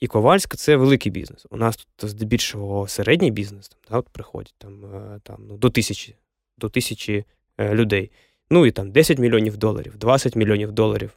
[0.00, 1.46] І Ковальська це великий бізнес.
[1.50, 5.70] У нас тут здебільшого середній бізнес там, да, от приходять там, е, там, ну, до
[5.70, 6.14] тисячі
[6.58, 7.24] до тисячі
[7.58, 8.10] е, людей.
[8.50, 11.10] Ну і там 10 мільйонів доларів, 20 мільйонів доларів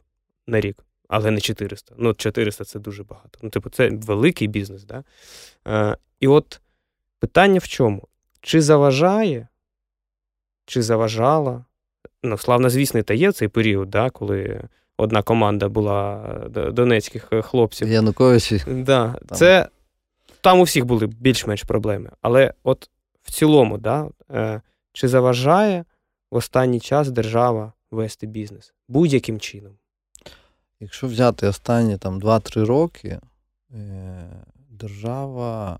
[0.46, 1.94] на рік, але не 400.
[1.98, 3.38] Ну, 400 це дуже багато.
[3.42, 4.84] Ну, типу, це великий бізнес.
[4.84, 5.04] Да?
[5.68, 6.60] Е, І от
[7.18, 8.08] питання в чому?
[8.40, 9.48] Чи заважає
[10.66, 11.64] чи заважала.
[12.22, 14.60] Ну, славнозвісний та є цей період, да, коли
[14.96, 16.24] одна команда була
[16.72, 17.88] донецьких е, хлопців.
[17.88, 18.62] Януковичі.
[18.66, 19.38] Да, там.
[19.38, 19.68] Це
[20.40, 22.10] там у всіх були більш-менш проблеми.
[22.22, 22.90] Але от
[23.22, 24.60] в цілому, да, е,
[24.92, 25.84] чи заважає
[26.32, 29.72] в останній час держава вести бізнес будь-яким чином?
[30.80, 33.20] Якщо взяти останні там 2-3 роки,
[33.70, 34.22] е,
[34.70, 35.78] держава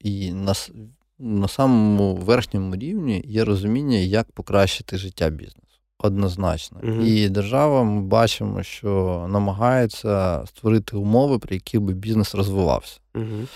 [0.00, 0.70] і нас
[1.18, 5.80] на самому верхньому рівні є розуміння, як покращити життя бізнесу.
[5.98, 6.80] Однозначно.
[6.82, 7.02] Угу.
[7.02, 13.00] І держава, ми бачимо, що намагається створити умови, при яких би бізнес розвивався.
[13.14, 13.46] Угу.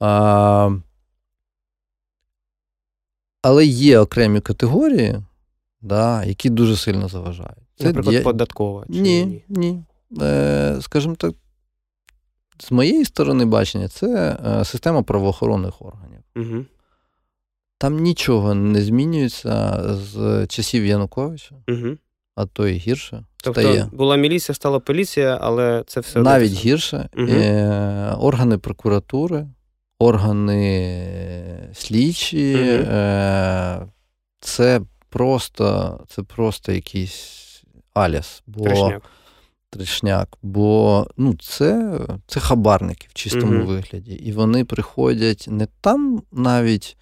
[0.00, 0.70] А,
[3.42, 5.18] Але є окремі категорії,
[5.80, 7.58] да, які дуже сильно заважають.
[7.76, 8.20] Це Наприклад, є...
[8.20, 8.84] податкова.
[8.86, 9.82] Чи ні, ні.
[10.22, 11.34] Е, Скажімо так,
[12.58, 16.20] з моєї сторони бачення, це е, система правоохоронних органів.
[16.36, 16.64] Угу.
[17.78, 21.96] Там нічого не змінюється з часів Януковича, угу.
[22.34, 23.24] а то і гірше.
[23.44, 23.88] Тобто стає.
[23.92, 27.08] була міліція, стала поліція, але це все навіть гірше.
[27.16, 27.26] Угу.
[27.30, 29.46] Е, Органи прокуратури,
[30.02, 32.90] органи слідчі, угу.
[32.92, 33.86] е,
[34.40, 37.62] це просто це просто якийсь
[37.94, 38.42] аліс.
[38.46, 39.02] Бо Трешняк.
[39.70, 43.66] Трешняк, бо ну, це це хабарники в чистому угу.
[43.66, 44.12] вигляді.
[44.12, 46.96] І вони приходять не там навіть,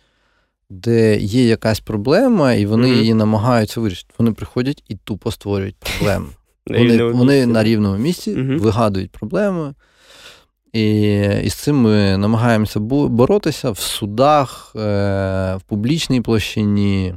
[0.71, 2.97] де є якась проблема, і вони угу.
[2.97, 4.15] її намагаються вирішити.
[4.19, 6.27] Вони приходять і тупо створюють проблеми.
[6.67, 8.63] Вони вони на рівному місці угу.
[8.63, 9.75] вигадують проблеми.
[10.73, 14.81] І, і з цим ми намагаємося боротися в судах, е,
[15.57, 17.15] в публічній площині.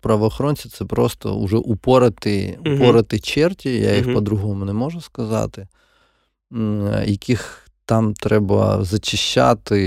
[0.00, 5.66] Правоохоронці це просто уже упорати, упорати черті, я їх по-другому не можу сказати,
[7.04, 9.80] яких там треба зачищати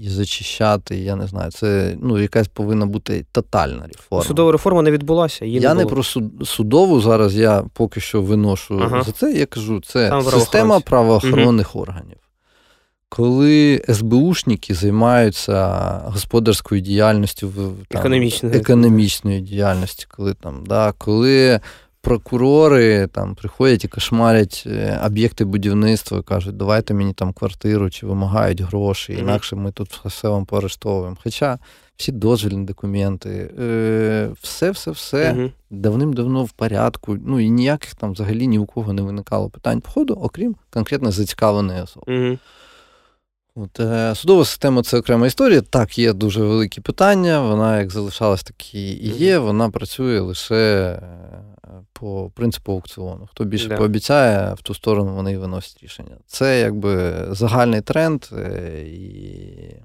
[0.00, 0.96] і зачищати.
[0.96, 4.24] Я не знаю, це ну, якась повинна бути тотальна реформа.
[4.24, 5.44] Судова реформа не відбулася.
[5.44, 6.02] Її я не, не про
[6.44, 9.02] судову зараз я поки що виношу ага.
[9.02, 9.32] за це.
[9.32, 11.82] Я кажу, це там система правоохоронних угу.
[11.82, 12.16] органів
[13.08, 15.68] коли СБУшники займаються
[16.04, 17.52] господарською діяльністю
[17.88, 21.60] там, економічною економічною діяльністю, коли там, да, коли
[22.06, 28.60] прокурори там приходять і кошмарять е, об'єкти будівництва, кажуть, давайте мені там квартиру чи вимагають
[28.60, 31.16] гроші, інакше ми тут все вам поарештовуємо.
[31.22, 31.58] Хоча
[31.96, 37.18] всі дозвільні документи, е, все, все, все uh давним-давно в порядку.
[37.26, 41.82] Ну і ніяких там взагалі ні у кого не виникало питань походу, окрім конкретно зацікавленої
[41.82, 42.38] особи.
[43.58, 45.60] От, е, Судова система це окрема історія.
[45.60, 47.40] Так, є дуже великі питання.
[47.40, 49.38] Вона як залишалась, так і є.
[49.38, 53.28] Вона працює лише е, по принципу аукціону.
[53.30, 53.76] Хто більше да.
[53.76, 56.16] пообіцяє, в ту сторону вони і виносять рішення.
[56.26, 59.76] Це якби загальний тренд, е, і,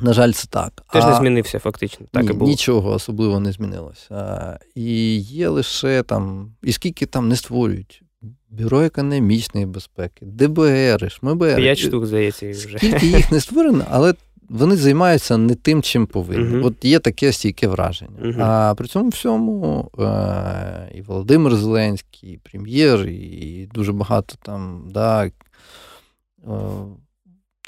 [0.00, 0.82] на жаль, це так.
[0.92, 1.10] Теж а...
[1.10, 2.06] не змінився фактично.
[2.12, 2.50] Так ні, і було.
[2.50, 4.58] Нічого особливо не змінилося.
[4.74, 8.02] І є лише там, і скільки там не створюють.
[8.50, 11.56] Бюро економічної безпеки, ДБР, ШМБР.
[11.56, 12.78] П'ять штук, здається, вже.
[12.78, 14.14] Скільки їх не створено, але
[14.48, 16.56] вони займаються не тим, чим повинні.
[16.56, 16.66] Uh-huh.
[16.66, 18.18] От є таке стійке враження.
[18.22, 18.42] Uh-huh.
[18.42, 25.26] А при цьому всьому е- і Володимир Зеленський, і прем'єр, і дуже багато там да,
[25.26, 25.32] е-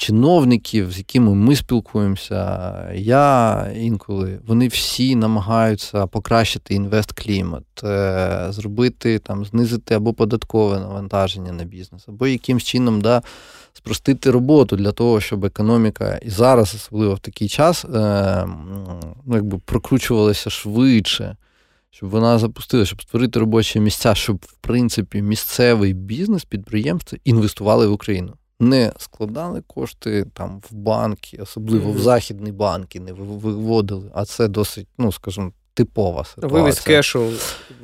[0.01, 9.45] чиновників, з якими ми спілкуємося, я інколи, вони всі намагаються покращити інвестклімат, е, зробити там,
[9.45, 13.23] знизити або податкове навантаження на бізнес, або якимсь чином да,
[13.73, 17.89] спростити роботу для того, щоб економіка і зараз, особливо в такий час, е,
[19.27, 21.37] ну, якби прокручувалася швидше.
[21.93, 27.93] Щоб вона запустила, щоб створити робочі місця, щоб в принципі місцевий бізнес, підприємства інвестували в
[27.93, 31.97] Україну не складали кошти там в банки, особливо mm-hmm.
[31.97, 36.63] в західні банки, не виводили, а це досить, ну скажімо, типова ситуація.
[36.63, 37.29] Вивіз кешу.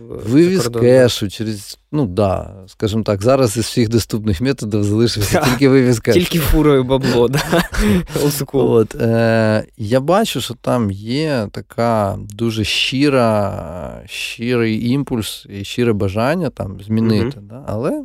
[0.08, 6.00] Вивіз кешу через, ну да, скажімо так, зараз із всіх доступних методів залишився тільки вивіз
[6.00, 6.18] кешу.
[6.18, 7.40] Тільки фурою бабло, да.
[8.52, 16.50] От, е, Я бачу, що там є така дуже щира, щирий імпульс і щире бажання
[16.50, 17.40] там змінити.
[17.40, 17.64] Да?
[17.66, 18.04] Але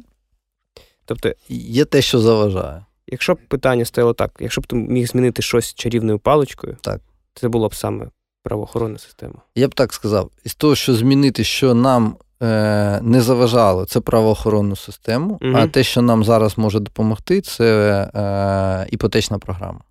[1.05, 2.85] Тобто, є те, що заважає.
[3.07, 7.01] Якщо б питання стояло так, якщо б ти міг змінити щось чарівною паличкою, так.
[7.33, 8.07] це було б саме
[8.43, 9.35] правоохоронна система.
[9.55, 14.75] Я б так сказав, із того, що змінити, що нам е, не заважало, це правоохоронну
[14.75, 15.53] систему, угу.
[15.55, 19.81] а те, що нам зараз може допомогти, це е, іпотечна програма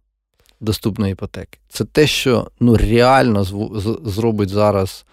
[0.61, 1.59] доступної іпотеки.
[1.69, 3.45] Це те, що ну, реально
[4.05, 5.05] зробить зараз.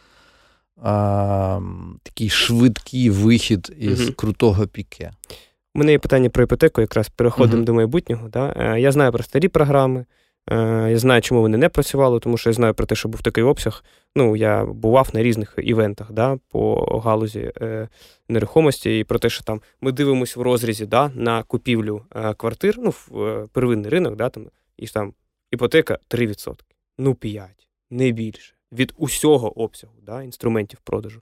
[0.83, 1.59] А,
[2.03, 4.13] такий швидкий вихід із угу.
[4.13, 5.11] крутого піке.
[5.77, 7.65] У мене є питання про іпотеку, якраз переходимо uh-huh.
[7.65, 8.29] до майбутнього.
[8.29, 8.53] Да?
[8.57, 10.05] Е, я знаю про старі програми,
[10.51, 10.55] е,
[10.91, 13.43] я знаю, чому вони не працювали, тому що я знаю про те, що був такий
[13.43, 13.83] обсяг.
[14.15, 17.87] Ну, я бував на різних івентах да, по галузі е,
[18.29, 22.01] нерухомості, і про те, що там ми дивимося в розрізі да, на купівлю
[22.37, 24.45] квартир, ну, в первинний ринок, да, там,
[24.77, 25.13] і там
[25.51, 26.53] іпотека 3%.
[26.97, 27.45] Ну, 5%,
[27.89, 28.53] не більше.
[28.71, 31.21] Від усього обсягу да, інструментів продажу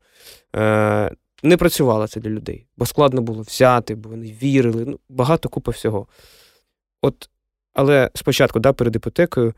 [1.45, 4.85] не працювало це для людей, бо складно було взяти, бо вони вірили.
[4.85, 6.07] ну, Багато купа всього.
[7.01, 7.29] От,
[7.73, 9.53] Але спочатку, да, перед іпотекою,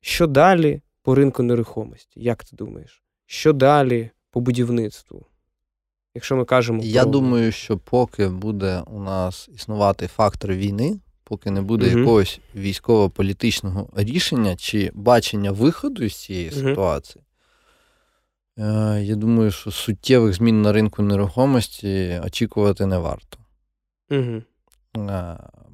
[0.00, 2.20] що далі по ринку нерухомості?
[2.20, 3.02] Як ти думаєш?
[3.26, 5.26] Що далі по будівництву?
[6.14, 6.80] Якщо ми кажемо.
[6.84, 7.10] Я про...
[7.10, 11.98] думаю, що поки буде у нас існувати фактор війни, поки не буде угу.
[11.98, 16.60] якогось військово-політичного рішення чи бачення виходу з цієї угу.
[16.60, 17.24] ситуації,
[19.02, 23.38] я думаю, що суттєвих змін на ринку нерухомості очікувати не варто.
[24.10, 24.42] Угу.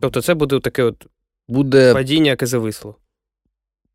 [0.00, 1.06] Тобто, це буде таке от
[1.48, 2.96] буде падіння, яке зависло.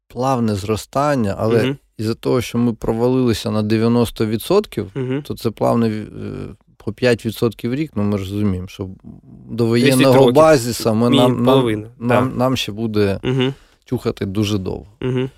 [0.07, 1.75] Плавне зростання, але угу.
[1.97, 5.21] із-за того, що ми провалилися на 90%, угу.
[5.21, 6.05] то це плавне
[6.77, 8.89] по 5% в рік, ну ми розуміємо, що
[9.49, 13.53] до воєнного базіса ми нам нам, нам, нам ще буде угу.
[13.85, 14.87] чухати дуже довго.
[15.01, 15.29] Угу.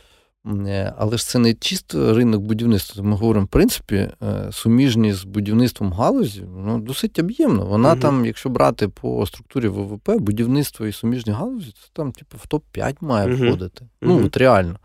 [0.97, 3.03] Але ж це не чисто ринок будівництва.
[3.03, 7.65] Ми говоримо, в принципі, е, суміжні з будівництвом галузі, ну, досить об'ємно.
[7.65, 8.01] Вона угу.
[8.01, 12.95] там, якщо брати по структурі ВВП, будівництво і суміжні галузі, це там, типу, в топ-5
[13.01, 13.85] має входити.
[14.01, 14.80] Ну, от реально.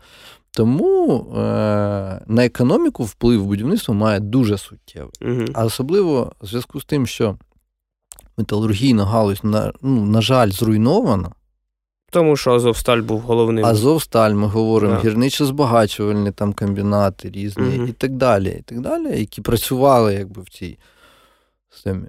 [0.51, 1.39] Тому е,
[2.27, 5.11] на економіку вплив будівництва має дуже суттєвий.
[5.21, 5.45] Угу.
[5.53, 7.37] А особливо в зв'язку з тим, що
[8.37, 11.31] металургійна галузь, на, ну, на жаль, зруйнована.
[12.11, 13.65] Тому що Азовсталь був головним.
[13.65, 17.87] Азовсталь, ми говоримо, гірничо-збагачувальні там комбінати різні угу.
[17.87, 20.77] і так далі, і так далі, які працювали якби в цій
[21.69, 22.07] системі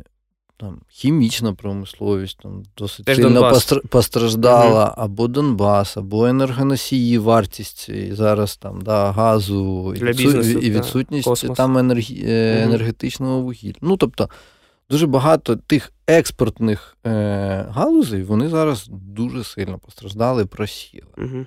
[0.59, 3.73] там хімічна промисловість там досить Теж сильно Донбас.
[3.91, 4.95] постраждала, угу.
[4.97, 11.55] або Донбас, або енергоносії, вартість і зараз там да, газу Для і, бізнесу, і відсутність
[11.55, 12.15] там енергі...
[12.23, 12.31] угу.
[12.31, 13.77] енергетичного вугілля.
[13.81, 14.29] Ну тобто
[14.91, 17.11] дуже багато тих експортних е,
[17.71, 21.09] галузей вони зараз дуже сильно постраждали і просіли.
[21.19, 21.47] Угу.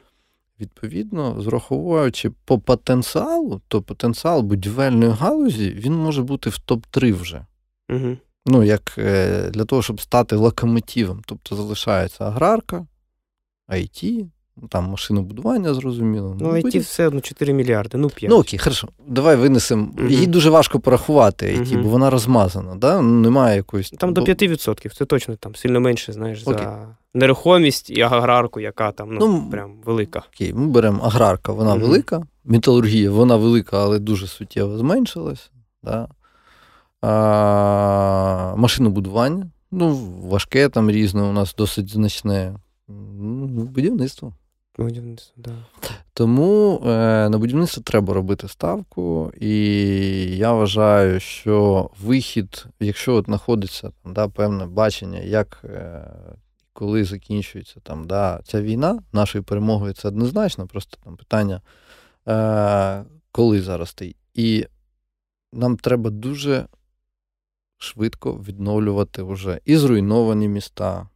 [0.60, 7.46] Відповідно, зраховуючи по потенціалу, то потенціал будівельної галузі він може бути в топ-3 вже.
[7.90, 8.18] Угу
[8.50, 11.22] ну, як е, для того, щоб стати локомотивом.
[11.26, 12.88] Тобто залишається аграрка,
[13.70, 14.26] IT,
[14.70, 16.38] там машинобудування, зрозуміло.
[16.40, 18.32] Ну, IT ну, все одно 4 мільярди, ну 5.
[18.32, 18.88] Ну окей, хорошо.
[19.08, 19.88] Давай винесемо.
[19.98, 20.08] Угу.
[20.08, 21.84] Її дуже важко порахувати, IT, угу.
[21.84, 22.76] бо вона розмазана.
[22.76, 23.02] да?
[23.02, 23.90] Ну, Немає якоїсь.
[23.90, 24.96] Там до 5%.
[24.98, 26.60] Це точно там сильно менше, знаєш, окей.
[26.64, 30.24] за нерухомість і аграрку, яка там ну, ну прям велика.
[30.36, 31.82] Окей, ми беремо аграрка, вона угу.
[31.82, 35.52] велика, металургія, вона велика, але дуже суттєво зменшилась.
[35.84, 36.08] Да?
[37.02, 39.50] А, Машинобудування.
[39.72, 42.56] Ну, важке там різне, у нас досить значне.
[42.88, 44.34] Будівництво.
[44.84, 45.52] Будівництво, да.
[46.14, 46.90] Тому е,
[47.30, 49.58] на будівництво треба робити ставку, і
[50.38, 56.12] я вважаю, що вихід, якщо от знаходиться там, да, певне бачення, як е,
[56.74, 61.62] коли закінчується там, да, ця війна, нашою перемогою це однозначно, просто там питання,
[62.28, 64.18] е, коли зараз стоїть.
[64.34, 64.66] І
[65.54, 66.68] нам треба дуже
[67.78, 71.10] швидко відновлювати вже і зруйновані міста,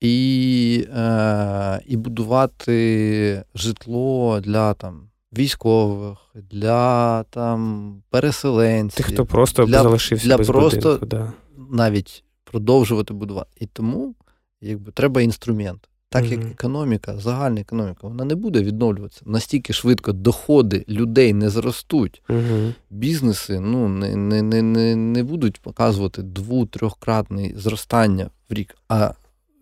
[0.00, 5.08] і е, і будувати житло для там,
[5.38, 9.06] військових, для там, переселенців.
[9.06, 11.32] Тих, хто просто для, залишився для без просто будинку, да.
[11.70, 13.50] навіть продовжувати будувати.
[13.60, 14.14] І тому
[14.60, 15.88] якби, треба інструмент.
[16.10, 19.22] Так як економіка, загальна економіка, вона не буде відновлюватися.
[19.26, 25.60] Настільки швидко доходи людей не зростуть, uh бізнеси ну, не не, не, не, не будуть
[25.60, 29.12] показувати дву-трьохкратне зростання в рік, а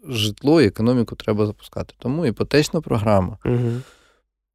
[0.09, 1.95] житло і економіку треба запускати.
[1.99, 3.81] Тому іпотечна програма uh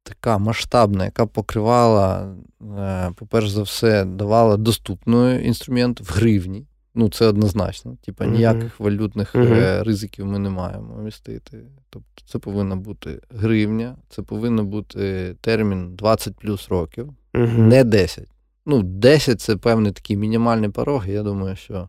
[0.02, 2.34] така масштабна, яка покривала,
[2.78, 6.66] е, по-перше за все, давала доступний інструмент в гривні.
[6.94, 7.96] Ну, це однозначно.
[8.04, 8.82] Типа ніяких uh-huh.
[8.82, 9.84] валютних uh-huh.
[9.84, 11.58] ризиків ми не маємо містити.
[11.90, 17.58] Тобто, це повинна бути гривня, це повинен бути термін 20 плюс років, uh-huh.
[17.58, 18.28] не 10.
[18.66, 21.08] Ну, 10 це певний такий мінімальний порог.
[21.08, 21.88] Я думаю, що е,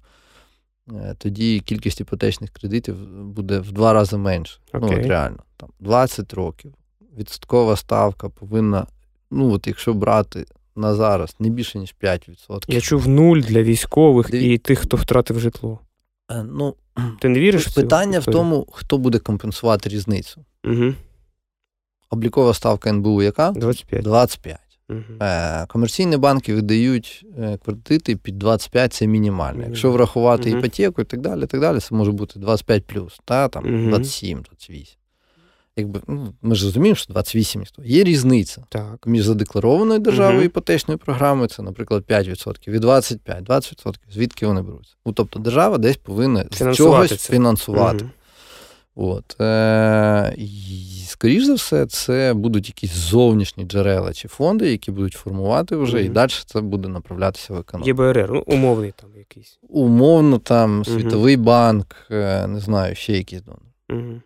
[1.17, 4.59] тоді кількість іпотечних кредитів буде в два рази менше.
[4.73, 4.79] Okay.
[4.81, 6.73] Ну, от реально, там 20 років.
[7.17, 8.87] Відсоткова ставка повинна,
[9.31, 10.45] ну, от якщо брати
[10.75, 12.63] на зараз не більше, ніж 5%.
[12.67, 14.53] Я чув нуль для військових Диві...
[14.53, 15.79] і тих, хто втратив житло.
[16.31, 16.75] Е, ну,
[17.19, 17.67] Ти не віриш?
[17.67, 20.45] в Питання в тому, хто буде компенсувати різницю.
[20.63, 20.93] Угу.
[22.09, 23.51] Облікова ставка НБУ яка?
[23.51, 24.03] 25.
[24.03, 24.59] 25.
[25.21, 29.59] Е, Комерційні банки видають е, кредити під 25 це мінімально.
[29.59, 29.67] Угу.
[29.67, 30.59] Якщо врахувати угу.
[30.59, 34.97] іпотеку і так далі, так далі, це може бути 25 плюс, та, там, 27, 28
[35.75, 39.07] якби ну, ми ж розуміємо, що 28 є різниця так.
[39.07, 44.95] між задекларованою державою іпотечною програмою, це, наприклад, 5% і 25, 20%, звідки вони беруться.
[45.05, 47.33] Ну, Тобто держава десь повинна з чогось це.
[47.33, 48.09] фінансувати.
[48.95, 49.41] От.
[49.41, 55.75] Е- і, Скоріше за все, це будуть якісь зовнішні джерела чи фонди, які будуть формувати
[55.75, 56.05] вже, угу.
[56.05, 57.87] і далі це буде направлятися в економіку.
[57.87, 59.59] ЄБРР, ну, умовний там якийсь.
[59.69, 63.63] Умовно, там, Світовий банк, е, не знаю, ще якісь донори.
[63.89, 64.21] Угу.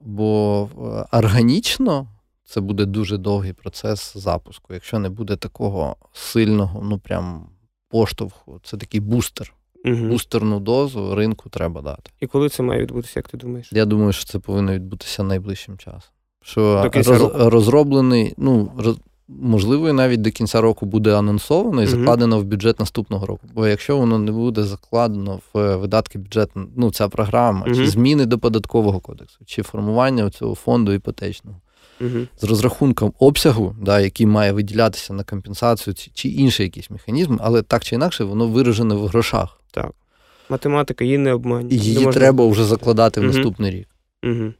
[0.00, 2.08] Бо е, органічно
[2.44, 4.74] це буде дуже довгий процес запуску.
[4.74, 7.48] Якщо не буде такого сильного, ну прям
[7.88, 9.55] поштовху, це такий бустер.
[9.86, 10.06] Угу.
[10.06, 12.10] бустерну дозу ринку треба дати.
[12.20, 13.68] І коли це має відбутися, як ти думаєш?
[13.72, 16.10] Я думаю, що це повинно відбутися найближчим часом.
[16.42, 18.96] Що роз, розроблений, ну, роз,
[19.28, 23.46] можливо, навіть до кінця року буде анонсовано і закладено в бюджет наступного року.
[23.54, 28.26] Бо якщо воно не буде закладено в е, видатки бюджету, ну, ця програма, чи зміни
[28.26, 31.60] до податкового кодексу, чи формування цього фонду іпотечного.
[32.00, 32.26] Угу.
[32.40, 37.62] З розрахунком обсягу, да, який має виділятися на компенсацію чи, чи інший якийсь механізм, але
[37.62, 39.60] так чи інакше, воно виражене в грошах.
[39.76, 39.92] Так.
[40.48, 41.74] Математика її не обманює.
[41.74, 42.20] Її можна...
[42.20, 43.32] треба вже закладати в угу.
[43.32, 43.88] наступний рік.
[44.24, 44.52] Угу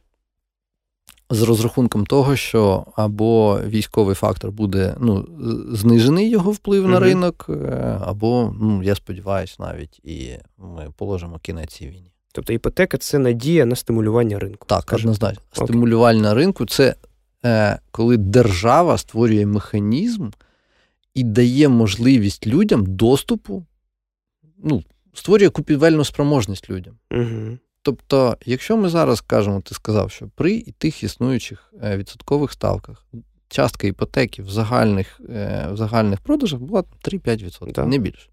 [1.29, 5.27] з розрахунком того, що або військовий фактор буде ну,
[5.71, 11.39] знижений його вплив mm на ринок, е, або, ну, я сподіваюся, навіть і ми положимо
[11.39, 12.11] кінець цій війні.
[12.31, 14.67] Тобто іпотека це надія на стимулювання ринку.
[14.67, 15.41] Так, однозначно.
[15.51, 16.95] Стимулювання ринку це
[17.45, 20.29] е, коли держава створює механізм
[21.13, 23.65] і дає можливість людям доступу,
[24.63, 24.83] ну,
[25.17, 26.97] створює купівельну спроможність людям.
[27.11, 27.57] Угу.
[27.81, 33.05] Тобто, якщо ми зараз кажемо, ти сказав, що при тих існуючих е, відсоткових ставках
[33.47, 37.85] частка іпотеки в загальних е, в загальних продажах була 3-5%, да.
[37.85, 38.29] не більше.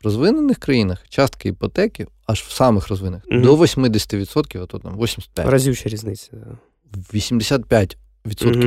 [0.00, 3.40] В розвинених країнах частка іпотеки, аж в самих розвинених, угу.
[3.40, 5.50] до 80%, а то там 85%.
[5.50, 6.30] Разів ще різниця.
[7.12, 7.96] 85%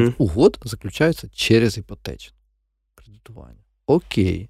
[0.04, 0.14] угу.
[0.18, 2.38] угод заключаються через іпотечне
[2.96, 3.64] кредитування.
[3.86, 4.50] Окей.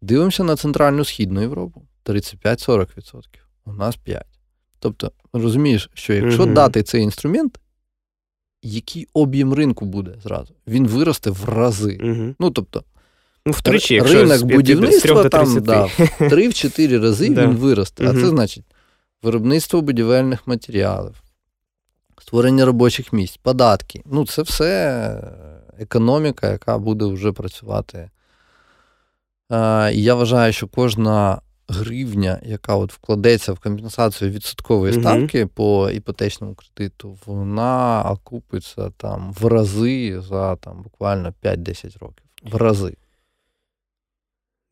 [0.00, 3.22] Дивимося на Центральну Східну Європу 35-40%.
[3.64, 4.22] У нас 5%.
[4.78, 7.60] Тобто, розумієш, що якщо mm дати цей інструмент,
[8.62, 10.54] який об'єм ринку буде зразу?
[10.66, 11.98] Він виросте в рази.
[12.02, 12.84] mm Ну, тобто,
[13.46, 18.08] ну, втричі, ринок будівництва там да, в 3-4 рази він виросте.
[18.08, 18.64] А це значить
[19.22, 21.22] виробництво будівельних матеріалів,
[22.20, 24.02] створення робочих місць, податки.
[24.06, 25.20] Ну, це все
[25.78, 28.10] економіка, яка буде вже працювати.
[29.92, 35.90] І я вважаю, що кожна гривня, яка от вкладеться в компенсацію відсоткової mm ставки по
[35.90, 42.24] іпотечному кредиту, вона окупиться там в рази за там буквально 5-10 років.
[42.42, 42.96] В рази.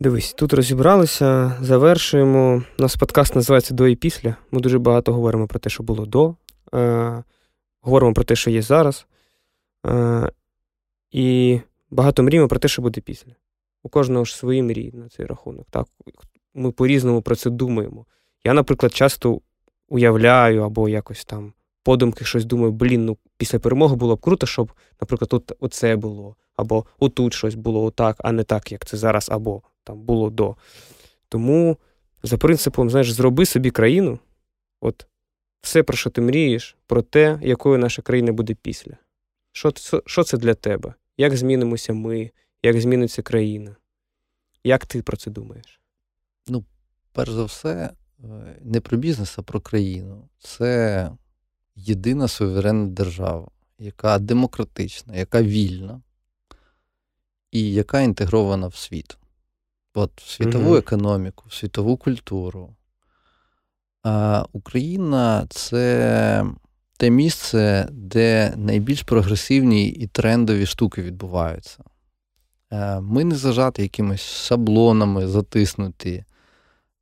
[0.00, 2.62] Дивись, тут розібралися, завершуємо.
[2.78, 4.36] У нас подкаст називається До і після.
[4.50, 6.34] Ми дуже багато говоримо про те, що було до,
[6.74, 7.22] е,
[7.80, 9.06] говоримо про те, що є зараз.
[9.86, 10.30] Е,
[11.10, 11.60] І
[11.90, 13.32] багато мріємо про те, що буде після.
[13.82, 15.66] У кожного ж свої мрії на цей рахунок.
[15.70, 15.86] Так?
[16.56, 18.06] Ми по-різному про це думаємо.
[18.44, 19.40] Я, наприклад, часто
[19.88, 21.52] уявляю або якось там
[21.82, 26.36] подумки щось думаю, блін, ну після перемоги було б круто, щоб, наприклад, тут оце було,
[26.56, 30.56] або отут щось було отак, а не так, як це зараз, або там було до.
[31.28, 31.76] Тому,
[32.22, 34.18] за принципом, знаєш, зроби собі країну,
[34.80, 35.06] от
[35.60, 38.92] все, про що ти мрієш, про те, якою наша країна буде після.
[39.52, 39.72] Що,
[40.06, 40.94] що це для тебе?
[41.16, 42.30] Як змінимося ми,
[42.62, 43.76] як зміниться країна?
[44.64, 45.80] Як ти про це думаєш?
[47.16, 47.90] Перш за все,
[48.24, 48.26] е,
[48.60, 50.28] не про бізнес, а про країну.
[50.38, 51.10] Це
[51.76, 53.48] єдина суверенна держава,
[53.78, 56.00] яка демократична, яка вільна
[57.50, 59.18] і яка інтегрована в світ.
[59.94, 62.76] От в світову mm економіку, в світову культуру.
[64.02, 66.46] А Україна це
[66.96, 71.84] те місце, де найбільш прогресивні і трендові штуки відбуваються.
[72.72, 76.24] Е, ми не зажаті якимись шаблонами, затиснуті.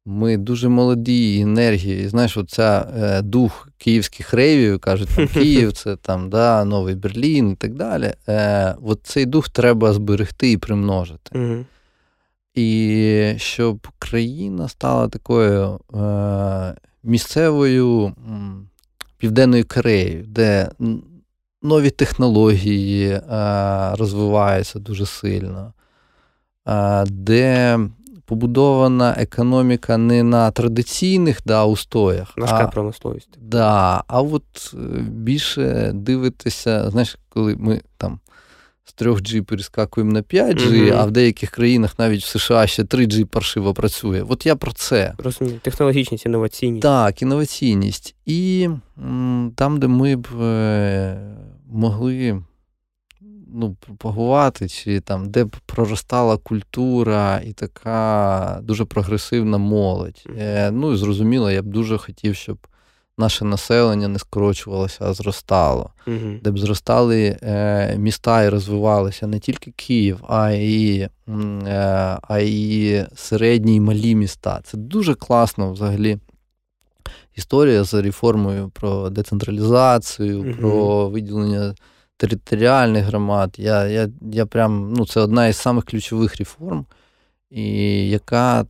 [0.06, 2.04] Ми дуже молоді, енергії.
[2.04, 7.50] І знаєш, оця е, дух київських рейвів, кажуть, там Київ, це там да, Новий Берлін
[7.50, 8.12] і так далі.
[8.28, 11.38] Е, От цей дух треба зберегти і примножити.
[11.38, 11.64] Угу.
[12.54, 18.14] І щоб країна стала такою е, місцевою
[19.18, 20.70] південною Кореєю, де
[21.62, 23.20] нові технології е,
[23.94, 25.72] розвиваються дуже сильно,
[26.68, 27.78] е, де
[28.24, 32.34] побудована економіка не на традиційних да, устоях.
[32.36, 33.38] Важка промисловість.
[33.40, 38.20] Да, А от е, більше дивитися, знаєш, коли ми там
[38.84, 40.98] з 3G перескакуємо на 5G, угу.
[41.00, 44.24] а в деяких країнах навіть в США ще 3G паршиво працює.
[44.28, 45.14] От я про це.
[45.18, 45.58] Розумію.
[45.62, 46.82] Технологічність, інноваційність.
[46.82, 48.14] Так, інноваційність.
[48.26, 48.68] І
[48.98, 51.18] м, там, де ми б е,
[51.66, 52.42] могли
[53.54, 60.24] ну, пропагувати, чи там, де б проростала культура і така дуже прогресивна молодь.
[60.38, 62.58] Е, Ну і зрозуміло, я б дуже хотів, щоб
[63.18, 69.38] наше населення не скорочувалося, а зростало, mm де б зростали е, міста і розвивалися не
[69.38, 71.10] тільки Київ, а й е,
[72.22, 74.60] а і середні і малі міста.
[74.64, 76.18] Це дуже класно взагалі.
[77.36, 81.74] Історія за реформою про децентралізацію, mm про виділення
[82.16, 83.54] територіальних громад.
[83.58, 86.86] Я, я, я прям, ну, Це одна із самих ключових реформ,
[87.50, 87.72] і
[88.08, 88.66] яка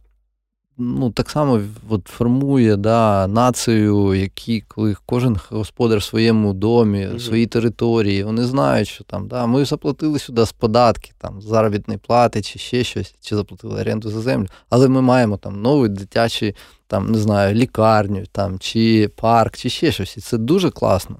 [0.78, 7.20] ну, так само от, формує да, націю, які, коли кожен господар в своєму домі, в
[7.20, 12.42] своїй території, вони знають, що там да, ми заплатили сюди з податки, там, заробітної плати,
[12.42, 16.54] чи ще щось, чи заплатили оренду за землю, але ми маємо там новий дитячий,
[16.86, 20.16] там, не знаю, лікарню, там, чи парк, чи ще щось.
[20.16, 21.16] І це дуже класно.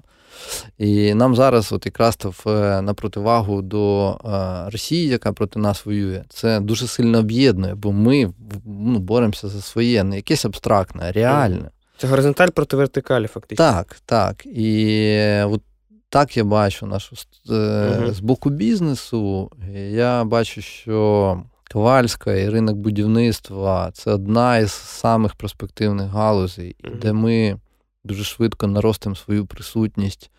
[0.77, 5.85] І нам зараз, от якраз в, е, на противагу до е, Росії, яка проти нас
[5.85, 8.33] воює, це дуже сильно об'єднує, бо ми
[8.65, 11.69] ну, боремося за своє, не якесь абстрактне, а реальне.
[11.97, 13.65] Це горизонталь проти вертикалі, фактично.
[13.65, 14.45] Так, так.
[14.45, 15.61] І от
[16.09, 17.15] так я бачу нашу
[17.49, 19.51] uh з боку бізнесу.
[19.89, 27.13] Я бачу, що Ковальська і ринок будівництва це одна із самих перспективних галузей, uh де
[27.13, 27.59] ми
[28.05, 30.31] дуже швидко наростимо свою присутність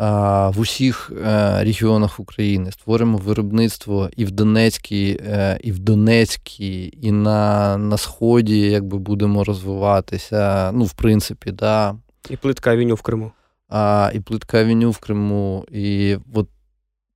[0.00, 2.72] в усіх е, регіонах України.
[2.72, 9.44] Створимо виробництво і в Донецькій, е, і в Донецькій, і на на Сході, якби будемо
[9.44, 10.72] розвиватися.
[10.72, 11.96] Ну, в принципі, да.
[12.30, 13.32] І плитка авеню в Криму.
[13.68, 15.66] А, І плитка авеню в Криму.
[15.72, 16.48] І от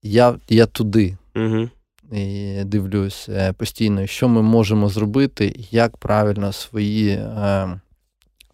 [0.02, 1.68] я я туди угу.
[2.12, 7.18] і дивлюсь е, постійно, що ми можемо зробити, як правильно свої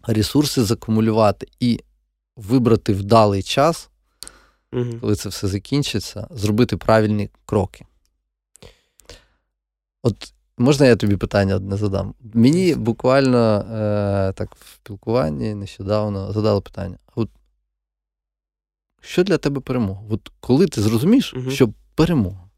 [0.03, 1.79] ресурси закумулювати і
[2.35, 3.91] вибрати вдалий час
[4.73, 4.93] угу.
[5.01, 7.85] коли це все закінчиться, зробити правильні кроки.
[10.03, 12.13] От можна я тобі питання одне задам?
[12.33, 17.29] Мені буквально е, так в спілкуванні нещодавно задали питання: от
[19.01, 20.01] що для тебе перемога?
[20.09, 21.51] От коли ти зрозумієш, угу.
[21.51, 22.49] що перемога?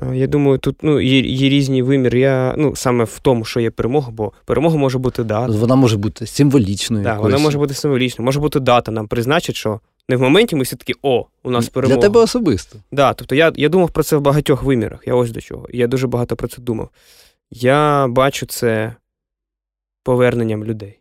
[0.00, 2.18] Е, я думаю, тут ну, є є різні виміри.
[2.18, 5.52] Я, ну, Саме в тому, що є перемога, бо перемога може бути дата.
[5.52, 7.04] Вона може бути символічною.
[7.04, 8.24] Так, вона може бути символічною.
[8.24, 11.68] Може бути дата, нам призначить, що не в моменті ми всі такі, о, у нас
[11.68, 12.00] перемога.
[12.00, 12.78] Для тебе особисто.
[12.92, 15.00] Да, тобто я я думав про це в багатьох вимірах.
[15.06, 15.68] Я ось до чого.
[15.70, 16.88] Я дуже багато про це думав.
[17.50, 18.94] Я бачу це
[20.02, 20.98] поверненням людей.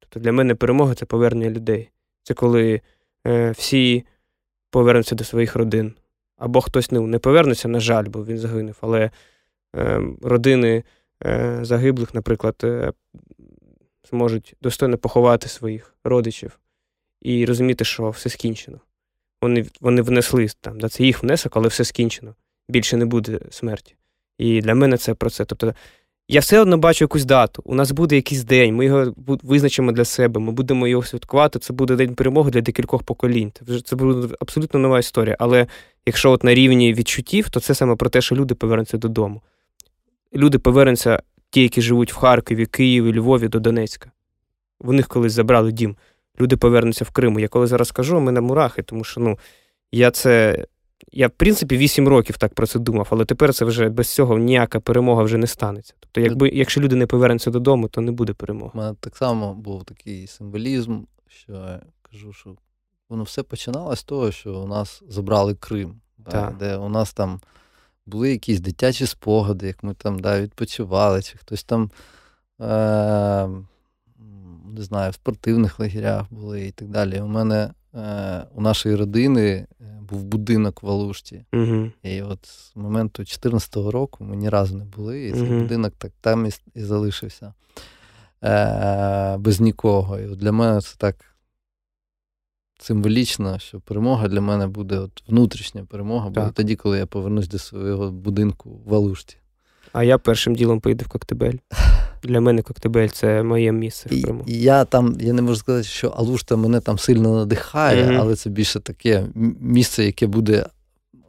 [0.00, 1.90] Тобто для мене перемога це повернення людей.
[2.22, 2.80] Це коли
[3.26, 4.04] е, всі
[4.70, 5.94] повернуться до своїх родин.
[6.40, 9.10] Або хтось ну, не повернеться, на жаль, бо він загинув, але
[9.76, 10.84] е, родини
[11.24, 12.92] е, загиблих, наприклад, е,
[14.10, 16.60] зможуть достойно поховати своїх родичів
[17.20, 18.80] і розуміти, що все скінчено.
[19.42, 22.34] Вони вони внесли там, да, це їх внесок, але все скінчено.
[22.68, 23.96] Більше не буде смерті.
[24.38, 25.44] І для мене це про це.
[25.44, 25.74] Тобто
[26.30, 27.62] я все одно бачу якусь дату.
[27.64, 31.58] У нас буде якийсь день, ми його визначимо для себе, ми будемо його святкувати.
[31.58, 33.52] Це буде день перемоги для декількох поколінь.
[33.84, 35.36] Це буде абсолютно нова історія.
[35.38, 35.66] Але
[36.06, 39.42] якщо от на рівні відчуттів, то це саме про те, що люди повернуться додому.
[40.34, 44.10] Люди повернуться, ті, які живуть в Харкові, Києві, Львові до Донецька.
[44.80, 45.96] В них колись забрали дім
[46.40, 47.40] люди повернуться в Криму.
[47.40, 49.38] Я коли зараз кажу, ми на мурахи, тому що ну,
[49.92, 50.64] я це.
[51.12, 54.38] Я, в принципі, 8 років так про це думав, але тепер це вже без цього
[54.38, 55.94] ніяка перемога вже не станеться.
[56.00, 58.70] Тобто, якби якщо люди не повернуться додому, то не буде перемоги.
[58.74, 62.56] У мене так само був такий символізм, що я кажу, що
[63.08, 67.40] воно все починалося з того, що у нас забрали Крим, да, де у нас там
[68.06, 71.90] були якісь дитячі спогади, як ми там да, відпочивали, чи хтось там.
[72.60, 73.48] Е-
[74.70, 77.20] не знаю, в спортивних лагерях були і так далі.
[77.20, 77.70] У мене
[78.54, 81.44] у нашої родини е, був будинок в Алушті.
[81.52, 81.90] Угу.
[82.02, 85.60] І от з моменту 14-го року ми ні разу не були, і цей угу.
[85.60, 87.54] будинок так там і, і залишився
[88.44, 90.18] е, без нікого.
[90.18, 91.16] І от для мене це так.
[92.82, 97.58] Символічно, що перемога для мене буде от внутрішня перемога, буде тоді, коли я повернусь до
[97.58, 99.36] свого будинку в Алушті.
[99.92, 101.58] А я першим ділом поїду в Коктебель.
[102.22, 104.44] Для мене Коктебель це моє місце в Криму.
[104.46, 108.50] Я там, я не можу сказати, що Алушта мене там сильно надихає, mm але це
[108.50, 109.26] більше таке
[109.60, 110.66] місце, яке буде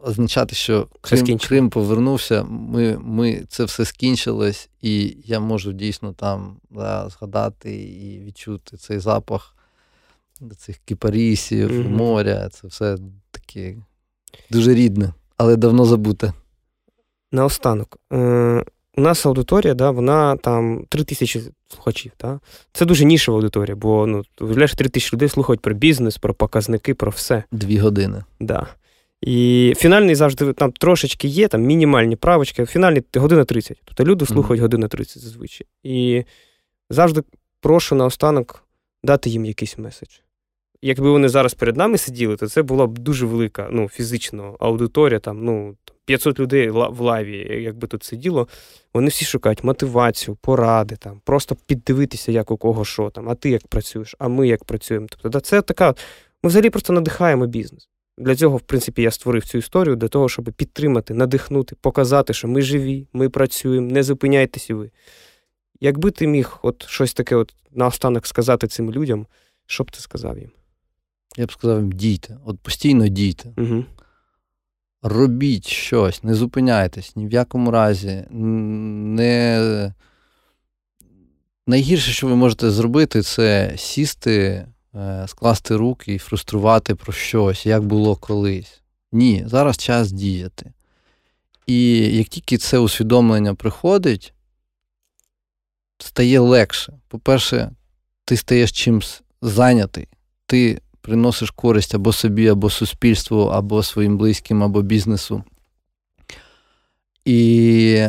[0.04, 2.44] означати, що Крим Крим повернувся.
[2.44, 9.00] Ми ми це все скінчилось, і я можу дійсно там да, згадати і відчути цей
[9.00, 9.56] запах
[10.58, 12.50] цих кіпарісів, mm моря.
[12.50, 12.98] Це все
[13.32, 13.76] таке
[14.50, 16.34] дуже рідне, але давно забуте.
[17.32, 17.98] Наостанок.
[18.98, 22.12] У нас аудиторія, да, вона там 3 тисячі слухачів.
[22.20, 22.40] Да?
[22.74, 26.94] Це дуже нішова аудиторія, бо ну, уявляєш, 3 тисячі людей слухають про бізнес, про показники,
[26.94, 27.44] про все.
[27.52, 28.24] Дві години.
[28.40, 28.68] Да.
[29.22, 33.82] І фінальний завжди там трошечки є, там мінімальні правочки, фінальний година 30.
[33.86, 34.64] Тобто люди слухають mm-hmm.
[34.64, 35.68] година 30 зазвичай.
[35.84, 36.24] І
[36.90, 37.22] завжди
[37.62, 38.64] прошу наостанок
[39.04, 40.10] дати їм якийсь меседж.
[40.82, 45.20] Якби вони зараз перед нами сиділи, то це була б дуже велика ну, фізично аудиторія,
[45.20, 45.76] там, ну,
[46.12, 48.48] 500 людей в лайві, якби тут сиділо,
[48.94, 53.50] вони всі шукають мотивацію, поради, там, просто піддивитися, як у кого що там, а ти
[53.50, 55.08] як працюєш, а ми як працюємо.
[55.10, 55.96] Тобто, це така.
[56.44, 57.90] Ми взагалі просто надихаємо бізнес.
[58.18, 62.48] Для цього, в принципі, я створив цю історію для того, щоб підтримати, надихнути, показати, що
[62.48, 64.92] ми живі, ми працюємо, не зупиняйтеся ви.
[65.82, 69.28] Якби ти міг от щось таке от наостанок сказати цим людям,
[69.66, 70.52] що б ти сказав їм?
[71.38, 73.54] Я б сказав їм дійте, от постійно дійте.
[73.58, 73.86] Угу.
[75.04, 78.26] Робіть щось, не зупиняйтесь ні в якому разі.
[78.30, 79.94] Не...
[81.68, 87.84] Найгірше, що ви можете зробити, це сісти, е, скласти руки і фруструвати про щось, як
[87.84, 88.82] було колись.
[89.12, 90.74] Ні, зараз час діяти.
[91.68, 94.34] І як тільки це усвідомлення приходить,
[95.98, 96.94] стає легше.
[97.08, 97.72] По-перше,
[98.26, 100.08] ти стаєш чимсь зайнятий,
[100.46, 105.44] ти приносиш користь або собі, або суспільству, або своїм близьким, або бізнесу.
[107.26, 108.08] І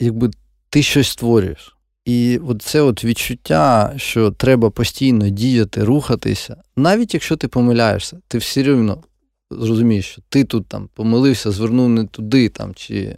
[0.00, 0.30] якби
[0.70, 1.76] ти щось створюєш.
[2.04, 8.38] І от це от відчуття, що треба постійно діяти, рухатися, навіть якщо ти помиляєшся, ти
[8.38, 9.02] все рівно
[9.50, 13.16] зрозумієш, що ти тут там помилився, звернув не туди, там, чи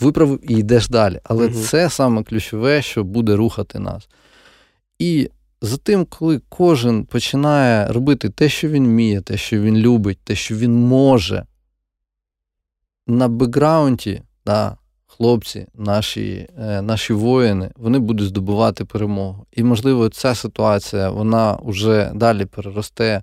[0.00, 1.20] виправив і йдеш далі.
[1.24, 1.54] Але угу.
[1.54, 4.08] це саме ключове, що буде рухати нас.
[4.98, 5.30] І
[5.64, 10.34] за тим, коли кожен починає робити те, що він вміє, те, що він любить, те,
[10.34, 11.46] що він може,
[13.06, 14.76] на бекграунді, да,
[15.06, 19.46] хлопці, наші е, наші воїни, вони будуть здобувати перемогу.
[19.52, 23.22] І, можливо, ця ситуація вона вже далі переросте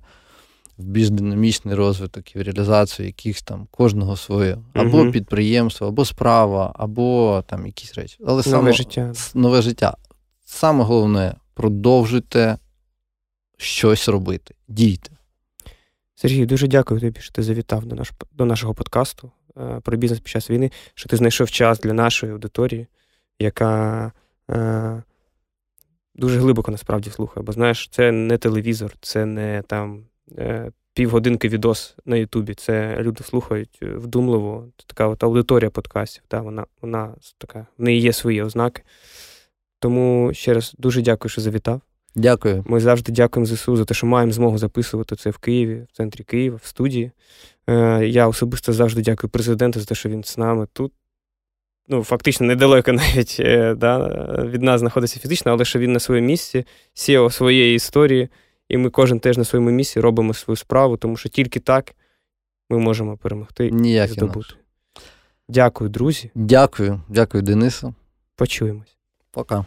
[0.77, 5.11] в більш динамічний розвиток і в реалізацію якихось там кожного своє, або угу.
[5.11, 8.17] підприємство, або справа, або там якісь речі.
[8.19, 9.13] Але нове саме, життя.
[9.35, 9.97] Нове життя.
[10.45, 12.57] Саме головне продовжуйте
[13.57, 14.55] щось робити.
[14.67, 15.11] Дійте.
[16.15, 20.19] Сергій, дуже дякую тобі, що ти завітав до наш, до нашого подкасту е, про бізнес
[20.19, 22.87] під час війни, що ти знайшов час для нашої аудиторії,
[23.39, 24.11] яка
[24.49, 25.03] е,
[26.15, 27.43] дуже глибоко насправді слухає.
[27.43, 30.03] Бо знаєш, це не телевізор, це не там
[30.37, 32.53] е, півгодинки відос на Ютубі.
[32.53, 34.67] Це люди слухають вдумливо.
[34.77, 36.23] Це така от аудиторія подкастів.
[36.27, 38.83] Та, Вона вона така, в неї є свої ознаки.
[39.81, 41.81] Тому ще раз дуже дякую, що завітав.
[42.15, 42.63] Дякую.
[42.67, 46.23] Ми завжди дякуємо ЗСУ за те, що маємо змогу записувати це в Києві, в центрі
[46.23, 47.11] Києва, в студії.
[47.69, 50.93] Е, Я особисто завжди дякую президенту за те, що він з нами тут.
[51.87, 54.07] Ну, фактично, недалеко навіть е, да,
[54.45, 58.29] від нас знаходиться фізично, але що він на своєму місці, сіяв своєї історії,
[58.69, 61.95] і ми кожен теж на своєму місці робимо свою справу, тому що тільки так
[62.69, 64.55] ми можемо перемогти Ніяк і здобути.
[65.49, 66.31] Дякую, друзі.
[66.35, 67.93] Дякую, дякую, Денису.
[68.35, 69.00] Почуємось.
[69.31, 69.65] Пока.